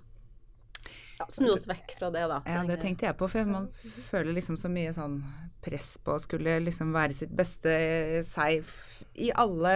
ja, 1.20 1.28
snu 1.32 1.50
oss 1.54 1.68
vekk 1.70 1.96
fra 2.00 2.12
det, 2.12 2.26
da. 2.32 2.42
Ja, 2.50 2.64
det 2.68 2.80
tenkte 2.82 3.08
jeg 3.08 3.18
på, 3.20 3.30
for 3.32 3.50
man 3.50 3.70
føler 4.10 4.36
liksom 4.36 4.58
så 4.60 4.72
mye 4.72 4.94
sånn 4.96 5.20
press 5.66 5.96
på 6.04 6.16
å 6.16 6.22
skulle 6.22 6.60
liksom 6.62 6.94
være 6.94 7.16
sitt 7.18 7.34
beste 7.36 7.74
seg 8.28 8.66
i 9.18 9.32
alle, 9.34 9.74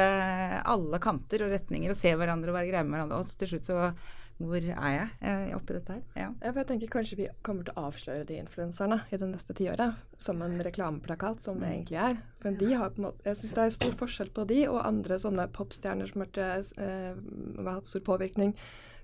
alle 0.68 1.00
kanter 1.02 1.46
og 1.46 1.54
retninger 1.56 1.92
og 1.92 1.98
se 1.98 2.14
hverandre 2.14 2.52
og 2.52 2.60
være 2.60 2.72
greie 2.72 2.86
med 2.86 2.98
hverandre. 2.98 3.22
Og 3.22 3.30
så 3.30 3.40
til 3.42 3.56
slutt 3.56 3.70
så 3.70 3.92
Hvor 4.40 4.64
er 4.64 4.94
jeg 4.94 5.08
eh, 5.28 5.50
oppi 5.52 5.76
dette 5.76 5.98
her? 5.98 6.04
Ja. 6.16 6.28
Ja, 6.40 6.52
for 6.52 6.62
jeg 6.62 6.68
tenker 6.70 6.92
Kanskje 6.94 7.18
vi 7.20 7.26
kommer 7.44 7.66
til 7.68 7.76
å 7.76 7.90
avsløre 7.90 8.28
de 8.28 8.38
influenserne 8.40 9.02
i 9.12 9.20
det 9.20 9.28
neste 9.28 9.56
tiåret 9.58 9.98
som 10.16 10.40
en 10.46 10.56
reklameplakat, 10.64 11.42
som 11.44 11.60
det 11.60 11.74
egentlig 11.74 12.00
er. 12.00 12.22
For 12.40 12.56
de 12.56 12.70
har 12.72 12.94
på 12.94 13.02
en 13.02 13.10
måte, 13.10 13.26
Jeg 13.28 13.42
syns 13.42 13.58
det 13.58 13.66
er 13.66 13.76
stor 13.76 13.98
forskjell 14.00 14.32
på 14.38 14.48
de 14.48 14.62
og 14.70 14.80
andre 14.86 15.20
sånne 15.20 15.50
popstjerner 15.58 16.08
som 16.14 16.24
har, 16.24 16.40
eh, 16.40 17.20
har 17.60 17.74
hatt 17.74 17.92
stor 17.92 18.06
påvirkning. 18.08 18.56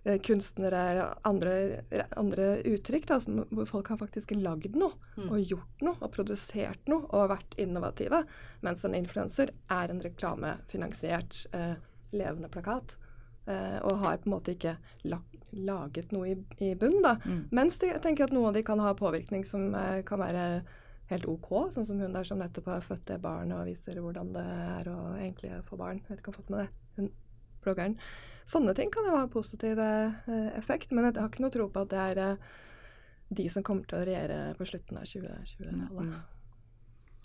Eh, 0.06 0.20
kunstnere, 0.22 1.06
andre, 1.26 1.82
andre 2.13 2.60
uttrykk, 2.70 3.08
da, 3.10 3.15
som, 3.20 3.39
hvor 3.50 3.65
folk 3.65 3.88
har 3.89 3.98
faktisk 3.98 4.36
lagd 4.38 4.76
noe 4.78 4.94
og 5.32 5.39
gjort 5.41 5.82
noe 5.82 5.98
og 5.98 6.12
produsert 6.13 6.91
noe 6.91 7.08
og 7.10 7.32
vært 7.32 7.58
innovative. 7.58 8.20
Mens 8.62 8.86
en 8.86 8.94
influenser 8.94 9.50
er 9.74 9.89
en 9.89 10.04
reklamefinansiert 10.06 11.48
eh, 11.58 11.74
levende 12.13 12.52
plakat. 12.54 13.00
Eh, 13.50 13.80
og 13.82 13.98
har 14.04 14.22
på 14.22 14.30
en 14.30 14.36
måte 14.38 14.54
ikke 14.54 14.78
la 15.10 15.24
laget 15.56 16.12
noe 16.12 16.34
i, 16.34 16.38
i 16.62 16.74
bunn, 16.76 16.98
da. 17.02 17.15
Mens 17.56 17.78
de, 17.80 17.88
jeg 17.94 18.02
tenker 18.04 18.26
at 18.26 18.34
noen 18.36 18.50
av 18.50 18.58
de 18.58 18.63
kan 18.68 18.82
ha 18.84 18.94
påvirkning 18.98 19.46
som 19.48 19.70
eh, 19.74 20.02
kan 20.06 20.20
være 20.20 20.48
helt 21.10 21.26
OK, 21.32 21.50
sånn 21.74 21.86
som 21.88 22.02
hun 22.02 22.13
der 22.13 22.28
som 22.28 22.41
nettopp 22.41 22.68
har 22.74 22.86
født 22.86 23.08
det 23.08 23.22
barnet 23.24 23.58
og 23.58 23.70
viser 23.70 24.02
hvordan 24.02 24.34
det 24.36 24.46
er 24.46 24.89
å 24.91 25.00
egentlig 25.15 25.54
få 25.65 25.80
barn. 25.80 26.02
Jeg 26.04 26.12
vet 26.12 26.22
ikke 26.22 26.34
om 26.34 26.36
jeg 26.36 26.38
har 26.38 26.44
fått 26.44 26.54
med 26.54 26.62
det, 26.62 26.84
hun 27.00 27.13
bloggeren. 27.65 27.97
Sånne 28.45 28.75
ting 28.78 28.91
kan 28.93 29.08
jo 29.10 29.17
ha 29.17 29.25
positiv 29.32 29.82
eh, 29.82 30.13
effekt, 30.54 30.93
men 30.93 31.10
jeg 31.10 31.17
har 31.17 31.32
ikke 31.32 31.43
noe 31.45 31.54
tro 31.54 31.67
på 31.73 31.86
at 31.86 31.91
det 31.91 32.06
er 32.12 32.21
eh, 32.21 32.54
de 33.36 33.49
som 33.49 33.65
kommer 33.65 33.89
til 33.89 33.99
å 33.99 34.06
regjere 34.06 34.39
på 34.60 34.67
slutten 34.69 35.01
av 35.01 35.10
2020-tallet. 35.10 36.32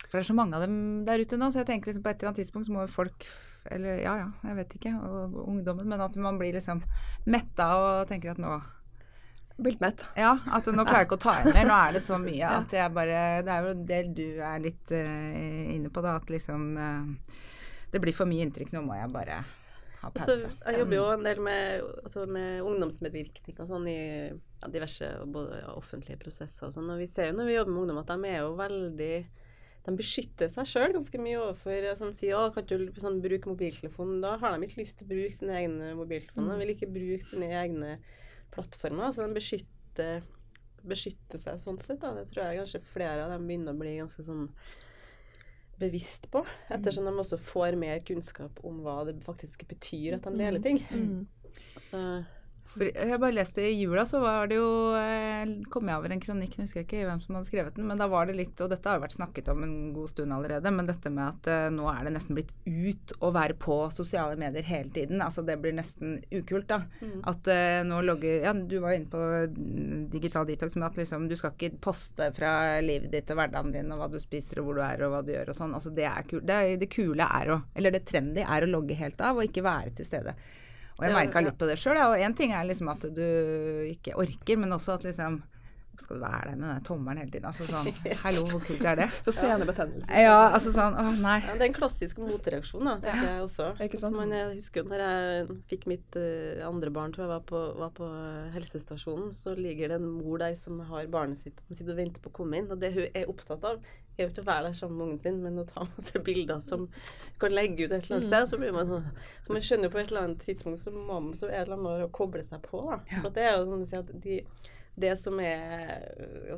For 0.07 0.17
det 0.17 0.23
er 0.23 0.27
så 0.31 0.35
mange 0.35 0.57
av 0.57 0.65
dem 0.65 0.75
der 1.07 1.21
ute 1.21 1.37
nå, 1.37 1.51
så 1.53 1.61
jeg 1.61 1.69
tenker 1.69 1.91
liksom 1.91 2.03
på 2.03 2.11
et 2.11 2.19
eller 2.19 2.31
annet 2.31 2.41
tidspunkt 2.41 2.67
så 2.67 2.73
må 2.75 2.83
folk 2.89 3.27
Eller 3.71 4.01
ja 4.01 4.15
ja, 4.17 4.29
jeg 4.49 4.57
vet 4.57 4.75
ikke, 4.79 4.91
og 4.97 5.35
ungdommen, 5.45 5.85
men 5.87 6.01
at 6.01 6.15
man 6.17 6.39
blir 6.41 6.55
liksom 6.57 6.81
metta 7.29 7.67
og 7.77 8.07
tenker 8.09 8.33
at 8.33 8.41
nå 8.41 8.57
Blitt 9.61 9.81
mett. 9.83 10.01
Ja, 10.17 10.39
at 10.49 10.65
nå 10.73 10.81
klarer 10.87 11.03
jeg 11.03 11.07
ikke 11.09 11.17
å 11.19 11.21
ta 11.21 11.33
igjen 11.37 11.53
mer. 11.53 11.67
Nå 11.69 11.75
er 11.77 11.91
det 11.93 11.99
så 12.01 12.17
mye 12.17 12.51
at 12.63 12.71
jeg 12.73 12.93
bare 12.95 13.19
Det 13.45 13.53
er 13.53 13.67
jo 13.67 13.73
det 13.91 13.99
du 14.17 14.27
er 14.47 14.63
litt 14.63 14.93
uh, 14.95 15.73
inne 15.75 15.91
på, 15.93 16.01
da. 16.01 16.15
At 16.17 16.31
liksom 16.33 16.63
uh, 16.79 17.35
Det 17.93 18.01
blir 18.01 18.15
for 18.15 18.29
mye 18.31 18.47
inntrykk. 18.47 18.71
Nå 18.73 18.81
må 18.87 18.97
jeg 18.97 19.11
bare 19.13 19.43
ha 20.01 20.09
pause. 20.09 20.33
pause. 20.33 20.49
jeg 20.65 20.81
jobber 20.81 20.97
jo 20.97 21.05
en 21.13 21.27
del 21.27 21.43
med, 21.45 21.85
altså 22.01 22.25
med 22.29 22.63
ungdomsmedvirkning 22.65 23.59
og 23.61 23.69
sånn 23.69 23.85
i 23.91 23.99
ja, 24.31 24.71
diverse 24.73 25.11
både 25.33 25.61
offentlige 25.75 26.21
prosesser 26.21 26.67
og 26.67 26.75
sånn. 26.75 26.89
Og 26.93 27.01
vi 27.01 27.07
ser 27.09 27.29
jo 27.29 27.37
når 27.37 27.49
vi 27.49 27.55
jobber 27.55 27.75
med 27.75 27.83
ungdom 27.83 28.01
at 28.01 28.11
de 28.11 28.31
er 28.31 28.43
jo 28.43 28.57
veldig 28.59 29.13
De 29.81 29.93
beskytter 29.97 30.51
seg 30.53 30.67
sjøl 30.69 30.91
ganske 30.93 31.21
mye 31.21 31.39
overfor 31.41 31.87
sånn 31.97 32.11
sier 32.13 32.37
å, 32.37 32.51
kan 32.53 32.67
du 32.69 32.91
sånn, 33.01 33.21
bruke 33.23 33.49
mobiltelefonen? 33.49 34.19
Da 34.21 34.35
har 34.41 34.53
de 34.53 34.67
ikke 34.67 34.83
lyst 34.83 34.99
til 34.99 35.07
å 35.07 35.13
bruke 35.13 35.33
sine 35.33 35.55
egne 35.57 35.95
mobiltelefoner. 35.97 36.53
De 36.53 36.61
vil 36.61 36.75
ikke 36.75 36.91
bruke 36.93 37.25
sine 37.25 37.49
egne 37.63 37.95
plattformer. 38.53 39.09
Så 39.09 39.25
de 39.25 39.33
beskytter, 39.39 40.21
beskytter 40.85 41.41
seg 41.41 41.63
sånn 41.63 41.81
sett. 41.81 41.97
Da. 42.03 42.13
Det 42.13 42.27
tror 42.29 42.45
jeg 42.45 42.61
kanskje 42.61 42.83
flere 42.91 43.25
av 43.25 43.33
dem 43.33 43.49
begynner 43.49 43.73
å 43.73 43.81
bli 43.81 43.95
ganske 43.97 44.25
sånn 44.27 44.51
bevisst 45.81 46.29
på, 46.33 46.43
ettersom 46.71 47.07
de 47.09 47.15
også 47.23 47.39
får 47.41 47.77
mer 47.79 48.03
kunnskap 48.05 48.61
om 48.67 48.81
hva 48.85 49.01
det 49.09 49.17
faktisk 49.25 49.65
betyr 49.69 50.19
at 50.19 50.27
de 50.27 50.35
deler 50.37 50.63
ting. 50.63 50.81
Uh, 51.91 52.21
For 52.71 52.87
jeg 52.87 53.19
bare 53.19 53.35
leste 53.35 53.63
i 53.67 53.73
jula, 53.75 54.05
så 54.07 54.21
var 54.23 54.47
det 54.47 54.55
jo 54.55 54.67
eh, 54.95 55.49
kom 55.71 55.89
jeg 55.89 55.99
over 55.99 56.13
en 56.13 56.21
kronikk, 56.23 56.55
nå 56.55 56.63
husker 56.63 56.81
jeg 56.81 56.87
ikke 56.87 57.07
hvem 57.09 57.19
som 57.23 57.35
hadde 57.35 57.49
skrevet 57.49 57.75
den, 57.75 57.87
men 57.89 57.99
da 57.99 58.07
var 58.11 58.29
det 58.29 58.37
litt, 58.37 58.55
og 58.63 58.71
dette 58.71 58.87
har 58.87 58.99
jo 58.99 59.03
vært 59.03 59.15
snakket 59.17 59.49
om 59.51 59.65
en 59.65 59.73
god 59.95 60.11
stund 60.13 60.35
allerede, 60.35 60.71
men 60.71 60.87
dette 60.87 61.11
med 61.11 61.25
at 61.25 61.49
eh, 61.51 61.67
nå 61.73 61.89
er 61.91 62.07
det 62.07 62.13
nesten 62.15 62.37
blitt 62.37 62.53
ut 62.63 63.15
å 63.19 63.33
være 63.35 63.57
på 63.59 63.77
sosiale 63.91 64.39
medier 64.39 64.63
hele 64.67 64.93
tiden. 64.95 65.19
Altså 65.25 65.43
det 65.43 65.57
blir 65.59 65.75
nesten 65.75 66.21
ukult, 66.31 66.69
da. 66.71 66.79
At 67.27 67.51
eh, 67.51 67.81
nå 67.87 67.99
logger 68.07 68.47
Ja, 68.47 68.53
du 68.55 68.77
var 68.79 68.95
inne 68.95 69.11
på 69.11 69.19
mm, 69.19 70.07
digital 70.13 70.47
detox 70.47 70.77
med 70.77 70.87
at 70.87 71.01
liksom 71.01 71.27
du 71.27 71.35
skal 71.39 71.53
ikke 71.57 71.81
poste 71.83 72.31
fra 72.35 72.79
livet 72.83 73.11
ditt 73.11 73.31
og 73.33 73.41
hverdagen 73.41 73.75
din 73.75 73.91
og 73.91 73.99
hva 73.99 74.09
du 74.11 74.19
spiser 74.21 74.61
og 74.61 74.69
hvor 74.69 74.79
du 74.79 74.85
er 74.85 75.03
og 75.05 75.13
hva 75.13 75.21
du 75.25 75.33
gjør 75.35 75.51
og 75.51 75.59
sånn. 75.59 75.75
Altså 75.75 75.91
det 75.95 76.07
er 76.07 76.25
kult. 76.29 76.47
Det, 76.47 76.61
det 76.81 76.91
kule 76.93 77.27
er 77.27 77.51
å 77.51 77.61
Eller 77.75 77.93
det 77.93 78.05
trendy 78.07 78.45
er 78.47 78.63
å 78.63 78.71
logge 78.71 78.97
helt 78.97 79.21
av 79.21 79.39
og 79.39 79.47
ikke 79.49 79.65
være 79.67 79.95
til 79.99 80.07
stede. 80.07 80.39
Og 81.01 81.07
jeg 81.07 81.17
merka 81.17 81.41
litt 81.41 81.57
på 81.57 81.65
det 81.65 81.79
sjøl. 81.81 81.97
Og 81.97 82.21
én 82.21 82.35
ting 82.37 82.53
er 82.53 82.67
liksom 82.69 82.91
at 82.93 83.07
du 83.09 83.25
ikke 83.89 84.13
orker, 84.21 84.59
men 84.61 84.75
også 84.77 84.99
at 84.99 85.07
liksom 85.07 85.39
Skal 86.01 86.19
du 86.19 86.23
være 86.23 86.51
der 86.51 86.59
med 86.59 86.67
den 86.67 86.85
tommelen 86.87 87.21
hele 87.21 87.33
tiden? 87.33 87.47
Altså 87.49 87.67
sånn 87.69 87.89
Hallo, 88.23 88.43
hvor 88.49 88.63
kult 88.65 88.85
er 88.91 88.99
det? 89.03 89.07
Så 89.25 89.35
senebetennelse. 89.37 90.23
Ja, 90.25 90.37
altså 90.49 90.73
sånn 90.75 90.97
Å, 90.97 91.07
nei. 91.21 91.37
Ja, 91.45 91.55
det 91.55 91.65
er 91.65 91.69
en 91.69 91.77
klassisk 91.77 92.21
motreaksjon, 92.23 92.85
da, 92.87 92.97
tenker 93.03 93.29
jeg 93.29 93.45
også. 93.45 93.69
Ikke 93.87 94.01
sant? 94.01 94.17
Men 94.17 94.35
jeg 94.35 94.51
husker 94.57 94.83
jo 94.83 94.91
når 94.91 95.05
jeg 95.05 95.57
fikk 95.71 95.87
mitt 95.91 96.19
uh, 96.19 96.61
andre 96.67 96.93
barn, 96.93 97.15
tror 97.15 97.27
jeg 97.27 97.33
var 97.33 97.47
på, 97.53 97.63
var 97.79 97.95
på 97.97 98.11
helsestasjonen, 98.55 99.31
så 99.35 99.55
ligger 99.57 99.93
det 99.93 100.01
en 100.01 100.11
mor 100.17 100.41
der 100.41 100.57
som 100.59 100.81
har 100.91 101.09
barnet 101.11 101.41
sitt 101.41 101.59
som 101.67 101.77
sitter 101.77 101.95
og 101.95 102.01
venter 102.01 102.23
på 102.23 102.31
å 102.31 102.37
komme 102.41 102.59
inn. 102.59 102.69
Og 102.71 102.79
det 102.81 102.93
hun 102.95 103.05
er 103.07 103.29
opptatt 103.31 103.65
av, 103.67 103.81
er 104.17 104.25
jo 104.25 104.31
ikke 104.31 104.43
å 104.43 104.49
være 104.49 104.67
der 104.69 104.77
sammen 104.77 104.97
med 104.97 105.05
ungen 105.07 105.21
sin, 105.23 105.39
men 105.43 105.61
å 105.61 105.67
ta 105.67 105.85
masse 105.87 106.21
bilder 106.25 106.59
som 106.63 106.87
kan 107.41 107.55
legge 107.55 107.85
ut 107.87 107.95
et 107.95 108.05
eller 108.05 108.19
annet 108.19 108.29
sted. 108.29 108.49
Så 108.51 108.59
blir 108.61 108.75
man 108.75 108.89
sånn 108.89 109.07
Så 109.45 109.55
man 109.55 109.65
skjønner 109.65 109.87
jo 109.87 109.93
på 109.93 110.01
et 110.01 110.11
eller 110.11 110.27
annet 110.27 110.45
tidspunkt 110.45 110.83
så, 110.83 110.93
må 110.95 111.05
man, 111.07 111.31
så 111.37 111.49
er 111.49 111.55
det 111.55 111.63
eller 111.65 111.79
annet 111.79 111.87
med 111.87 112.05
å 112.07 112.13
koble 112.19 112.43
seg 112.47 112.63
på, 112.67 112.83
da. 112.89 112.99
For 113.13 113.33
det 113.35 113.47
er 113.47 113.57
jo 113.57 113.67
sånn 113.69 113.85
å 113.85 113.89
si 113.89 113.99
at 113.99 114.13
de 114.25 114.41
det 114.95 115.13
som 115.19 115.39
er 115.39 116.03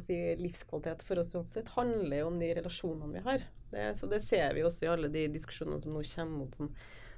si, 0.01 0.15
livskvalitet 0.39 1.03
for 1.05 1.21
oss 1.21 1.33
uansett, 1.35 1.69
handler 1.77 2.23
jo 2.23 2.27
om 2.31 2.39
de 2.41 2.49
relasjonene 2.57 3.13
vi 3.13 3.23
har. 3.27 3.45
Det, 3.73 3.85
så 3.99 4.09
det 4.09 4.21
ser 4.25 4.53
vi 4.57 4.63
også 4.65 4.85
i 4.85 4.91
alle 4.91 5.09
de 5.13 5.27
diskusjonene 5.33 5.81
som 5.81 5.93
nå 5.95 6.03
kommer 6.15 6.45
opp 6.47 6.59
om 6.61 6.71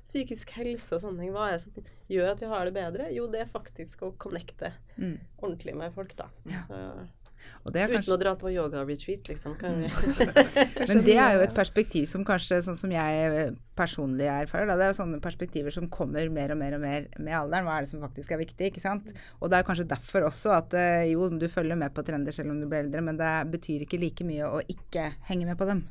psykisk 0.06 0.52
helse 0.60 0.94
og 0.96 1.02
sånne 1.02 1.24
ting. 1.24 1.32
Hva 1.34 1.48
er 1.50 1.56
det 1.58 1.64
som 1.64 1.88
gjør 2.14 2.32
at 2.36 2.42
vi 2.44 2.50
har 2.52 2.68
det 2.68 2.76
bedre? 2.76 3.08
Jo, 3.16 3.26
det 3.32 3.42
er 3.42 3.52
faktisk 3.52 4.04
å 4.06 4.14
connecte 4.22 4.74
Mm. 4.96 5.18
ordentlig 5.44 5.74
med 5.76 5.92
folk, 5.94 6.14
da. 6.16 6.30
Ja. 6.48 6.62
Uh, 6.70 7.25
Og 7.66 7.74
det 7.74 7.82
er 7.82 7.94
uten 7.96 8.14
å 8.14 8.18
dra 8.22 8.36
på 8.38 8.52
yoga-retreat, 8.54 9.30
liksom. 9.32 9.56
Kan 9.58 9.80
vi 9.82 9.90
Men 10.90 11.02
det 11.06 11.16
er 11.18 11.38
jo 11.38 11.46
et 11.48 11.56
perspektiv 11.56 12.06
som 12.10 12.26
kanskje, 12.28 12.60
sånn 12.66 12.78
som 12.78 12.94
jeg 12.94 13.56
personlig 13.76 14.28
erfarer, 14.32 14.70
da, 14.70 14.78
det 14.78 14.86
er 14.86 14.94
jo 14.94 15.00
sånne 15.00 15.22
perspektiver 15.24 15.74
som 15.74 15.90
kommer 15.92 16.30
mer 16.34 16.54
og 16.54 16.62
mer 16.62 16.78
og 16.78 16.84
mer 16.84 17.10
med 17.18 17.38
alderen. 17.38 17.66
Hva 17.68 17.80
er 17.80 17.88
det 17.88 17.92
som 17.92 18.04
faktisk 18.06 18.36
er 18.36 18.44
viktig, 18.44 18.70
ikke 18.70 18.84
sant. 18.84 19.12
Og 19.42 19.50
det 19.52 19.60
er 19.60 19.68
kanskje 19.68 19.90
derfor 19.90 20.30
også 20.30 20.54
at 20.60 20.78
eh, 20.78 21.10
jo, 21.12 21.28
du 21.34 21.48
følger 21.52 21.80
med 21.80 21.96
på 21.96 22.06
trender 22.06 22.36
selv 22.36 22.54
om 22.54 22.62
du 22.62 22.70
blir 22.70 22.86
eldre, 22.86 23.04
men 23.06 23.18
det 23.20 23.34
betyr 23.56 23.88
ikke 23.88 24.02
like 24.02 24.28
mye 24.28 24.46
å 24.46 24.62
ikke 24.62 25.10
henge 25.32 25.50
med 25.50 25.58
på 25.60 25.70
dem. 25.70 25.86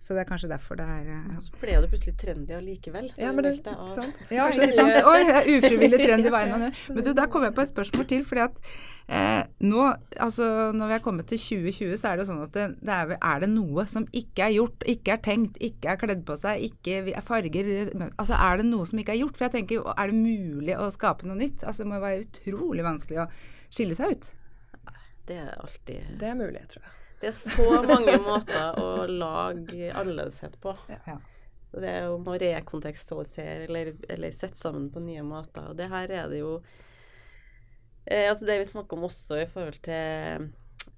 Så 0.00 0.14
det 0.16 0.22
er 0.22 0.28
kanskje 0.30 0.48
derfor 0.48 0.78
det 0.80 0.86
er 0.88 1.08
eh, 1.12 1.32
Så 1.44 1.52
ble 1.60 1.74
jo 1.74 1.80
det 1.84 1.90
plutselig 1.92 2.14
trendy 2.18 2.54
allikevel. 2.56 3.10
Ja, 3.20 3.34
men 3.36 3.44
det, 3.44 3.52
ikke 3.58 3.74
sant? 3.92 4.22
Ja, 4.32 4.46
ikke 4.48 4.70
sant? 4.72 4.96
Oi, 5.10 5.18
det 5.28 5.34
er 5.36 5.48
ufrivillig 5.58 5.98
trendy 6.00 6.30
i 6.30 6.32
veien 6.32 6.54
man 6.54 6.64
gjør. 6.64 6.78
Men 6.96 7.04
du, 7.04 7.10
der 7.18 7.28
kom 7.32 7.44
jeg 7.44 7.52
på 7.58 7.64
et 7.66 7.70
spørsmål 7.70 8.06
til. 8.08 8.22
fordi 8.24 8.44
at 8.46 8.70
eh, 9.12 9.42
nå, 9.68 9.82
altså 10.16 10.46
når 10.72 10.88
vi 10.88 10.96
er 10.96 11.02
kommet 11.04 11.28
til 11.28 11.42
2020, 11.42 11.92
så 12.00 12.08
er 12.12 12.16
det 12.16 12.26
sånn 12.30 12.40
at 12.46 12.56
det, 12.56 12.64
det 12.80 12.96
er, 12.96 13.12
er 13.20 13.42
det 13.44 13.50
noe 13.52 13.84
som 13.92 14.06
ikke 14.22 14.46
er 14.46 14.54
gjort, 14.56 14.86
ikke 14.94 15.16
er 15.18 15.20
tenkt, 15.26 15.60
ikke 15.68 15.92
er 15.92 16.00
kledd 16.00 16.22
på 16.30 16.36
seg, 16.40 16.64
ikke 16.70 17.02
er 17.12 17.26
farger 17.26 17.68
Altså 18.08 18.38
er 18.38 18.62
det 18.62 18.70
noe 18.70 18.86
som 18.88 19.02
ikke 19.02 19.18
er 19.18 19.20
gjort? 19.20 19.36
For 19.36 19.50
jeg 19.50 19.58
tenker, 19.58 19.84
er 19.92 20.14
det 20.14 20.16
mulig 20.16 20.78
å 20.80 20.88
skape 20.94 21.28
noe 21.28 21.36
nytt? 21.42 21.66
Altså 21.66 21.84
Det 21.84 21.90
må 21.92 22.00
jo 22.00 22.06
være 22.06 22.24
utrolig 22.24 22.88
vanskelig 22.88 23.20
å 23.26 23.28
skille 23.68 23.98
seg 24.00 24.16
ut. 24.16 24.32
Det 25.28 25.36
er 25.44 25.52
alltid 25.60 26.16
Det 26.18 26.32
er 26.32 26.40
mulig, 26.40 26.64
tror 26.72 26.88
jeg. 26.88 26.96
Det 27.20 27.28
er 27.28 27.36
så 27.36 27.82
mange 27.84 28.16
måter 28.24 28.78
å 28.80 29.06
lage 29.06 29.90
annerledeshet 29.92 30.56
på. 30.62 30.72
Ja. 30.88 31.18
Det 31.70 31.90
er 31.90 32.06
jo 32.08 32.16
å 32.18 32.38
rekontekstualisere 32.40 33.66
eller, 33.68 33.92
eller 34.10 34.32
sette 34.34 34.58
sammen 34.58 34.88
på 34.90 35.02
nye 35.04 35.22
måter. 35.22 35.68
Og 35.70 35.76
det 35.78 35.90
her 35.92 36.10
er 36.10 36.32
det 36.32 36.40
jo 36.40 36.56
eh, 38.06 38.26
Altså 38.26 38.48
det 38.48 38.58
vi 38.62 38.70
snakker 38.72 38.98
om 38.98 39.06
også 39.06 39.38
i 39.44 39.46
forhold 39.50 39.78
til 39.86 40.48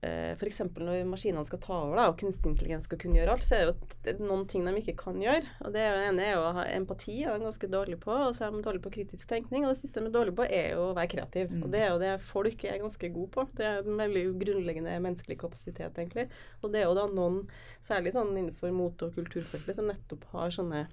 eh, 0.02 0.32
F.eks. 0.34 0.60
når 0.76 1.04
maskinene 1.08 1.44
skal 1.48 1.60
ta 1.62 1.74
over 1.86 1.98
da, 1.98 2.06
og 2.10 2.18
kunstig 2.20 2.50
intelligens 2.50 2.86
skal 2.88 3.00
kunne 3.02 3.18
gjøre 3.18 3.34
alt, 3.36 3.46
så 3.46 3.58
er 3.58 3.72
det 4.04 4.14
jo 4.18 4.28
noen 4.28 4.46
ting 4.50 4.64
de 4.66 4.74
ikke 4.80 4.96
kan 5.04 5.18
gjøre. 5.22 5.48
Og 5.64 5.74
det 5.74 5.82
er 5.86 5.98
ene 6.08 6.24
er 6.26 6.32
jo 6.36 6.44
å 6.44 6.54
ha 6.58 6.66
empati, 6.74 7.18
er 7.24 7.38
de 7.38 7.48
ganske 7.48 7.70
dårlige 7.72 8.02
på. 8.04 8.14
Og 8.28 8.36
så 8.36 8.46
er 8.46 8.54
de 8.54 8.62
dårlige 8.64 8.86
på 8.86 8.94
kritisk 8.98 9.28
tenkning. 9.30 9.66
Og 9.66 9.74
det 9.74 9.80
siste 9.82 10.02
de 10.02 10.10
er 10.10 10.16
dårlige 10.16 10.38
på, 10.38 10.48
er 10.48 10.72
jo 10.76 10.88
å 10.88 10.96
være 10.98 11.12
kreativ. 11.14 11.52
Og 11.60 11.68
det 11.74 11.84
er 11.84 11.92
jo 11.92 12.00
det 12.02 12.14
folk 12.28 12.66
er 12.68 12.80
ganske 12.82 13.12
gode 13.18 13.34
på. 13.36 13.46
Det 13.58 13.68
er 13.68 13.84
en 13.84 14.00
veldig 14.00 14.24
grunnleggende 14.42 14.96
menneskelig 15.08 15.38
kapasitet, 15.42 15.92
egentlig. 15.92 16.28
Og 16.62 16.72
det 16.74 16.82
er 16.82 16.88
jo 16.88 16.96
da 16.98 17.06
noen, 17.10 17.44
særlig 17.82 18.14
sånn 18.16 18.34
innenfor 18.34 18.74
mote- 18.74 19.08
og 19.08 19.16
kulturfeltet, 19.18 19.76
som 19.78 19.88
nettopp 19.90 20.28
har 20.34 20.52
sånne 20.54 20.86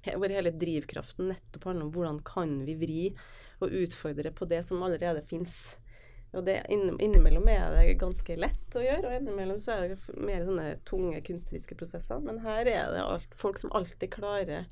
hvor 0.00 0.32
hele 0.32 0.52
drivkraften 0.56 1.28
nettopp 1.28 1.66
handler 1.68 1.86
om 1.86 1.92
hvordan 1.92 2.20
kan 2.24 2.54
vi 2.64 2.76
vri 2.80 3.02
og 3.60 3.74
utfordre 3.82 4.32
på 4.32 4.48
det 4.48 4.62
som 4.64 4.82
allerede 4.82 5.22
fins. 5.28 5.76
Og 6.30 6.44
det, 6.46 6.60
Innimellom 6.70 7.48
er 7.50 7.72
det 7.74 7.96
ganske 7.98 8.36
lett 8.38 8.76
å 8.78 8.84
gjøre, 8.84 9.08
og 9.08 9.16
innimellom 9.16 9.58
så 9.62 9.74
er 9.74 9.94
det 9.94 10.20
mer 10.20 10.44
sånne 10.46 10.68
tunge 10.86 11.18
kunstneriske 11.26 11.74
prosesser. 11.78 12.22
Men 12.22 12.38
her 12.44 12.62
er 12.70 12.92
det 12.94 13.02
alt, 13.02 13.34
folk 13.38 13.58
som 13.58 13.72
alltid 13.74 14.12
klarer 14.14 14.68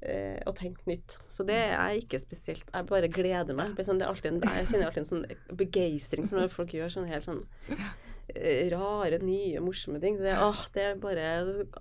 eh, 0.00 0.38
å 0.48 0.54
tenke 0.56 0.88
nytt. 0.88 1.18
Så 1.32 1.44
det 1.48 1.58
er 1.76 1.98
ikke 1.98 2.20
spesielt 2.22 2.72
Jeg 2.72 2.88
bare 2.88 3.12
gleder 3.12 3.56
meg. 3.58 3.76
Sånn, 3.84 4.00
en, 4.00 4.40
jeg 4.40 4.70
kjenner 4.70 4.88
alltid 4.88 5.04
en 5.04 5.10
sånn 5.12 5.26
begeistring 5.60 6.30
for 6.30 6.40
når 6.40 6.54
folk 6.54 6.72
gjør 6.76 6.94
sånne 6.96 7.12
helt 7.12 7.28
sånn 7.28 7.44
eh, 8.32 8.64
rare, 8.72 9.20
nye, 9.20 9.60
morsomme 9.64 10.00
ting. 10.00 10.16
Det, 10.22 10.38
åh, 10.40 10.64
det 10.72 10.86
er 10.92 11.02
bare 11.02 11.32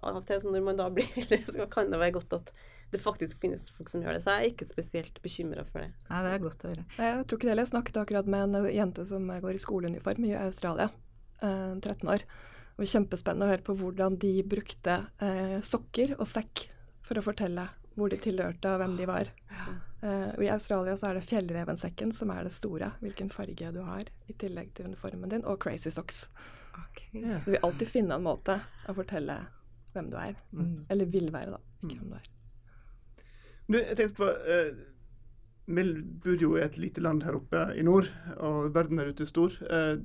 Av 0.01 0.19
og 0.19 0.27
til 0.27 0.43
når 0.51 0.67
man 0.67 0.83
da 0.83 0.91
blir 0.91 1.07
eldre, 1.15 1.45
så 1.47 1.71
kan 1.71 1.93
det 1.93 2.03
være 2.03 2.19
godt 2.19 2.41
at 2.41 2.51
det 2.91 3.01
faktisk 3.03 3.39
finnes 3.41 3.67
folk 3.75 3.89
som 3.91 4.03
gjør 4.03 4.15
det. 4.15 4.21
Så 4.23 4.35
jeg 4.35 4.45
er 4.45 4.53
ikke 4.53 4.69
spesielt 4.69 5.17
bekymra 5.23 5.65
for 5.67 5.83
det. 5.83 5.89
Ja, 6.07 6.21
det 6.23 6.35
er 6.35 6.43
godt 6.43 6.63
å 6.63 6.71
høre. 6.71 6.85
Jeg 6.95 7.25
tror 7.25 7.39
ikke 7.39 7.47
det 7.47 7.53
heller. 7.53 7.67
Jeg 7.67 7.73
snakket 7.73 7.99
akkurat 8.03 8.29
med 8.31 8.55
en 8.55 8.69
jente 8.71 9.07
som 9.09 9.27
går 9.27 9.57
i 9.57 9.63
skoleuniform 9.63 10.29
i 10.29 10.35
Australia. 10.39 10.87
Eh, 11.41 11.73
13 11.81 12.13
år. 12.13 12.23
Det 12.77 12.83
var 12.83 12.91
kjempespennende 12.93 13.47
å 13.47 13.51
høre 13.51 13.65
på 13.65 13.75
hvordan 13.79 14.15
de 14.21 14.31
brukte 14.47 14.95
eh, 15.25 15.57
sokker 15.65 16.15
og 16.19 16.27
sekk 16.29 16.67
for 17.07 17.19
å 17.19 17.25
fortelle 17.25 17.65
hvor 17.97 18.11
de 18.13 18.19
tilhørte 18.21 18.69
og 18.69 18.79
hvem 18.83 18.95
de 18.99 19.07
var. 19.09 19.31
Eh, 20.05 20.29
og 20.37 20.43
I 20.45 20.51
Australia 20.53 20.93
så 20.99 21.09
er 21.09 21.17
det 21.17 21.25
fjellrevensekken 21.25 22.13
som 22.13 22.29
er 22.31 22.45
det 22.45 22.53
store, 22.53 22.91
hvilken 23.01 23.31
farge 23.33 23.71
du 23.73 23.81
har, 23.81 24.07
i 24.29 24.35
tillegg 24.37 24.71
til 24.77 24.91
uniformen 24.91 25.31
din, 25.33 25.45
og 25.49 25.57
crazy 25.63 25.89
socks. 25.91 26.27
Så 27.41 27.49
du 27.49 27.55
vil 27.55 27.63
alltid 27.65 27.89
finne 27.89 28.15
en 28.19 28.27
måte 28.27 28.59
å 28.87 28.93
fortelle 28.93 29.39
hvem 29.95 30.11
du 30.13 30.17
er. 30.21 30.37
Eller 30.93 31.09
vil 31.09 31.31
være, 31.33 31.57
da. 31.57 31.61
Ikke 31.81 31.97
hvem 31.97 32.11
du 32.13 32.19
er. 32.19 32.27
Du, 33.67 33.77
jeg 33.79 33.97
tenkte 33.99 34.21
på 34.21 34.27
eh, 34.47 34.75
Vi 35.67 35.83
bor 36.23 36.39
jo 36.39 36.53
i 36.55 36.63
et 36.63 36.77
lite 36.79 37.03
land 37.03 37.25
her 37.27 37.35
oppe 37.35 37.65
i 37.75 37.83
nord, 37.83 38.07
og 38.39 38.69
verden 38.75 39.01
der 39.01 39.11
ute 39.11 39.25
er 39.25 39.31
stor. 39.31 39.57
Eh, 39.67 39.97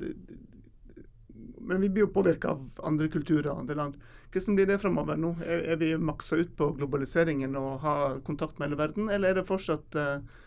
men 1.63 1.81
vi 1.81 1.89
blir 1.89 2.09
jo 2.09 2.13
påvirka 2.15 2.57
av 2.57 2.81
andre 2.83 3.07
kulturer 3.09 3.53
og 3.53 3.61
andre 3.63 3.77
land. 3.79 3.99
Hvordan 4.35 4.57
blir 4.59 4.67
det 4.67 4.81
fremover 4.83 5.21
nå? 5.21 5.37
Er, 5.47 5.63
er 5.75 5.79
vi 5.79 5.93
maksa 5.95 6.41
ut 6.41 6.57
på 6.59 6.73
globaliseringen 6.79 7.55
og 7.59 7.85
har 7.85 8.19
kontakt 8.27 8.59
med 8.59 8.69
hele 8.69 8.81
verden, 8.81 9.11
eller 9.13 9.31
er 9.31 9.41
det 9.41 9.47
fortsatt 9.47 9.99
eh, 10.01 10.41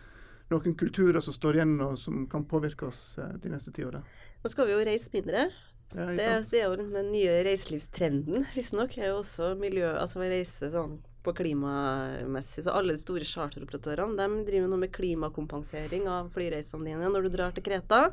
noen 0.52 0.76
kulturer 0.76 1.24
som 1.24 1.36
står 1.36 1.62
igjen 1.62 1.78
og 1.86 1.96
som 2.02 2.26
kan 2.32 2.44
påvirke 2.50 2.90
oss 2.90 3.16
eh, 3.22 3.38
de 3.40 3.54
neste 3.56 3.72
ti 3.76 3.88
åra? 3.88 4.04
Nå 4.44 4.52
skal 4.52 4.68
vi 4.68 4.76
jo 4.76 4.84
reise 4.84 5.14
mindre. 5.16 5.48
Ja, 5.96 6.12
Det, 6.12 6.30
det 6.52 6.60
er 6.60 6.68
jo 6.68 6.76
den 6.82 7.12
nye 7.14 7.40
reiselivstrenden, 7.48 8.50
visstnok. 8.56 8.98
er 8.98 9.14
jo 9.14 9.22
også 9.22 9.54
miljø... 9.56 9.94
Altså 9.96 10.20
vi 10.20 10.34
reise 10.34 10.74
sånn 10.74 10.98
på 11.26 11.34
klimamessig. 11.36 12.66
Så 12.66 12.74
alle 12.74 12.96
de 12.96 13.02
store 13.02 13.28
charteroperatørene 13.28 14.18
de 14.20 14.44
driver 14.48 14.70
nå 14.72 14.82
med 14.82 14.94
klimakompensering 14.96 16.10
av 16.12 16.30
flyreisene 16.36 16.92
dine 16.92 17.10
når 17.12 17.26
du 17.26 17.34
drar 17.38 17.56
til 17.56 17.66
Kreta. 17.66 18.06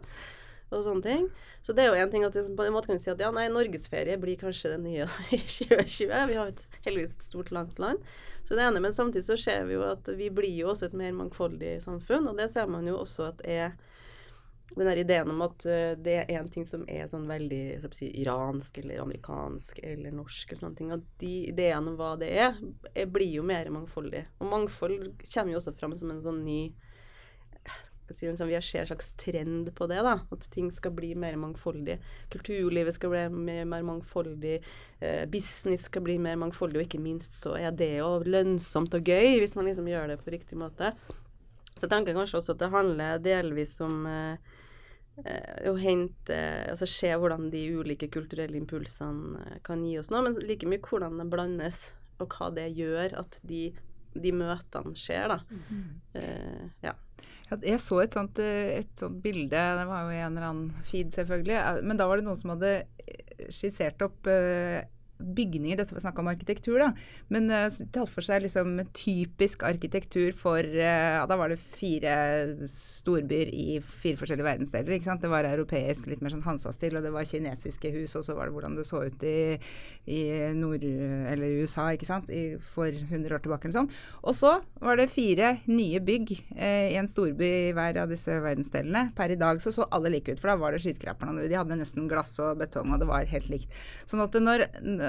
Og 0.72 0.80
sånne 0.86 1.04
ting. 1.04 1.26
Så 1.60 1.74
det 1.76 1.84
er 1.84 1.90
jo 1.92 2.00
en 2.00 2.12
ting 2.12 2.22
at 2.24 2.36
vi 2.36 2.42
på 2.56 2.64
en 2.64 2.72
måte 2.72 2.88
kan 2.88 3.00
si 3.00 3.10
at 3.12 3.20
ja, 3.20 3.28
nei, 3.34 3.44
norgesferie 3.52 4.16
blir 4.20 4.38
kanskje 4.40 4.72
det 4.72 4.78
nye 4.80 5.04
i 5.36 5.40
2020. 5.44 6.14
Vi 6.30 6.38
har 6.38 6.48
et, 6.48 6.62
heldigvis 6.86 7.18
et 7.18 7.26
stort, 7.28 7.52
langt 7.52 7.82
land. 7.82 8.00
Så 8.42 8.56
det 8.56 8.64
ene, 8.64 8.80
Men 8.80 8.96
samtidig 8.96 9.26
så 9.28 9.36
ser 9.36 9.66
vi 9.68 9.76
jo 9.76 9.84
at 9.84 10.08
vi 10.16 10.30
blir 10.32 10.54
jo 10.62 10.72
også 10.72 10.88
et 10.88 10.96
mer 10.96 11.12
mangfoldig 11.18 11.76
samfunn. 11.84 12.30
Og 12.30 12.40
det 12.40 12.48
ser 12.54 12.72
man 12.72 12.88
jo 12.88 12.96
også 13.02 13.28
at 13.34 13.44
er 13.44 13.76
den 14.72 14.88
der 14.88 15.00
ideen 15.02 15.30
om 15.30 15.42
at 15.44 15.66
eh, 15.68 15.94
det 16.00 16.14
er 16.22 16.30
en 16.38 16.48
ting 16.52 16.64
som 16.68 16.84
er 16.88 17.08
sånn 17.10 17.26
veldig 17.28 17.80
så 17.82 17.90
si, 17.92 18.08
iransk 18.22 18.78
eller 18.82 19.02
amerikansk 19.02 19.82
eller 19.84 20.14
norsk 20.16 20.52
eller 20.52 20.66
sånne 20.66 20.78
ting, 20.78 20.94
at 20.94 21.04
de 21.20 21.34
ideene 21.50 21.92
om 21.92 21.98
hva 21.98 22.14
det 22.20 22.30
er, 22.32 22.56
er, 22.94 23.10
blir 23.12 23.36
jo 23.38 23.44
mer 23.46 23.68
mangfoldig. 23.74 24.24
Og 24.40 24.48
mangfold 24.48 25.12
kommer 25.26 25.54
jo 25.54 25.60
også 25.60 25.76
fram 25.76 25.96
som 25.98 26.14
en 26.14 26.24
sånn 26.24 26.40
ny 26.46 26.62
skal 28.12 28.16
si, 28.16 28.28
en 28.28 28.36
sånn, 28.36 28.50
Vi 28.50 28.60
ser 28.60 28.82
en 28.82 28.90
slags 28.90 29.12
trend 29.20 29.70
på 29.74 29.86
det, 29.90 30.00
da. 30.04 30.18
At 30.32 30.48
ting 30.52 30.70
skal 30.74 30.92
bli 30.96 31.14
mer 31.14 31.36
mangfoldig. 31.40 31.98
Kulturlivet 32.32 32.94
skal 32.94 33.12
bli 33.12 33.22
mer, 33.32 33.64
mer 33.64 33.82
mangfoldig. 33.86 34.60
Eh, 35.00 35.24
business 35.30 35.88
skal 35.88 36.02
bli 36.02 36.18
mer 36.18 36.36
mangfoldig, 36.36 36.80
og 36.80 36.86
ikke 36.86 37.02
minst 37.02 37.38
så 37.38 37.56
er 37.58 37.72
det 37.72 37.96
jo 37.98 38.22
lønnsomt 38.26 38.94
og 38.94 39.08
gøy, 39.08 39.38
hvis 39.40 39.56
man 39.56 39.68
liksom 39.68 39.88
gjør 39.88 40.12
det 40.12 40.20
på 40.22 40.34
riktig 40.34 40.58
måte. 40.60 40.92
Så 41.74 41.86
jeg 41.86 41.92
tenker 41.94 42.16
kanskje 42.16 42.40
også 42.40 42.56
at 42.56 42.62
det 42.62 42.72
handler 42.72 43.22
delvis 43.24 43.78
om 43.84 44.04
eh, 44.08 44.50
eh, 45.24 45.70
å 45.70 45.76
hente 45.80 46.36
Altså 46.68 46.88
se 46.90 47.12
hvordan 47.16 47.48
de 47.52 47.62
ulike 47.80 48.10
kulturelle 48.12 48.58
impulsene 48.60 49.40
eh, 49.46 49.60
kan 49.64 49.84
gi 49.86 49.96
oss 50.00 50.12
noe, 50.12 50.24
men 50.26 50.36
like 50.44 50.68
mye 50.68 50.82
hvordan 50.84 51.22
det 51.22 51.30
blandes, 51.32 51.80
og 52.20 52.36
hva 52.36 52.50
det 52.54 52.68
gjør 52.76 53.16
at 53.22 53.40
de, 53.48 53.70
de 54.14 54.34
møtene 54.36 54.92
skjer, 54.98 55.32
da. 55.32 55.40
Eh, 56.20 56.66
ja. 56.84 56.96
Ja, 57.52 57.58
jeg 57.68 57.80
så 57.84 57.98
et 58.00 58.14
sånt, 58.16 58.38
eh, 58.40 58.78
et 58.80 58.92
sånt 58.96 59.20
bilde, 59.24 59.60
det 59.78 59.84
var 59.88 60.06
jo 60.06 60.14
i 60.14 60.20
en 60.22 60.36
eller 60.36 60.48
annen 60.48 60.84
feed 60.88 61.12
selvfølgelig, 61.16 61.56
eh, 61.58 61.80
men 61.84 61.98
da 62.00 62.06
var 62.08 62.20
det 62.20 62.26
noen 62.28 62.38
som 62.38 62.54
hadde 62.54 62.70
eh, 63.04 63.48
skissert 63.52 64.00
opp 64.06 64.28
eh, 64.30 64.80
bygninger, 65.22 65.78
dette 65.80 65.94
var 65.94 66.04
snakk 66.04 66.20
om 66.22 66.30
arkitektur 66.32 66.78
da, 66.82 66.90
men 67.32 67.50
uh, 67.52 67.66
tatt 67.94 68.10
for 68.12 68.24
seg 68.26 68.44
liksom 68.44 68.78
typisk 68.96 69.64
arkitektur 69.66 70.32
for, 70.36 70.60
uh, 70.62 71.22
da 71.28 71.38
var 71.38 71.52
det 71.52 71.60
fire 71.62 72.14
storbyer 72.70 73.52
i 73.52 73.66
fire 73.82 74.20
forskjellige 74.20 74.48
verdensdeler, 74.48 74.96
ikke 74.96 75.10
sant? 75.10 75.22
Det 75.24 75.32
var 75.32 75.48
europeisk, 75.48 76.08
litt 76.10 76.22
mer 76.24 76.34
sånn 76.34 76.44
Hansa-stil, 76.46 76.96
og 76.98 77.06
det 77.06 77.12
var 77.14 77.28
kinesiske 77.28 77.92
hus, 77.96 78.16
og 78.18 78.26
så 78.26 78.36
var 78.38 78.48
det 78.48 78.56
hvordan 78.56 78.78
det 78.78 78.86
så 78.88 79.02
ut 79.06 79.26
i, 79.28 79.36
i 80.10 80.22
nord, 80.56 80.84
eller 80.84 81.62
USA, 81.62 81.88
ikke 81.94 82.08
sant, 82.08 82.30
I, 82.32 82.56
for 82.74 82.90
100 82.90 83.36
år 83.36 83.44
tilbake 83.44 83.68
eller 83.68 83.80
sånn. 83.82 83.92
Og 84.22 84.36
så 84.36 84.54
var 84.82 84.98
det 84.98 85.10
fire 85.12 85.54
nye 85.70 86.00
bygg 86.02 86.34
uh, 86.56 86.88
i 86.92 86.98
en 87.00 87.10
storby 87.10 87.50
i 87.68 87.72
hver 87.76 88.00
av 88.02 88.12
disse 88.12 88.38
verdensdelene. 88.42 89.08
Per 89.16 89.34
i 89.34 89.38
dag 89.40 89.60
så 89.62 89.72
så 89.74 89.86
alle 89.90 90.12
like 90.12 90.32
ut, 90.32 90.40
for 90.40 90.52
da 90.52 90.58
var 90.60 90.74
det 90.74 90.82
skyskraperne. 90.84 91.46
De 91.48 91.58
hadde 91.58 91.78
nesten 91.78 92.08
glass 92.10 92.34
og 92.42 92.60
betong, 92.62 92.92
og 92.92 93.02
det 93.02 93.08
var 93.08 93.28
helt 93.30 93.50
likt. 93.52 93.80
Sånn 94.08 94.22
at 94.24 94.36
når, 94.40 94.66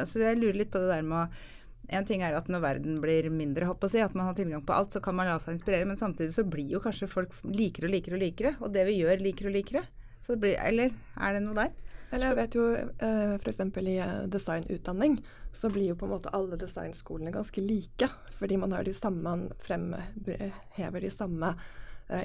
så 0.09 0.21
jeg 0.21 0.39
lurer 0.39 0.61
litt 0.61 0.71
på 0.73 0.81
det 0.83 0.91
der 0.93 1.05
med 1.07 1.25
å 1.25 1.51
en 1.93 2.05
ting 2.07 2.21
er 2.23 2.35
at 2.37 2.47
når 2.47 2.61
verden 2.63 2.99
blir 3.03 3.27
mindre, 3.33 3.67
hopp 3.67 3.83
å 3.83 3.89
si, 3.91 3.99
at 3.99 4.13
man 4.15 4.29
har 4.29 4.37
tilgang 4.37 4.63
på 4.65 4.75
alt, 4.75 4.93
så 4.95 5.01
kan 5.03 5.17
man 5.17 5.27
la 5.27 5.35
seg 5.41 5.57
inspirere, 5.57 5.87
men 5.89 5.99
samtidig 5.99 6.31
så 6.31 6.45
blir 6.47 6.71
jo 6.71 6.81
kanskje 6.83 7.09
folk 7.11 7.33
likere 7.43 7.89
og 7.89 7.93
likere 7.93 8.15
og 8.15 8.23
likere, 8.23 8.53
og 8.63 8.71
det 8.71 8.85
vi 8.87 9.01
gjør, 9.01 9.23
liker 9.25 9.49
og 9.49 9.55
likere. 9.57 9.83
Så 10.23 10.33
det 10.33 10.43
blir, 10.45 10.55
eller 10.63 10.93
er 11.19 11.35
det 11.35 11.41
noe 11.43 11.57
der? 11.59 11.73
Eller 12.13 12.29
jeg 12.29 12.37
vet 12.37 12.55
jo 12.55 12.65
eh, 12.77 13.35
f.eks. 13.41 13.59
i 13.81 13.95
eh, 13.97 14.17
designutdanning 14.31 15.17
så 15.53 15.69
blir 15.73 15.91
jo 15.91 15.97
på 15.97 16.05
en 16.05 16.13
måte 16.13 16.31
alle 16.37 16.59
designskolene 16.61 17.33
ganske 17.33 17.61
like. 17.65 18.09
Fordi 18.37 18.59
man 18.61 18.75
har 18.75 18.85
de 18.85 18.93
samme, 18.93 19.33
fremhever 19.65 21.03
de 21.03 21.11
samme 21.13 21.55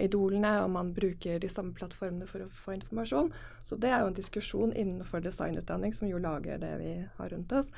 idolene, 0.02 0.52
og 0.64 0.70
man 0.74 0.92
bruker 0.96 1.38
de 1.42 1.48
samme 1.48 1.74
plattformene 1.76 2.26
for 2.28 2.44
å 2.44 2.50
få 2.52 2.74
informasjon. 2.76 3.32
Så 3.64 3.78
det 3.80 3.92
er 3.92 4.02
jo 4.02 4.12
en 4.12 4.18
diskusjon 4.18 4.74
innenfor 4.74 5.22
designutdanning, 5.24 5.94
som 5.96 6.10
jo 6.10 6.20
lager 6.22 6.60
det 6.62 6.74
vi 6.82 6.92
har 7.18 7.34
rundt 7.34 7.54
oss, 7.56 7.72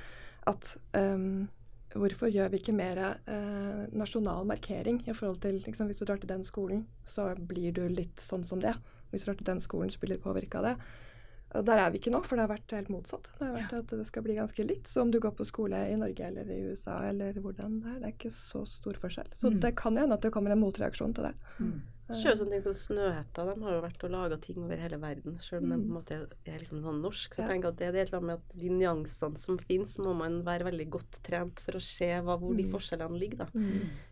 at 0.48 0.76
um, 0.96 1.48
Hvorfor 1.90 2.30
gjør 2.30 2.52
vi 2.52 2.60
ikke 2.60 2.72
mer 2.76 2.98
eh, 3.02 3.78
nasjonal 3.98 4.44
markering 4.46 5.00
i 5.10 5.14
forhold 5.14 5.40
til 5.42 5.56
liksom, 5.58 5.88
Hvis 5.90 5.98
du 5.98 6.04
drar 6.04 6.20
til 6.22 6.30
den 6.30 6.44
skolen, 6.46 6.84
så 7.04 7.32
blir 7.34 7.72
du 7.74 7.82
litt 7.90 8.22
sånn 8.22 8.44
som 8.46 8.60
det. 8.62 8.76
Hvis 9.10 9.24
du 9.24 9.30
drar 9.30 9.38
til 9.40 9.48
den 9.48 9.62
skolen, 9.62 9.90
så 9.90 9.98
blir 9.98 10.14
du 10.14 10.22
påvirka 10.22 10.60
av 10.60 10.68
det. 10.68 10.74
Og 11.54 11.64
der 11.66 11.78
er 11.82 11.90
vi 11.90 11.98
ikke 11.98 12.12
nå, 12.14 12.20
for 12.24 12.36
det 12.38 12.44
har 12.46 12.52
vært 12.56 12.70
helt 12.76 12.88
motsatt. 12.94 13.30
Det 13.38 13.46
har 13.46 13.54
vært 13.56 13.72
at 13.80 13.86
det 13.98 14.06
skal 14.06 14.22
bli 14.22 14.34
ganske 14.38 14.66
likt. 14.68 14.86
Så 14.86 15.02
om 15.02 15.10
du 15.10 15.18
går 15.18 15.32
på 15.34 15.44
skole 15.48 15.80
i 15.90 15.96
Norge 15.98 16.20
eller 16.28 16.46
i 16.46 16.60
USA 16.70 17.00
eller 17.08 17.32
hvordan 17.42 17.80
det 17.82 17.88
er, 17.94 17.98
det 17.98 18.06
er 18.10 18.14
ikke 18.14 18.30
så 18.34 18.62
stor 18.66 18.94
forskjell. 19.02 19.32
Så 19.36 19.50
det 19.60 19.74
kan 19.76 19.94
jo 19.98 20.04
hende 20.04 20.14
at 20.14 20.22
det 20.22 20.30
kommer 20.32 20.50
en 20.54 20.60
motreaksjon 20.62 21.14
til 21.16 21.24
det. 21.30 21.34
Selv 22.10 22.40
sånne 22.40 22.56
ting 22.56 22.62
som 22.64 22.74
Snøhetta, 22.74 23.44
de 23.46 23.52
har 23.62 23.74
jo 23.76 23.82
vært 23.84 24.02
og 24.02 24.10
laga 24.10 24.36
ting 24.42 24.56
over 24.58 24.80
hele 24.82 24.96
verden, 24.98 25.36
selv 25.38 25.62
om 25.62 25.70
de 25.70 25.76
på 25.78 25.84
en 25.86 25.94
måte 25.94 26.16
er 26.42 26.56
liksom 26.58 26.80
sånn 26.82 26.98
norsk. 27.04 27.34
Så 27.36 27.38
jeg 27.38 27.46
Ja. 27.46 27.52
tenker 27.54 27.68
at 27.68 27.76
det 27.78 27.86
er 27.86 27.94
et 28.00 28.08
eller 28.08 28.18
annet 28.18 28.26
med 28.26 28.36
at 28.38 28.58
de 28.58 28.68
nyansene 28.68 29.38
som 29.38 29.58
finnes, 29.58 29.96
må 29.98 30.14
man 30.16 30.42
være 30.42 30.64
veldig 30.70 30.88
godt 30.90 31.22
trent 31.22 31.60
for 31.60 31.72
å 31.78 31.80
se 31.80 32.10
hva, 32.20 32.36
hvor 32.38 32.56
de 32.56 32.64
forskjellene 32.64 33.18
ligger, 33.18 33.38
da. 33.38 33.46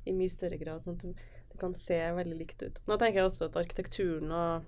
I 0.07 0.13
mye 0.13 0.31
større 0.31 0.59
grad. 0.63 0.85
Sånn 0.85 0.95
at 0.95 1.03
det 1.51 1.59
kan 1.59 1.75
se 1.75 1.99
veldig 1.99 2.39
likt 2.39 2.63
ut. 2.63 2.79
Nå 2.87 2.99
tenker 2.99 3.15
jeg 3.19 3.25
også 3.33 3.47
at 3.47 3.57
arkitekturen 3.57 4.31
og 4.31 4.63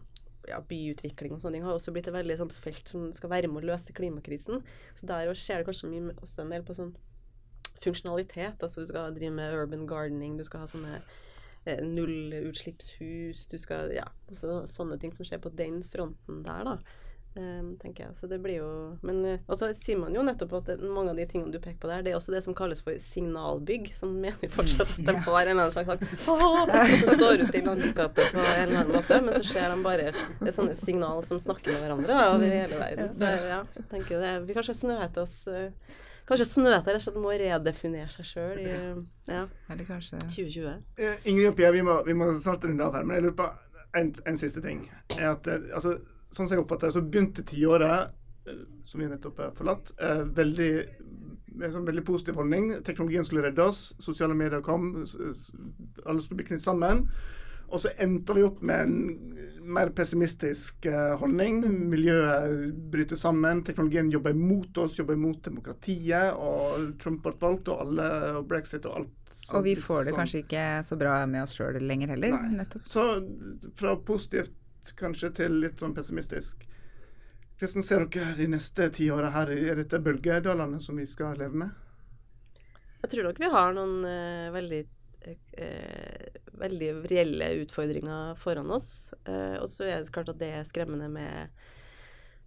ja, 0.49 0.61
byutvikling 0.65 1.35
og 1.35 1.43
sånne 1.43 1.59
ting 1.59 1.67
har 1.67 1.77
også 1.77 1.93
blitt 1.95 2.09
et 2.11 2.17
veldig 2.17 2.37
sånn 2.41 2.53
felt 2.55 2.89
som 2.89 3.09
skal 3.17 3.33
være 3.33 3.51
med 3.51 3.63
å 3.63 3.73
løse 3.73 3.95
klimakrisen. 3.97 4.63
Så 4.99 5.09
der 5.09 5.33
skjer 5.37 5.61
det 5.61 5.69
kanskje 5.69 5.91
mye 5.91 6.15
også 6.17 6.45
en 6.45 6.55
del 6.55 6.65
på 6.67 6.77
sånn 6.77 6.95
funksjonalitet. 7.81 8.63
Altså 8.63 8.85
du 8.85 8.91
skal 8.91 9.17
drive 9.17 9.35
med 9.37 9.57
urban 9.57 9.87
gardening, 9.91 10.39
du 10.39 10.45
skal 10.47 10.65
ha 10.65 10.71
sånne 10.71 11.01
eh, 11.67 11.83
nullutslippshus, 11.85 13.47
du 13.51 13.59
skal 13.61 13.95
Ja, 13.97 14.09
altså, 14.29 14.63
sånne 14.71 15.01
ting 15.01 15.15
som 15.17 15.29
skjer 15.29 15.43
på 15.43 15.53
den 15.57 15.83
fronten 15.93 16.43
der, 16.47 16.67
da. 16.69 16.79
Um, 17.37 17.77
tenker 17.79 18.09
jeg. 18.09 18.17
Så 18.19 18.27
det 18.27 18.41
blir 18.43 18.57
jo 18.57 18.69
Men 19.07 19.21
uh, 19.23 19.43
og 19.47 19.55
så 19.55 19.69
sier 19.79 20.01
man 20.01 20.17
jo 20.17 20.25
nettopp 20.27 20.57
at 20.59 20.73
det, 20.73 20.75
mange 20.83 21.13
av 21.13 21.21
de 21.21 21.29
tingene 21.31 21.55
du 21.55 21.61
peker 21.63 21.79
på 21.79 21.87
der, 21.87 22.03
det 22.03 22.11
er 22.11 22.19
også 22.19 22.35
det 22.35 22.41
som 22.43 22.57
kalles 22.59 22.83
for 22.83 22.99
signalbygg, 22.99 23.93
som 23.95 24.17
mener 24.19 24.51
fortsatt 24.51 24.97
at 24.97 25.07
de 25.07 25.15
har 25.29 25.47
en 25.47 25.53
eller 25.53 25.69
annen 25.69 25.77
slags 25.77 26.27
Som 26.27 27.15
står 27.15 27.45
ute 27.45 27.61
i 27.61 27.63
landskapet 27.63 28.35
på 28.35 28.43
en 28.43 28.65
eller 28.65 28.83
annen 28.83 28.97
måte, 28.97 29.21
men 29.23 29.39
så 29.39 29.45
ser 29.47 29.71
de 29.71 29.79
bare 29.87 30.11
Det 30.41 30.57
sånne 30.57 30.75
signal 30.75 31.23
som 31.23 31.39
snakker 31.39 31.77
med 31.77 31.87
hverandre 31.87 32.19
da, 32.19 32.29
over 32.35 32.55
hele 32.59 32.83
verden. 32.83 33.15
Så 33.15 33.33
ja, 33.47 33.63
jeg 33.79 33.89
tenker 33.95 34.27
det 34.27 34.37
Vi 34.51 34.59
kanskje 34.59 34.81
snøheter 34.83 35.23
oss 35.23 35.45
uh, 35.47 35.71
Kanskje 36.31 36.47
Snøheter 36.47 36.95
rett 36.95 37.01
og 37.01 37.07
slett 37.09 37.23
må 37.23 37.33
redefinere 37.35 38.11
seg 38.13 38.27
sjøl 38.27 38.59
i 38.63 38.71
ja, 38.71 39.47
Eller 39.71 39.87
kanskje 39.87 40.19
2020. 40.29 40.69
Eh, 41.03 41.27
Ingrid 41.31 41.49
og 41.51 41.57
Pia, 41.59 41.73
vi 41.75 41.83
må, 41.83 41.97
vi 42.07 42.15
må 42.15 42.29
snart 42.39 42.67
runde 42.67 42.87
av 42.87 42.95
her, 42.95 43.07
men 43.07 43.19
jeg 43.19 43.25
lurer 43.25 43.39
på 43.41 43.49
en, 43.99 44.13
en 44.31 44.39
siste 44.39 44.63
ting. 44.63 44.85
Er 45.17 45.33
at, 45.33 45.51
eh, 45.51 45.67
altså, 45.75 45.97
sånn 46.31 46.47
som 46.49 46.57
jeg 46.57 46.65
oppfatter 46.65 46.89
det, 46.89 46.95
så 46.97 47.03
begynte 47.03 47.45
tiåret, 47.47 48.11
eh, 48.47 48.65
som 48.87 49.01
vi 49.01 49.07
nettopp 49.11 49.39
har 49.39 49.53
forlatt, 49.57 49.93
eh, 50.01 50.25
veldig 50.25 50.73
med 51.61 51.67
en 51.67 51.73
sånn 51.75 51.87
veldig 51.87 52.05
positiv 52.07 52.35
holdning. 52.39 52.71
Teknologien 52.87 53.25
skulle 53.27 53.43
redde 53.43 53.65
oss, 53.67 53.93
sosiale 54.01 54.35
medier 54.39 54.63
kom, 54.65 54.93
alle 56.07 56.23
skulle 56.23 56.39
bli 56.39 56.47
knyttet 56.47 56.65
sammen. 56.65 57.09
Og 57.71 57.79
så 57.83 57.91
endte 58.03 58.35
vi 58.35 58.43
opp 58.43 58.63
med 58.67 58.81
en 58.81 59.37
mer 59.63 59.91
pessimistisk 59.95 60.87
eh, 60.91 61.13
holdning. 61.21 61.61
Miljøet 61.91 62.73
bryter 62.91 63.19
sammen, 63.19 63.63
teknologien 63.67 64.11
jobber 64.11 64.35
imot 64.35 64.79
oss, 64.83 64.97
jobber 64.99 65.15
imot 65.19 65.43
demokratiet, 65.47 66.33
og 66.35 66.97
Trump 67.03 67.23
ble 67.23 67.35
valgt, 67.39 67.69
og 67.71 67.85
alle, 67.85 68.09
og 68.41 68.49
brexit 68.51 68.87
og 68.91 68.97
alt. 69.03 69.17
Sånt, 69.31 69.59
Og 69.61 69.65
vi 69.65 69.75
får 69.79 70.05
det 70.05 70.13
sånn- 70.15 70.19
kanskje 70.19 70.43
ikke 70.45 70.65
så 70.85 70.99
bra 70.99 71.27
med 71.27 71.43
oss 71.45 71.55
sjøl 71.57 71.79
lenger 71.81 72.09
heller. 72.09 72.35
Nei. 72.43 72.57
Nettopp. 72.59 72.83
Så 72.85 73.05
fra 73.75 73.95
positivt 73.97 74.51
kanskje 74.99 75.33
til 75.41 75.61
litt 75.63 75.81
sånn 75.83 75.95
pessimistisk. 75.97 76.67
Hvordan 77.61 77.85
ser 77.85 78.07
dere 78.09 78.37
de 78.39 78.47
neste 78.55 78.89
tiåra 78.97 79.31
her? 79.35 79.53
Er 79.53 79.83
dette 79.83 80.01
bølgedalene 80.01 80.81
som 80.81 80.97
vi 80.97 81.05
skal 81.09 81.37
leve 81.41 81.65
med? 81.65 81.75
Jeg 83.03 83.13
tror 83.13 83.29
nok 83.29 83.41
vi 83.41 83.51
har 83.53 83.75
noen 83.77 83.99
uh, 84.05 84.49
veldig 84.55 84.81
uh, 84.87 86.41
veldig 86.61 86.89
reelle 87.11 87.51
utfordringer 87.61 88.35
foran 88.41 88.73
oss. 88.73 89.13
Uh, 89.29 89.61
og 89.61 89.69
så 89.73 89.89
er 89.89 90.01
det 90.01 90.15
klart 90.15 90.33
at 90.33 90.41
det 90.41 90.51
er 90.57 90.67
skremmende 90.69 91.11
med 91.13 91.53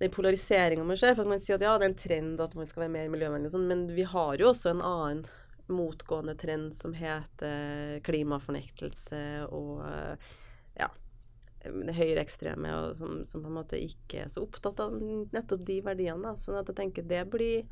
den 0.01 0.13
polariseringa 0.13 0.85
man 0.85 0.97
ser. 0.97 1.13
For 1.17 1.29
man 1.29 1.41
sier 1.41 1.59
at 1.59 1.65
ja, 1.65 1.77
det 1.77 1.87
er 1.87 1.93
en 1.93 2.01
trend 2.05 2.43
at 2.43 2.57
man 2.57 2.69
skal 2.69 2.85
være 2.85 2.95
mer 2.97 3.13
miljøvennlig 3.13 3.51
og 3.51 3.57
sånn, 3.57 3.69
men 3.69 3.87
vi 3.93 4.05
har 4.09 4.37
jo 4.41 4.49
også 4.51 4.73
en 4.73 4.85
annen 4.85 5.25
motgående 5.71 6.35
trend 6.35 6.73
som 6.75 6.91
heter 6.97 8.01
klimafornektelse 8.03 9.21
og 9.47 9.85
høyreekstreme 11.63 12.73
og 12.75 12.97
som, 12.97 13.21
som 13.27 13.43
på 13.43 13.51
en 13.51 13.57
måte 13.57 13.79
ikke 13.79 14.25
er 14.25 14.31
så 14.31 14.43
opptatt 14.43 14.81
av 14.83 14.95
nettopp 14.99 15.63
de 15.67 15.79
verdiene. 15.85 16.21
Da. 16.25 16.35
Sånn 16.39 16.59
at 16.59 16.69
jeg 16.71 16.79
tenker 16.81 17.07
det 17.07 17.23
blir 17.31 17.63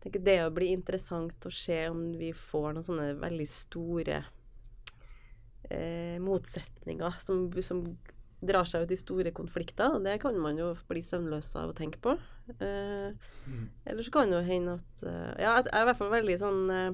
tenker 0.00 0.22
det 0.24 0.38
blir 0.56 0.72
interessant 0.72 1.44
å 1.46 1.52
se 1.52 1.82
om 1.90 2.06
vi 2.16 2.30
får 2.32 2.72
noen 2.72 2.86
sånne 2.86 3.08
veldig 3.20 3.46
store 3.48 4.22
eh, 5.68 6.16
motsetninger 6.24 7.18
som, 7.20 7.44
som 7.64 7.82
drar 8.40 8.64
seg 8.68 8.86
ut 8.86 8.94
i 8.94 8.98
store 8.98 9.32
konflikter. 9.36 9.92
og 9.92 10.04
Det 10.04 10.16
kan 10.22 10.38
man 10.40 10.58
jo 10.58 10.72
bli 10.88 11.02
søvnløs 11.04 11.52
av 11.60 11.72
å 11.72 11.76
tenke 11.76 12.00
på. 12.02 12.16
Eh, 12.56 13.12
Eller 13.84 14.02
så 14.02 14.14
kan 14.14 14.30
det 14.30 14.40
jo 14.40 14.48
hende 14.48 14.78
at 14.80 15.04
eh, 15.04 15.44
Ja, 15.44 15.58
jeg 15.60 15.68
er 15.68 15.84
i 15.84 15.90
hvert 15.90 16.00
fall 16.00 16.12
veldig 16.16 16.38
sånn 16.40 16.62
eh, 16.74 16.90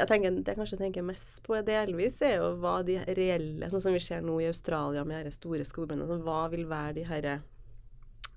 jeg 0.00 0.08
tenker, 0.08 0.34
det 0.40 0.52
jeg 0.52 0.58
kanskje 0.58 0.80
tenker 0.80 1.06
mest 1.06 1.42
på 1.46 1.58
delvis, 1.66 2.20
er 2.24 2.38
jo 2.38 2.54
hva 2.62 2.80
de 2.86 2.98
reelle 3.18 3.68
Sånn 3.70 3.82
som 3.84 3.94
vi 3.94 4.02
ser 4.02 4.24
nå 4.24 4.38
i 4.40 4.48
Australia 4.48 5.04
med 5.06 5.28
de 5.28 5.34
store 5.34 5.66
skogbrannene. 5.66 6.08
Sånn, 6.08 6.24
hva 6.26 6.42
vil 6.52 6.66
være 6.70 6.96
de 7.00 7.06
herre 7.10 7.38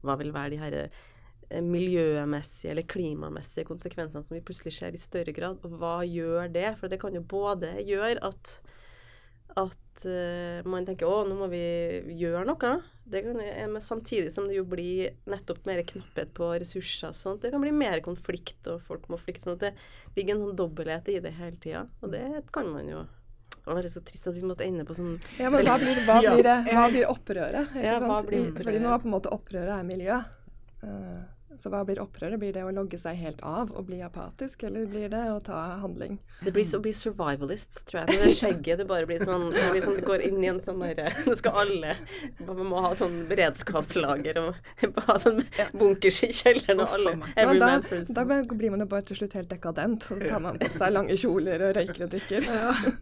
Hva 0.04 0.18
vil 0.20 0.34
være 0.36 0.54
de 0.54 0.62
herre 0.62 0.84
eh, 0.90 1.64
miljømessige 1.64 2.74
eller 2.74 2.88
klimamessige 2.90 3.68
konsekvensene 3.70 4.26
som 4.26 4.36
vi 4.36 4.44
plutselig 4.44 4.76
ser 4.76 4.96
i 4.96 5.02
større 5.02 5.36
grad, 5.36 5.64
og 5.64 5.78
hva 5.80 6.02
gjør 6.08 6.52
det? 6.52 6.74
For 6.80 6.92
det 6.92 7.00
kan 7.02 7.16
jo 7.16 7.24
både 7.24 7.78
gjøre 7.88 8.20
at 8.28 8.58
at 9.60 10.06
uh, 10.10 10.66
man 10.70 10.86
tenker 10.88 11.10
å, 11.10 11.24
nå 11.28 11.38
må 11.38 11.48
vi 11.52 11.64
gjøre 12.18 12.46
noe. 12.50 12.74
Det 13.04 13.22
kan, 13.26 13.40
eh, 13.44 13.66
men 13.70 13.84
samtidig 13.84 14.32
som 14.34 14.48
det 14.50 14.56
jo 14.58 14.64
blir 14.66 15.12
nettopp 15.30 15.66
mer 15.70 15.84
knapphet 15.86 16.32
på 16.34 16.48
ressurser. 16.56 17.12
og 17.12 17.18
sånt. 17.18 17.42
Det 17.44 17.52
kan 17.54 17.62
bli 17.62 17.74
mer 17.76 18.02
konflikt, 18.06 18.66
og 18.72 18.82
folk 18.82 19.10
må 19.12 19.20
flykte. 19.22 19.46
sånn 19.46 19.60
at 19.60 19.68
det 19.68 19.74
ligger 20.16 20.36
en 20.36 20.46
sånn 20.48 20.62
dobbelthet 20.64 21.12
i 21.14 21.20
det 21.20 21.34
hele 21.38 21.60
tida. 21.62 21.84
Og 22.02 22.16
det 22.16 22.24
kan 22.52 22.72
man 22.72 22.90
jo 22.90 23.06
Det 23.64 23.72
var 23.72 23.86
så 23.88 24.02
trist 24.04 24.28
at 24.28 24.36
vi 24.36 24.42
måtte 24.44 24.66
ende 24.66 24.84
på 24.84 24.92
sånn 24.92 25.14
Ja, 25.40 25.50
men 25.50 25.64
hva 25.64 25.78
blir, 25.80 25.96
hva 26.04 26.18
blir, 26.20 26.44
det, 26.44 26.56
hva 26.68 26.88
blir 26.92 27.06
opprøret? 27.08 27.70
Ikke 27.72 27.86
Ja, 27.86 28.00
hva 28.04 28.18
blir 28.26 28.50
opprøret? 28.50 28.66
Fordi 28.66 28.82
nå 28.84 28.90
er 28.92 29.00
på 29.00 29.08
en 29.08 29.14
måte 29.14 29.32
opprøret 29.32 29.72
er 29.78 29.86
miljø. 29.88 30.18
Eh, 30.84 31.22
så 31.60 31.72
hva 31.74 31.84
blir 31.88 32.02
opprøret? 32.04 32.40
Blir 32.42 32.54
det 32.56 32.64
å 32.66 32.72
logge 32.74 32.98
seg 33.00 33.18
helt 33.20 33.42
av 33.46 33.72
og 33.74 33.88
bli 33.88 34.02
apatisk, 34.06 34.66
eller 34.68 34.88
blir 34.90 35.10
det 35.12 35.24
å 35.32 35.40
ta 35.44 35.60
handling? 35.84 36.18
Det 36.44 36.54
blir 36.56 36.66
så 36.68 36.80
å 36.80 36.84
bli 36.84 36.94
survivalist, 36.96 37.84
tror 37.90 38.04
jeg. 38.04 38.20
Det 38.24 38.36
skjegget 38.38 38.82
det 38.82 38.88
bare 38.90 39.08
blir 39.10 39.22
sånn 39.24 39.50
Det 39.54 39.68
blir 39.72 39.86
sånn, 39.86 39.98
det 40.00 40.06
går 40.08 40.26
inn 40.28 40.42
i 40.44 40.50
en 40.52 40.60
sånn 40.64 40.82
derre 40.84 41.12
Nå 41.28 41.36
skal 41.40 41.60
alle 41.64 41.94
Man 42.44 42.64
må 42.68 42.82
ha 42.84 42.92
sånn 42.98 43.22
beredskapslager 43.30 44.40
og 44.42 44.58
ha 45.08 45.18
sånn 45.22 45.42
bunkers 45.78 46.20
i 46.28 46.32
kjelleren 46.36 46.84
og 46.84 46.96
alle. 46.98 47.16
Every 47.36 47.60
Men 47.60 47.62
da, 47.62 47.70
man 48.24 48.48
da 48.48 48.56
blir 48.56 48.74
man 48.74 48.84
jo 48.84 48.90
bare 48.92 49.06
til 49.08 49.20
slutt 49.22 49.36
helt 49.38 49.52
dekadent, 49.52 50.08
og 50.10 50.20
så 50.20 50.30
tar 50.34 50.44
man 50.44 50.60
på 50.60 50.70
seg 50.74 50.94
lange 50.94 51.18
kjoler 51.20 51.64
og 51.70 51.76
røyker 51.78 52.06
og 52.06 52.14
drikker. 52.14 52.48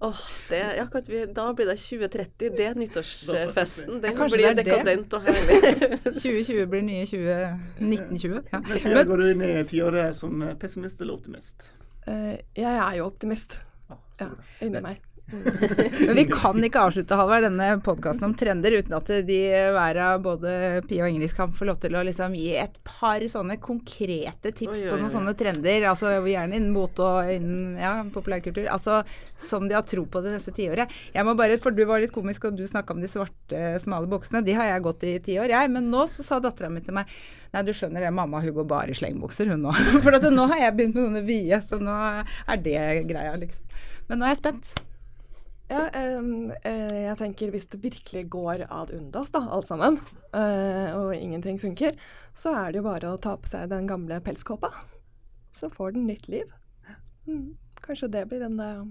Åh, 0.07 0.23
det, 0.49 0.61
ja, 0.77 0.85
kan 0.91 1.05
vi, 1.07 1.23
da 1.35 1.47
blir 1.57 1.71
det 1.71 1.77
2030. 1.81 2.55
Det 2.57 2.67
er 2.67 2.79
nyttårsfesten. 2.79 4.01
Den 4.03 4.17
blir 4.21 4.47
det 4.49 4.53
det. 4.61 4.65
dekadent 4.67 5.17
og 5.17 5.27
herlig. 5.27 6.01
2020 6.21 6.65
blir 6.71 6.85
nye 6.85 7.05
20, 7.09 7.37
1920. 7.79 8.40
Ja. 8.51 8.61
Men, 8.83 9.03
går 9.07 9.17
du 9.21 9.27
inn 9.31 9.45
i 9.45 9.51
tiåret 9.69 10.17
som 10.17 10.43
pessimist 10.59 11.01
eller 11.01 11.19
optimist? 11.19 11.69
Eh, 12.07 12.37
jeg 12.57 12.73
er 12.77 12.97
jo 12.97 13.05
optimist. 13.11 13.59
Ja, 13.89 13.97
Ja, 14.19 14.27
så 14.27 14.65
inni 14.65 14.81
meg. 14.81 15.01
Men 16.07 16.15
vi 16.17 16.25
kan 16.31 16.63
ikke 16.65 16.85
avslutte 16.87 17.17
Halvard, 17.19 17.45
denne 17.47 17.67
podkasten 17.83 18.29
om 18.29 18.35
trender 18.37 18.75
uten 18.79 18.95
at 18.97 19.11
de 19.27 19.39
hver 19.75 19.99
av 20.03 20.23
både 20.25 20.81
Pia 20.89 21.05
og 21.05 21.13
Ingrid 21.13 21.35
kan 21.37 21.53
få 21.53 21.67
lov 21.69 21.79
til 21.83 21.95
å 21.95 22.03
liksom 22.07 22.35
gi 22.37 22.55
et 22.59 22.79
par 22.87 23.23
sånne 23.31 23.59
konkrete 23.63 24.51
tips 24.51 24.81
Oi, 24.81 24.87
på 24.89 24.95
oi, 24.95 24.99
noen 25.03 25.09
oi. 25.09 25.13
sånne 25.15 25.35
trender. 25.37 25.87
Altså 25.91 26.13
gjerne 26.17 26.57
innen 26.57 26.73
mote 26.75 27.05
og 27.05 27.31
innen 27.31 27.77
ja, 27.79 27.93
populærkultur. 28.13 28.67
Altså 28.73 29.01
som 29.39 29.67
de 29.69 29.77
har 29.77 29.85
tro 29.87 30.05
på 30.09 30.23
det 30.25 30.35
neste 30.35 30.53
tiåret. 30.55 30.91
Jeg 31.13 31.27
må 31.27 31.35
bare, 31.37 31.59
for 31.61 31.75
du 31.75 31.83
var 31.89 32.03
litt 32.03 32.13
komisk 32.15 32.49
og 32.49 32.57
du 32.59 32.65
snakka 32.67 32.95
om 32.95 33.03
de 33.03 33.09
svarte, 33.11 33.63
smale 33.83 34.09
buksene. 34.11 34.43
De 34.45 34.57
har 34.57 34.71
jeg 34.73 34.85
gått 34.87 35.07
i 35.07 35.11
i 35.15 35.23
ti 35.23 35.37
år, 35.39 35.51
jeg. 35.51 35.71
Men 35.73 35.89
nå 35.91 36.05
så 36.09 36.25
sa 36.25 36.39
dattera 36.43 36.71
mi 36.71 36.83
til 36.83 36.95
meg 36.97 37.09
Nei, 37.51 37.65
du 37.67 37.73
skjønner 37.75 38.05
det, 38.05 38.13
mamma 38.15 38.39
hun 38.43 38.55
går 38.55 38.67
bare 38.69 38.93
i 38.93 38.97
slengbukser 38.97 39.51
hun 39.51 39.65
nå. 39.65 39.73
For 40.03 40.15
nå 40.31 40.47
har 40.53 40.65
jeg 40.65 40.77
begynt 40.77 40.95
med 40.95 41.09
noen 41.09 41.27
vide, 41.27 41.59
så 41.65 41.81
nå 41.81 41.97
er 42.21 42.63
det 42.63 42.79
greia, 43.09 43.35
liksom. 43.39 43.81
Men 44.07 44.21
nå 44.21 44.27
er 44.27 44.35
jeg 44.35 44.41
spent. 44.43 44.71
Ja, 45.71 45.85
eh, 45.95 46.97
jeg 47.07 47.17
tenker 47.21 47.51
hvis 47.53 47.67
det 47.71 47.79
virkelig 47.83 48.25
går 48.33 48.65
ad 48.67 48.91
undas, 48.97 49.31
da, 49.31 49.45
alt 49.55 49.69
sammen, 49.71 49.99
eh, 50.35 50.89
og 50.97 51.13
ingenting 51.15 51.59
funker, 51.63 51.95
så 52.35 52.51
er 52.59 52.71
det 52.73 52.81
jo 52.81 52.87
bare 52.89 53.13
å 53.13 53.19
ta 53.21 53.37
på 53.39 53.47
seg 53.47 53.69
den 53.71 53.87
gamle 53.87 54.19
pelskåpa. 54.25 54.73
Så 55.55 55.69
får 55.71 55.93
den 55.95 56.07
nytt 56.11 56.27
liv. 56.31 56.51
Mm. 57.27 57.55
Kanskje 57.85 58.11
det 58.11 58.25
blir 58.31 58.43
en 58.49 58.59
eh, 58.59 58.83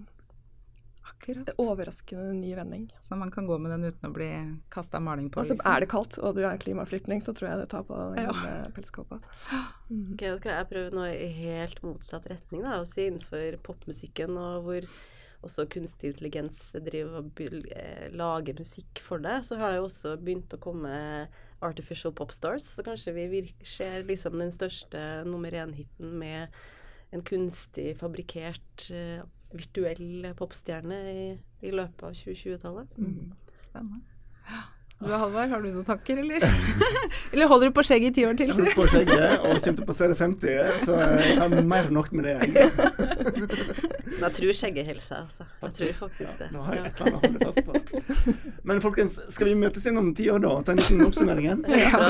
Akkurat. 1.10 1.48
overraskende 1.60 2.32
ny 2.38 2.54
vending. 2.56 2.88
Så 3.00 3.16
man 3.16 3.30
kan 3.30 3.46
gå 3.48 3.58
med 3.60 3.72
den 3.74 3.84
uten 3.90 4.08
å 4.10 4.12
bli 4.14 4.28
kasta 4.72 5.00
maling 5.00 5.28
på. 5.32 5.40
Altså, 5.42 5.56
liksom. 5.58 5.72
er 5.72 5.80
det 5.84 5.88
kaldt 5.92 6.18
og 6.20 6.36
du 6.36 6.42
er 6.46 6.60
klimaflyktning, 6.60 7.20
så 7.24 7.34
tror 7.36 7.50
jeg 7.50 7.60
du 7.64 7.66
tar 7.72 7.84
på 7.88 7.96
den 8.14 8.24
Ja. 8.24 8.66
pelskåpa. 8.76 9.20
Ok, 9.20 10.20
da 10.20 10.36
skal 10.38 10.52
jeg 10.56 10.68
prøve 10.72 10.92
noe 10.96 11.12
i 11.12 11.28
helt 11.42 11.82
motsatt 11.84 12.28
retning, 12.30 12.62
da. 12.64 12.78
Å 12.80 12.86
si 12.88 13.08
innenfor 13.10 13.58
popmusikken, 13.68 14.36
og 14.38 14.64
hvor 14.64 14.86
også 15.46 15.66
kunstig 15.72 16.10
intelligens 16.12 16.58
driver 16.84 17.22
og 17.22 17.40
eh, 17.44 18.08
lager 18.16 18.58
musikk 18.60 19.00
for 19.04 19.22
det, 19.24 19.38
så 19.46 19.58
har 19.60 19.72
det 19.72 19.80
jo 19.80 19.86
også 19.88 20.16
begynt 20.20 20.56
å 20.56 20.60
komme 20.60 20.92
artificial 21.64 22.12
popstars. 22.16 22.66
Så 22.76 22.84
kanskje 22.84 23.14
vi 23.16 23.42
ser 23.64 24.04
liksom 24.08 24.38
den 24.40 24.52
største 24.54 25.24
nummer 25.28 25.54
én-hiten 25.54 26.16
med 26.20 26.60
en 27.10 27.24
kunstig 27.26 27.94
fabrikkert 28.00 28.90
eh, 28.94 29.22
virtuell 29.50 30.28
popstjerne 30.38 31.00
i, 31.10 31.24
i 31.66 31.72
løpet 31.74 32.04
av 32.06 32.14
2020-tallet. 32.20 33.00
Spennende. 33.64 34.04
Du 35.00 35.08
Halvard, 35.08 35.48
har 35.48 35.62
du 35.64 35.70
noen 35.72 35.84
tanker, 35.88 36.18
eller? 36.20 36.42
eller 37.32 37.48
holder 37.48 37.70
du 37.70 37.72
på 37.78 37.84
skjegget 37.88 38.10
i 38.10 38.14
ti 38.18 38.24
år 38.28 38.34
til? 38.36 38.50
Jeg 38.50 38.58
holder 38.58 38.74
på 38.76 38.84
skjegget 38.92 39.30
og 39.38 39.54
kommer 39.54 39.62
til 39.64 39.86
å 39.86 39.86
passere 39.88 40.16
50, 40.18 40.74
så 40.82 40.98
jeg 41.00 41.38
har 41.40 41.54
mer 41.70 41.88
enn 41.88 41.96
nok 41.96 42.12
med 42.12 42.28
det. 42.28 42.36
Men 44.20 44.26
jeg 44.28 44.34
tror 44.36 44.56
skjegget 44.58 44.86
holder 44.90 45.04
seg, 45.04 45.18
altså. 45.24 45.44
Jeg 45.64 45.72
tror 45.78 45.92
faktisk 46.00 46.40
det. 46.42 46.48
Nå 46.52 46.62
har 46.66 46.76
jeg 46.76 46.90
et 46.90 47.00
eller 47.00 47.16
annet 47.16 47.20
å 47.20 47.30
holde 47.30 47.40
fast 47.48 47.64
på. 47.64 48.34
Men 48.68 48.82
folkens, 48.84 49.14
skal 49.32 49.48
vi 49.48 49.54
møtes 49.56 49.86
igjen 49.86 49.96
om 50.00 50.10
ti 50.18 50.26
år, 50.30 50.42
da? 50.44 50.50
og 50.58 50.66
Ta 50.68 50.74
en 50.74 50.82
liten 50.82 51.00
oppsummering 51.06 51.48
Ja. 51.80 52.02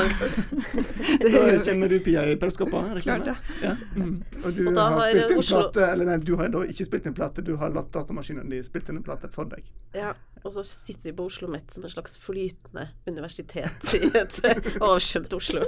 Da 1.21 1.43
kjenner 1.65 1.93
du 1.93 1.99
Pia 2.05 2.25
i 2.27 2.35
pølsekoppa? 2.41 2.83
Klart 3.05 3.29
det? 3.31 3.37
Ja. 3.63 3.77
Mm. 3.95 4.17
Og 4.43 4.49
du 4.57 4.65
Og 4.69 4.81
har 4.81 4.97
har 4.99 5.13
spilt 5.13 5.31
inn 5.37 5.43
Oslo- 5.45 5.63
plate, 5.63 5.87
eller 5.93 6.11
nei, 6.11 6.17
du 6.27 6.35
har 6.41 6.51
da 6.53 6.65
ikke 6.67 6.89
spilt 6.89 7.07
inn 7.07 7.15
plate, 7.17 7.45
du 7.47 7.55
har 7.61 7.71
latt 7.75 7.93
datamaskinen 7.95 8.51
din 8.51 8.67
spilt 8.67 8.91
inn 8.91 8.99
en 9.01 9.07
plate 9.07 9.31
for 9.33 9.47
deg. 9.53 9.63
Ja, 9.95 10.13
og 10.43 10.55
så 10.55 10.63
sitter 10.67 11.11
vi 11.11 11.15
på 11.19 11.27
Oslo-Mett 11.31 11.71
som 11.75 11.85
et 11.87 11.93
slags 11.95 12.17
flytende 12.23 12.89
universitet 13.07 13.91
i 13.99 14.11
et 14.17 14.41
avskjømt 14.91 15.35
Oslo. 15.37 15.63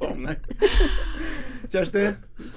Faen. 0.00 0.28
Kjersti, 1.72 2.02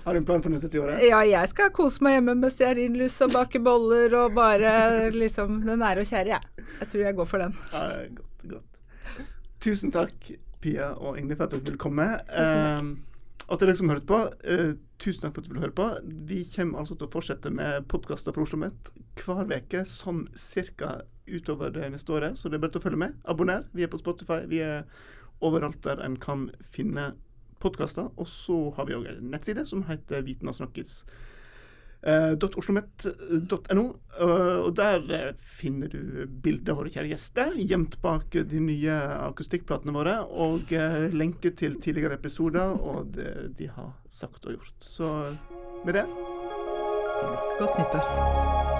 har 0.05 0.13
du 0.13 0.19
en 0.19 0.25
plan 0.25 0.43
for 0.43 0.53
neste 0.53 0.69
tiåret? 0.69 1.01
Ja, 1.01 1.23
jeg 1.25 1.49
skal 1.49 1.71
kose 1.73 2.03
meg 2.05 2.19
hjemme 2.19 2.35
med 2.37 2.53
stearinlys 2.53 3.15
og 3.25 3.31
bake 3.33 3.57
boller 3.65 4.13
og 4.19 4.35
bare 4.37 5.09
liksom 5.15 5.63
det 5.65 5.79
nære 5.81 6.03
og 6.03 6.11
kjære, 6.11 6.35
jeg. 6.35 6.67
Jeg 6.83 6.91
tror 6.91 7.01
jeg 7.07 7.17
går 7.17 7.29
for 7.31 7.41
den. 7.41 7.55
Ja, 7.73 7.87
godt, 8.19 8.45
godt. 8.51 9.25
Tusen 9.65 9.93
takk, 9.95 10.29
Pia 10.61 10.91
og 10.93 11.17
Ingrid, 11.17 11.39
for 11.39 11.47
at 11.47 11.55
dere 11.55 11.65
ville 11.71 11.81
komme. 11.81 12.05
Tusen 12.29 12.61
takk. 12.61 12.85
Eh, 12.85 13.15
og 13.45 13.59
til 13.61 13.69
dere 13.69 13.77
som 13.81 13.89
hørte 13.89 14.09
på, 14.09 14.21
eh, 14.45 14.71
tusen 15.01 15.25
takk 15.25 15.33
for 15.33 15.41
at 15.41 15.49
du 15.49 15.53
ville 15.55 15.65
høre 15.65 15.77
på. 15.81 15.89
Vi 16.29 16.43
kommer 16.53 16.85
altså 16.85 16.97
til 16.97 17.09
å 17.09 17.13
fortsette 17.17 17.49
med 17.53 17.89
podkaster 17.89 18.33
fra 18.33 18.45
Oslo 18.45 18.61
Met 18.61 18.93
hver 19.21 19.49
uke, 19.57 19.83
sånn 19.89 20.27
cirka 20.37 20.99
utover 21.25 21.73
det 21.73 21.89
neste 21.93 22.13
året. 22.13 22.37
Så 22.37 22.49
det 22.49 22.59
er 22.59 22.65
bare 22.67 22.77
til 22.77 22.81
å 22.83 22.85
følge 22.85 23.01
med. 23.07 23.17
Abonner. 23.25 23.65
Vi 23.73 23.85
er 23.85 23.89
på 23.89 24.01
Spotify. 24.01 24.43
Vi 24.49 24.61
er 24.61 24.85
overalt 25.41 25.81
der 25.81 26.01
en 26.05 26.17
kan 26.21 26.51
finne 26.61 27.15
podkaster. 27.65 28.11
Og 28.15 28.29
så 28.29 28.57
har 28.77 28.87
vi 28.87 28.97
òg 28.97 29.09
en 29.11 29.31
nettside 29.33 29.65
som 29.67 29.85
heter 29.89 30.25
Viten 30.25 30.51
og 30.51 30.57
snakkes. 30.57 31.01
Uh, 32.05 32.35
.oslomet.no, 32.37 33.83
eh, 34.21 34.57
og 34.61 34.75
der 34.77 35.07
eh, 35.09 35.39
finner 35.41 35.89
du 35.89 36.27
bilder 36.27 36.75
av 36.75 36.83
våre 36.83 36.91
kjære 36.93 37.09
gjester 37.09 37.55
gjemt 37.57 37.97
bak 38.03 38.37
de 38.45 38.61
nye 38.61 38.99
akustikkplatene 39.31 39.95
våre, 39.95 40.19
og 40.29 40.69
uh, 40.69 41.07
lenke 41.09 41.55
til 41.57 41.79
tidligere 41.81 42.19
episoder 42.21 42.77
og 42.77 43.09
det 43.17 43.57
de 43.57 43.71
har 43.73 43.95
sagt 44.05 44.45
og 44.45 44.59
gjort. 44.59 44.77
Så 44.85 45.09
med 45.81 45.97
det 45.97 46.05
Godt 47.57 47.77
nyttår. 47.79 48.74